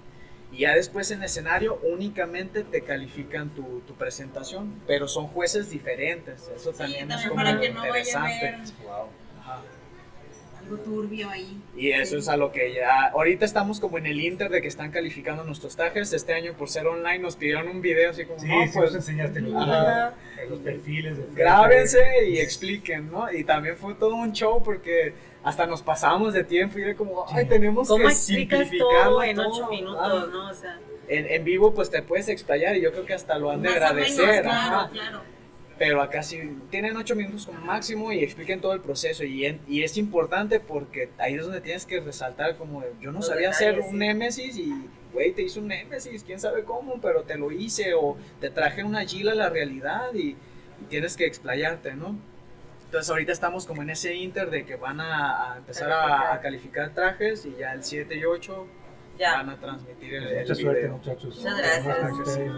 y 0.51 0.61
ya 0.61 0.75
después 0.75 1.11
en 1.11 1.23
escenario 1.23 1.79
únicamente 1.83 2.65
te 2.65 2.81
califican 2.81 3.51
tu, 3.51 3.83
tu 3.87 3.93
presentación, 3.97 4.73
pero 4.87 5.07
son 5.07 5.27
jueces 5.27 5.69
diferentes. 5.69 6.51
Eso 6.57 6.73
Sí, 6.73 6.79
también, 6.79 7.13
es 7.13 7.21
como 7.25 7.35
para 7.35 7.61
que 7.61 7.69
no 7.69 7.81
vaya 7.83 7.93
a 7.93 8.31
interesante. 8.31 8.41
ver 8.47 8.55
Wow. 8.83 9.09
Ajá. 9.43 9.61
Algo 10.71 10.83
turbio 10.83 11.29
ahí. 11.29 11.61
Y 11.77 11.91
eso 11.91 12.17
es 12.19 12.29
a 12.29 12.37
lo 12.37 12.53
que 12.53 12.75
ya. 12.75 13.09
Ahorita 13.09 13.45
estamos 13.45 13.81
como 13.81 13.99
en 13.99 14.07
el 14.07 14.21
Inter 14.21 14.51
de 14.51 14.63
que 14.63 14.69
están 14.69 14.91
calificando 14.91 15.45
nuestros 15.45 15.77
trajes. 15.77 16.13
Este 16.13 16.35
año, 16.35 16.55
por 16.55 16.69
ser 16.69 16.87
online, 16.87 17.19
nos 17.19 17.37
pidieron 17.37 17.69
un 17.69 17.81
video 17.81 18.11
así 18.11 18.25
como. 18.25 18.39
Sí, 18.39 18.49
no, 18.49 18.67
sí 18.67 18.73
pues, 18.75 18.95
enseñaste 18.95 19.41
los, 19.41 19.53
los 20.49 20.59
perfiles. 20.61 21.19
de 21.19 21.25
grábense 21.35 22.29
y 22.29 22.39
expliquen, 22.39 23.11
¿no? 23.11 23.31
Y 23.33 23.45
también 23.45 23.77
fue 23.77 23.95
todo 23.95 24.15
un 24.15 24.33
show 24.33 24.63
porque 24.63 25.15
hasta 25.43 25.67
nos 25.67 25.83
pasamos 25.83 26.35
de 26.35 26.45
tiempo 26.45 26.79
y 26.79 26.83
era 26.83 26.95
como, 26.95 27.25
ay, 27.31 27.47
tenemos 27.47 27.89
¿Cómo 27.89 28.05
que 28.05 28.11
explicas 28.11 28.61
simplificarlo 28.61 29.11
todo 29.11 29.23
en 29.25 29.37
todo, 29.37 29.49
ocho 29.49 29.69
minutos, 29.69 30.01
ah. 30.01 30.29
no? 30.31 30.51
O 30.51 30.55
sea, 30.55 30.79
En, 31.09 31.27
en 31.31 31.45
vivo, 31.45 31.75
pues 31.75 31.91
te 31.91 32.03
puedes 32.03 32.29
explayar 32.29 32.77
y 32.77 32.83
yo 32.83 32.93
creo 32.93 33.07
que 33.07 33.15
hasta 33.15 33.39
lo 33.39 33.51
han 33.51 33.63
de 33.63 33.71
agradecer. 33.71 34.27
menos, 34.27 34.43
claro, 34.43 34.77
ajá. 34.77 34.91
claro. 34.91 35.40
Pero 35.81 36.03
acá 36.03 36.23
sí 36.23 36.39
tienen 36.71 36.95
ocho 36.99 37.17
minutos 37.17 37.47
como 37.47 37.59
máximo 37.63 38.13
y 38.13 38.23
expliquen 38.23 38.61
todo 38.61 38.75
el 38.75 38.81
proceso. 38.83 39.25
Y, 39.25 39.47
en- 39.47 39.61
y 39.67 39.83
es 39.83 39.97
importante 39.97 40.61
porque 40.61 41.09
ahí 41.17 41.35
es 41.37 41.43
donde 41.43 41.63
tienes 41.63 41.87
que 41.87 42.01
resaltar 42.01 42.57
como 42.59 42.83
de, 42.83 42.93
yo 43.01 43.11
no 43.13 43.21
Los 43.21 43.29
sabía 43.29 43.49
hacer 43.49 43.81
un 43.81 43.93
sí. 43.93 43.97
Nemesis 43.97 44.57
y, 44.59 44.75
güey, 45.15 45.33
te 45.33 45.41
hice 45.41 45.59
un 45.59 45.69
Nemesis, 45.69 46.23
quién 46.23 46.39
sabe 46.39 46.65
cómo, 46.65 47.01
pero 47.01 47.23
te 47.23 47.39
lo 47.39 47.51
hice 47.51 47.95
o 47.95 48.19
te 48.43 48.51
traje 48.51 48.85
una 48.85 49.07
Gila 49.07 49.33
a 49.33 49.35
la 49.35 49.49
realidad 49.49 50.13
y, 50.13 50.37
y 50.83 50.85
tienes 50.91 51.17
que 51.17 51.25
explayarte, 51.25 51.95
¿no? 51.95 52.15
Entonces 52.85 53.09
ahorita 53.09 53.33
estamos 53.33 53.65
como 53.67 53.81
en 53.81 53.89
ese 53.89 54.15
inter 54.15 54.51
de 54.51 54.67
que 54.67 54.77
van 54.77 55.01
a, 55.01 55.55
a 55.55 55.57
empezar 55.57 55.91
a, 55.93 56.35
a 56.35 56.41
calificar 56.43 56.91
trajes 56.93 57.47
y 57.47 57.57
ya 57.59 57.73
el 57.73 57.83
7 57.85 58.17
y 58.19 58.25
8 58.27 58.67
ya. 59.19 59.37
van 59.37 59.49
a 59.49 59.57
transmitir 59.59 60.13
el, 60.13 60.25
el 60.29 60.41
Mucha 60.43 60.55
suerte, 60.57 60.81
video. 60.83 60.97
muchachos. 60.99 61.37
Muchas 61.39 61.57
gracias. 61.57 62.19
Ustedes. 62.19 62.53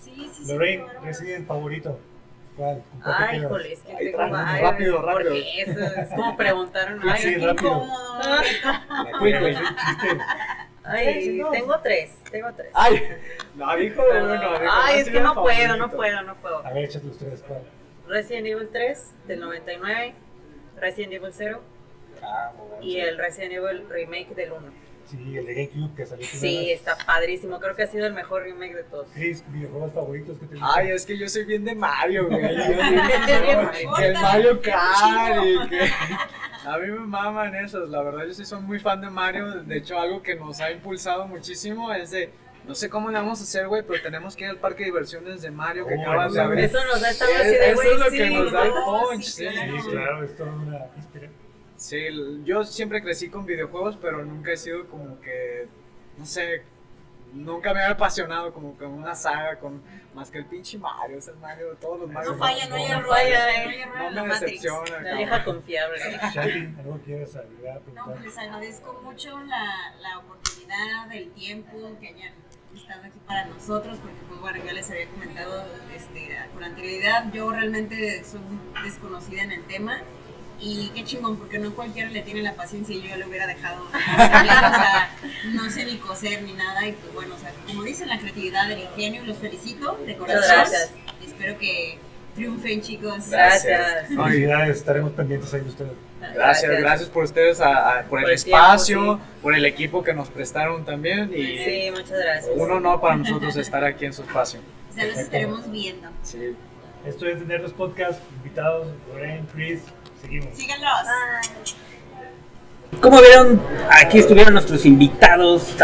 Sí, 0.00 0.30
sí, 0.32 0.44
sí. 0.46 0.52
Lorraine. 0.52 0.84
Resident 1.02 1.46
favorito. 1.46 1.98
¿Cuál? 2.56 2.82
¿Con 2.90 3.00
cuál 3.00 3.16
te 3.16 3.24
Ay, 3.24 3.38
híjole, 3.40 3.72
es 3.72 3.82
que 3.82 3.92
Ay, 3.92 4.04
tengo 4.06 4.18
rápido, 4.18 4.54
ay, 4.56 4.62
rápido, 4.62 5.38
es 5.96 6.10
como 6.10 6.36
preguntar, 6.36 6.88
Sí, 6.88 7.08
ay, 7.10 7.18
sí, 7.22 7.34
qué 7.40 7.50
incómodo. 7.50 7.88
Ay, 10.84 11.42
tengo 11.50 11.80
tres, 11.80 12.18
tengo 12.30 12.52
tres. 12.52 12.70
Ay, 12.74 13.02
no, 13.56 13.76
dijo 13.76 14.02
uno. 14.10 14.32
dijo, 14.32 14.44
Ay, 14.70 15.00
es 15.00 15.10
que 15.10 15.20
no 15.20 15.34
puedo, 15.34 15.76
no 15.76 15.90
puedo, 15.90 16.22
no 16.22 16.34
puedo. 16.36 16.64
A 16.64 16.72
ver, 16.72 16.88
tres. 16.88 17.42
¿cuál? 17.46 17.62
Resident 18.06 18.46
Evil 18.46 18.68
3 18.70 19.14
del 19.26 19.40
99, 19.40 20.14
Resident 20.76 21.12
Evil 21.14 21.30
0 21.32 21.62
Ah, 22.22 22.52
bueno, 22.56 22.82
y 22.82 22.98
el 23.00 23.18
Resident 23.18 23.52
Evil 23.54 23.88
Remake 23.88 24.34
del 24.34 24.52
1. 24.52 24.72
Sí, 25.06 25.36
el 25.36 25.46
de 25.46 25.54
GameCube 25.54 25.94
que 25.94 26.06
salió 26.06 26.26
Sí, 26.26 26.38
primero. 26.38 26.74
está 26.74 26.96
padrísimo, 27.06 27.60
creo 27.60 27.76
que 27.76 27.82
ha 27.82 27.86
sido 27.86 28.06
el 28.06 28.12
mejor 28.14 28.42
remake 28.42 28.74
de 28.74 28.84
todos. 28.84 29.08
Chris, 29.14 29.44
videojuegos 29.48 29.92
favoritos 29.92 30.38
que 30.38 30.46
te 30.46 30.56
Ay, 30.60 30.90
es 30.90 31.04
que 31.06 31.18
yo 31.18 31.28
soy 31.28 31.44
bien 31.44 31.64
de 31.64 31.74
Mario, 31.74 32.28
güey. 32.28 32.40
Yo 32.56 33.42
Bien 33.42 33.68
que 33.96 34.06
el 34.06 34.14
Mario 34.14 34.60
Kart 34.62 35.44
y 35.44 35.68
que... 35.68 35.80
A 36.66 36.78
mí 36.78 36.86
me 36.90 37.00
maman 37.00 37.54
esos, 37.56 37.90
la 37.90 38.02
verdad 38.02 38.24
yo 38.24 38.32
sí 38.32 38.42
soy 38.46 38.58
muy 38.62 38.78
fan 38.80 38.98
de 39.02 39.10
Mario. 39.10 39.62
De 39.64 39.76
hecho, 39.76 39.98
algo 40.00 40.22
que 40.22 40.34
nos 40.34 40.60
ha 40.60 40.70
impulsado 40.70 41.26
muchísimo 41.26 41.92
es 41.92 42.10
de... 42.10 42.32
No 42.66 42.74
sé 42.74 42.88
cómo 42.88 43.10
le 43.10 43.18
vamos 43.18 43.38
a 43.40 43.42
hacer, 43.42 43.68
güey, 43.68 43.82
pero 43.86 44.02
tenemos 44.02 44.34
que 44.34 44.44
ir 44.44 44.50
al 44.50 44.56
parque 44.56 44.78
de 44.84 44.86
diversiones 44.86 45.42
de 45.42 45.50
Mario 45.50 45.86
que 45.86 45.94
Oh, 45.96 46.00
acaban 46.00 46.32
de 46.32 46.40
abrir. 46.40 46.64
Eso 46.64 46.78
nos 46.86 47.02
da 47.02 47.10
esta 47.10 47.26
Es- 47.26 47.36
así 47.40 47.48
de 47.50 47.70
eso 47.72 47.82
es 47.82 47.98
lo 47.98 48.10
sí, 48.10 48.16
que 48.16 48.30
nos 48.30 48.50
da 48.52 48.64
el 48.64 48.72
punch, 48.72 49.22
Sí, 49.24 49.30
sí. 49.30 49.44
claro. 49.52 49.82
Sí, 49.82 49.90
claro, 49.90 50.24
es 50.24 50.36
toda 50.38 50.50
una 50.54 50.78
inspiración. 50.96 51.43
Sí, 51.76 51.98
yo 52.44 52.64
siempre 52.64 53.02
crecí 53.02 53.28
con 53.28 53.44
videojuegos, 53.46 53.98
pero 54.00 54.24
nunca 54.24 54.52
he 54.52 54.56
sido 54.56 54.86
como 54.88 55.20
que, 55.20 55.66
no 56.16 56.24
sé, 56.24 56.62
nunca 57.32 57.74
me 57.74 57.80
había 57.82 57.94
apasionado 57.94 58.52
como 58.52 58.74
con 58.78 58.92
una 58.92 59.14
saga 59.14 59.58
con 59.58 59.82
más 60.14 60.30
que 60.30 60.38
el 60.38 60.46
pinche 60.46 60.78
Mario, 60.78 61.18
es 61.18 61.26
el 61.26 61.36
Mario 61.36 61.70
de 61.70 61.76
todos 61.76 62.00
los 62.00 62.10
Mario. 62.10 62.32
No 62.32 62.38
falla, 62.38 62.68
no 62.68 62.76
hay 62.76 62.82
No 62.84 62.98
error. 62.98 63.08
falla, 63.08 63.46
no 63.46 63.70
eh. 63.70 63.86
No 64.12 64.22
me 64.22 64.28
Matrix. 64.28 64.40
decepciona. 64.62 64.84
La 64.90 64.96
cabrón. 65.02 65.16
vieja 65.18 65.44
confiable. 65.44 66.02
¿algo 66.78 66.98
quieres 67.04 67.36
agregar? 67.36 67.80
No, 67.92 68.14
les 68.22 68.38
agradezco 68.38 69.00
mucho 69.02 69.38
la, 69.40 69.94
la 70.00 70.18
oportunidad, 70.20 71.12
el 71.12 71.30
tiempo 71.32 71.72
que 72.00 72.08
hayan 72.08 72.32
estado 72.72 73.02
aquí 73.04 73.18
para 73.26 73.46
nosotros, 73.46 73.98
porque 73.98 74.16
pues 74.28 74.40
bueno, 74.40 74.64
ya 74.64 74.72
les 74.72 74.88
había 74.90 75.08
comentado 75.08 75.64
este, 75.94 76.38
con 76.54 76.62
anterioridad, 76.64 77.32
yo 77.32 77.50
realmente 77.50 78.22
soy 78.24 78.40
desconocida 78.84 79.42
en 79.42 79.52
el 79.52 79.64
tema 79.64 80.00
y 80.64 80.90
qué 80.94 81.04
chingón, 81.04 81.36
porque 81.36 81.58
no 81.58 81.74
cualquiera 81.74 82.08
le 82.10 82.22
tiene 82.22 82.42
la 82.42 82.54
paciencia 82.54 82.94
y 82.94 83.02
yo 83.02 83.08
ya 83.08 83.16
lo 83.18 83.26
hubiera 83.28 83.46
dejado. 83.46 83.84
o 83.84 83.90
sea, 83.92 85.10
no 85.52 85.70
sé 85.70 85.84
ni 85.84 85.96
coser 85.98 86.42
ni 86.42 86.52
nada 86.54 86.86
y 86.86 86.92
pues 86.92 87.12
bueno, 87.14 87.34
o 87.34 87.38
sea, 87.38 87.52
como 87.66 87.82
dicen, 87.82 88.08
la 88.08 88.18
creatividad, 88.18 88.70
el 88.70 88.80
ingenio, 88.80 89.22
los 89.24 89.36
felicito 89.38 89.98
de 90.06 90.16
corazón. 90.16 90.42
gracias. 90.48 90.90
Y 91.22 91.26
espero 91.26 91.58
que 91.58 91.98
triunfen 92.34 92.80
chicos. 92.80 93.28
Gracias. 93.30 94.08
Felicidades, 94.08 94.76
estaremos 94.78 95.12
pendientes 95.12 95.52
ahí 95.54 95.60
de 95.60 95.68
ustedes. 95.68 95.92
Gracias, 96.34 96.70
gracias 96.80 97.08
por 97.10 97.24
ustedes, 97.24 97.60
a- 97.60 97.98
a- 97.98 98.02
por 98.04 98.18
el 98.20 98.24
tiempo, 98.24 98.56
espacio, 98.56 99.20
por 99.42 99.54
el 99.54 99.66
equipo 99.66 100.02
que 100.02 100.14
nos 100.14 100.30
prestaron 100.30 100.84
también 100.84 101.30
y 101.34 101.58
Sí, 101.58 101.90
muchas 101.90 102.18
gracias. 102.18 102.50
un 102.56 102.70
honor 102.70 102.98
para 103.00 103.16
nosotros 103.16 103.54
estar 103.56 103.84
aquí 103.84 104.06
en 104.06 104.14
su 104.14 104.22
espacio. 104.22 104.60
Ya 104.96 105.04
los 105.04 105.18
estaremos 105.18 105.70
viendo. 105.70 106.08
Sí. 106.22 106.54
Esto 107.04 107.26
es 107.26 107.44
Nerdos 107.46 107.74
Podcast, 107.74 108.20
invitados, 108.38 108.86
Lorraine, 109.08 109.44
Chris, 109.52 109.80
seguimos. 110.24 110.48
Síganlos. 110.54 110.90
Como 113.00 113.20
vieron, 113.20 113.60
aquí 113.90 114.18
estuvieron 114.18 114.54
nuestros 114.54 114.86
invitados, 114.86 115.74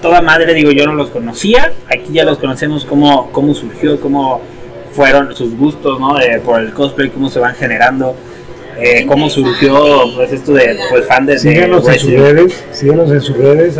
toda 0.00 0.20
madre, 0.22 0.54
digo, 0.54 0.70
yo 0.70 0.86
no 0.86 0.94
los 0.94 1.10
conocía, 1.10 1.72
aquí 1.88 2.12
ya 2.12 2.24
los 2.24 2.38
conocemos 2.38 2.84
cómo, 2.84 3.30
cómo 3.32 3.54
surgió, 3.54 4.00
cómo 4.00 4.40
fueron 4.92 5.34
sus 5.36 5.56
gustos, 5.56 6.00
¿no? 6.00 6.16
De- 6.18 6.40
por 6.40 6.60
el 6.60 6.72
cosplay, 6.72 7.10
cómo 7.10 7.28
se 7.28 7.38
van 7.38 7.54
generando, 7.54 8.16
eh, 8.78 9.04
cómo 9.06 9.28
surgió, 9.28 10.04
pues, 10.16 10.32
esto 10.32 10.52
de, 10.54 10.78
pues, 10.90 11.06
fan 11.06 11.26
de... 11.26 11.34
de 11.34 11.38
Síganos 11.38 11.86
en 11.88 11.98
sus 11.98 12.12
redes, 12.12 12.64
síganos 12.72 13.10
en 13.10 13.20
sus 13.20 13.36
redes. 13.36 13.78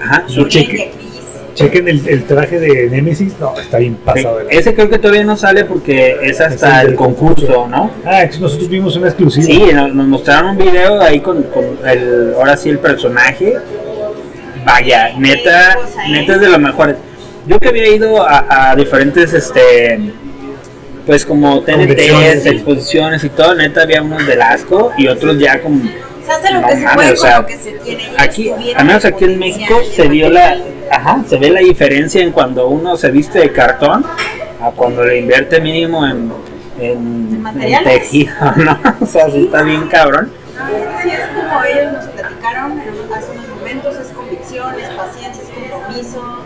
Ajá, 0.00 0.24
Su 0.26 0.48
cheque. 0.48 0.92
Chequen 1.54 1.88
el, 1.88 2.08
el 2.08 2.24
traje 2.24 2.58
de 2.58 2.88
Nemesis, 2.90 3.34
no, 3.40 3.58
está 3.58 3.78
bien 3.78 3.94
pasado. 3.96 4.38
de 4.38 4.44
la- 4.44 4.50
Ese 4.50 4.74
creo 4.74 4.88
que 4.90 4.98
todavía 4.98 5.24
no 5.24 5.36
sale 5.36 5.64
porque 5.64 6.16
es 6.22 6.40
hasta 6.40 6.78
Es 6.80 6.84
el 6.84 6.90
el 6.90 6.96
concurso, 6.96 7.68
¿no? 7.68 7.90
Ah, 8.04 8.24
nosotros 8.40 8.68
vimos 8.68 8.96
una 8.96 9.06
exclusiva. 9.08 9.46
Sí, 9.46 9.72
nos, 9.72 9.94
nos 9.94 10.06
mostraron 10.06 10.50
un 10.50 10.58
video 10.58 11.00
ahí 11.00 11.20
con, 11.20 11.42
con 11.44 11.64
el, 11.86 12.34
ahora 12.36 12.56
sí 12.56 12.70
el 12.70 12.78
personaje. 12.78 13.54
Vaya, 14.64 15.12
neta, 15.18 15.76
neta 16.10 16.34
es 16.34 16.40
de 16.40 16.48
lo 16.48 16.58
mejor. 16.58 16.96
Yo 17.46 17.58
que 17.58 17.68
había 17.68 17.88
ido 17.94 18.22
a, 18.26 18.70
a 18.70 18.76
diferentes, 18.76 19.32
este, 19.34 20.00
pues 21.06 21.26
como. 21.26 21.60
TNTs, 21.62 22.46
exposiciones 22.46 23.22
y 23.24 23.28
todo, 23.28 23.54
neta 23.54 23.82
había 23.82 24.02
unos 24.02 24.26
del 24.26 24.40
asco 24.40 24.92
y 24.96 25.06
otros 25.08 25.38
ya 25.38 25.60
como... 25.60 25.82
Se 26.24 26.32
hace 26.32 26.52
lo 26.52 26.60
No 26.60 26.68
que 26.68 26.76
se 26.76 26.86
puede 26.94 27.12
o 27.12 27.16
sea, 27.16 27.34
con 27.36 27.42
lo 27.42 27.48
que 27.48 27.56
se 27.58 27.72
tiene. 27.72 28.02
Aquí, 28.18 28.50
al 28.76 28.84
menos 28.86 29.04
aquí 29.04 29.24
en 29.24 29.38
México 29.38 29.80
se 29.94 30.08
vio 30.08 30.30
la, 30.30 30.56
ajá, 30.90 31.22
se 31.28 31.36
ve 31.36 31.50
la 31.50 31.60
diferencia 31.60 32.22
en 32.22 32.32
cuando 32.32 32.68
uno 32.68 32.96
se 32.96 33.10
viste 33.10 33.40
de 33.40 33.52
cartón 33.52 34.04
a 34.62 34.70
cuando 34.70 35.04
le 35.04 35.18
invierte 35.18 35.60
mínimo 35.60 36.06
en, 36.06 36.32
en, 36.80 36.92
en 36.92 37.42
materiales. 37.42 38.00
tejido, 38.02 38.32
¿no? 38.56 38.78
O 39.00 39.06
sea, 39.06 39.28
sí 39.30 39.44
está 39.44 39.62
bien 39.62 39.86
cabrón. 39.88 40.30
No, 40.56 40.68
es 40.68 40.82
que 40.84 41.02
sí 41.02 41.14
es 41.14 41.26
como 41.28 41.64
ellos 41.64 41.92
nos 41.92 42.04
platicaron 42.06 42.80
hace 43.14 43.30
unos 43.32 43.48
momentos, 43.48 43.96
es 43.96 44.06
convicción, 44.08 44.74
es 44.80 44.88
paciencia, 44.90 45.42
es 45.42 45.48
compromiso, 45.50 46.38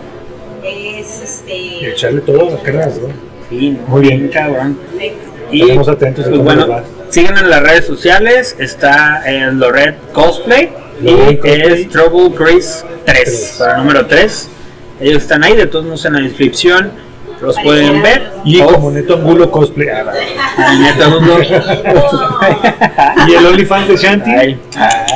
es 0.65 1.45
Y 1.47 1.85
este... 1.85 1.91
echarle 1.93 2.21
todas 2.23 2.53
las 2.55 2.63
cargas, 2.63 2.97
¿no? 2.99 3.09
Sí, 3.49 3.79
Muy 3.87 4.01
bien. 4.03 4.29
cabrón. 4.29 4.75
perfecto. 4.91 5.31
Y 5.53 5.61
Estaremos 5.61 5.89
atentos 5.89 6.27
a 6.27 6.29
pues 6.31 6.43
bueno, 6.43 6.67
sigan 7.11 7.39
en 7.39 7.51
las 7.51 7.63
redes 7.63 7.87
sociales, 7.87 8.57
está 8.59 9.23
en 9.27 9.59
Loret 9.59 9.97
Cosplay 10.13 10.71
Loret 11.01 11.31
y 11.33 11.37
Cosplay. 11.37 11.83
es 11.83 11.89
Trouble 11.91 12.37
Grace 12.39 12.85
3, 13.05 13.25
Tres. 13.25 13.57
para 13.59 13.73
el 13.73 13.79
número 13.79 14.07
3. 14.07 14.49
Ellos 15.01 15.23
están 15.23 15.45
ahí, 15.45 15.55
de 15.57 15.67
todos 15.67 15.85
modos 15.85 16.05
en 16.07 16.15
la 16.15 16.21
descripción 16.21 16.91
los 17.41 17.57
pueden 17.61 18.03
ver. 18.03 18.33
Y 18.45 18.61
O- 18.61 18.67
como 18.67 18.91
Neto 18.91 19.15
Angulo 19.15 19.49
cosplay. 19.51 19.89
ah. 19.91 20.11
Ay, 20.57 20.79
neta, 20.81 21.09
Hugo. 21.09 21.39
y 23.29 23.35
el 23.35 23.47
OnlyFans 23.47 23.89
de 23.89 23.97
Shanti. 23.97 24.31
Ay, 24.33 24.61
Ah, 24.77 25.07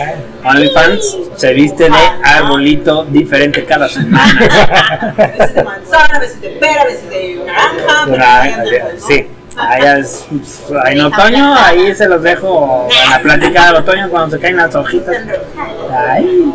OnlyFans 0.44 1.16
se 1.36 1.52
viste 1.52 1.84
de 1.84 1.96
arbolito 2.22 3.04
diferente 3.10 3.64
cada 3.64 3.88
semana. 3.88 4.38
A 5.18 5.26
veces 5.26 5.54
de 5.54 5.64
manzana, 5.64 6.14
a 6.14 6.18
veces 6.20 6.40
de 6.40 6.48
pera, 6.50 6.82
a 6.82 6.84
veces 6.84 7.10
de 7.10 7.40
naranja. 7.44 8.62
pero 8.70 8.84
¿no? 8.88 8.98
Ahí 9.56 10.00
es, 10.00 10.26
en 10.90 11.00
otoño, 11.00 11.54
ahí 11.54 11.94
se 11.94 12.08
los 12.08 12.22
dejo 12.22 12.88
en 12.90 13.10
la 13.10 13.20
plática 13.20 13.66
del 13.66 13.76
otoño 13.76 14.08
cuando 14.10 14.36
se 14.36 14.42
caen 14.42 14.56
las 14.56 14.74
hojitas. 14.74 15.16
Ay. 15.90 16.52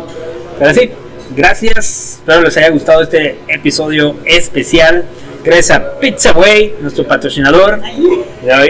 Pero 0.58 0.74
sí, 0.74 0.90
gracias. 1.36 2.18
Espero 2.18 2.42
les 2.42 2.56
haya 2.56 2.70
gustado 2.70 3.02
este 3.02 3.38
episodio 3.48 4.16
especial. 4.24 5.04
Gracias 5.44 5.70
a 5.70 5.98
Pizza 6.00 6.32
Way, 6.32 6.76
nuestro 6.80 7.06
patrocinador. 7.06 7.80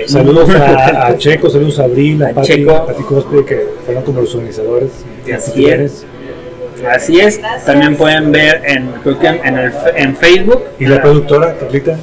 Saludos 0.06 0.50
a, 0.50 1.06
a 1.06 1.16
Checo, 1.16 1.48
saludos 1.48 1.78
a 1.80 1.84
Abril, 1.84 2.22
a 2.22 2.28
A 2.28 2.34
Pati, 2.34 2.48
Checo. 2.48 2.86
Pati 2.86 3.44
que 3.46 3.66
fueron 3.84 4.02
como 4.04 4.20
los 4.20 4.34
organizadores. 4.34 4.90
Así 5.34 5.66
es. 5.66 6.04
Gracias. 6.80 7.40
También 7.64 7.96
pueden 7.96 8.30
ver 8.30 8.62
en, 8.64 8.92
creo 9.02 9.18
que 9.18 9.26
en, 9.26 9.58
el, 9.58 9.72
en 9.96 10.16
Facebook. 10.16 10.62
Y 10.78 10.86
la 10.86 11.02
productora, 11.02 11.56
Carlita. 11.58 11.96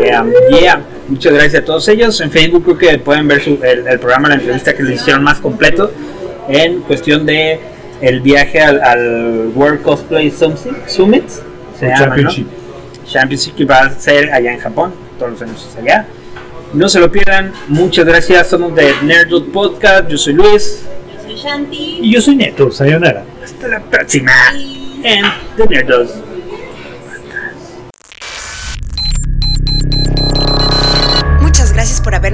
Yeah, 0.00 0.24
yeah. 0.50 0.80
Muchas 1.08 1.32
gracias 1.32 1.62
a 1.62 1.64
todos 1.64 1.86
ellos. 1.88 2.20
En 2.20 2.30
Facebook 2.30 2.64
creo 2.64 2.78
que 2.78 2.98
pueden 2.98 3.28
ver 3.28 3.42
su- 3.42 3.58
el, 3.62 3.86
el 3.86 3.98
programa, 3.98 4.28
la 4.28 4.34
entrevista 4.36 4.74
que 4.74 4.82
les 4.82 5.00
hicieron 5.00 5.22
más 5.22 5.38
completo 5.40 5.92
en 6.48 6.80
cuestión 6.80 7.26
de 7.26 7.60
el 8.00 8.20
viaje 8.20 8.60
al, 8.60 8.80
al 8.82 9.52
World 9.54 9.82
Cosplay 9.82 10.30
Summit. 10.30 10.86
Summit 10.88 11.28
se 11.78 11.86
llama, 11.88 11.98
¿no? 11.98 12.06
Championship. 12.06 12.46
Championship 13.06 13.54
que 13.56 13.64
va 13.64 13.80
a 13.80 13.90
ser 13.90 14.32
allá 14.32 14.52
en 14.54 14.58
Japón, 14.60 14.92
todos 15.18 15.32
los 15.32 15.42
años 15.42 15.68
es 15.70 15.78
allá. 15.82 16.06
No 16.72 16.88
se 16.88 16.98
lo 17.00 17.12
pierdan, 17.12 17.52
muchas 17.68 18.06
gracias, 18.06 18.48
somos 18.48 18.74
de 18.74 18.94
Nerdwood 19.02 19.52
Podcast, 19.52 20.08
yo 20.08 20.16
soy 20.16 20.32
Luis 20.32 20.84
Yo 21.14 21.22
soy 21.22 21.34
Shanti. 21.36 21.98
Y 22.00 22.12
yo 22.14 22.20
soy 22.20 22.36
Neto, 22.36 22.70
sayonara. 22.70 23.24
hasta 23.44 23.68
la 23.68 23.80
próxima 23.80 24.32
en 25.02 25.24
The 25.56 25.66
Nerdos. 25.66 26.12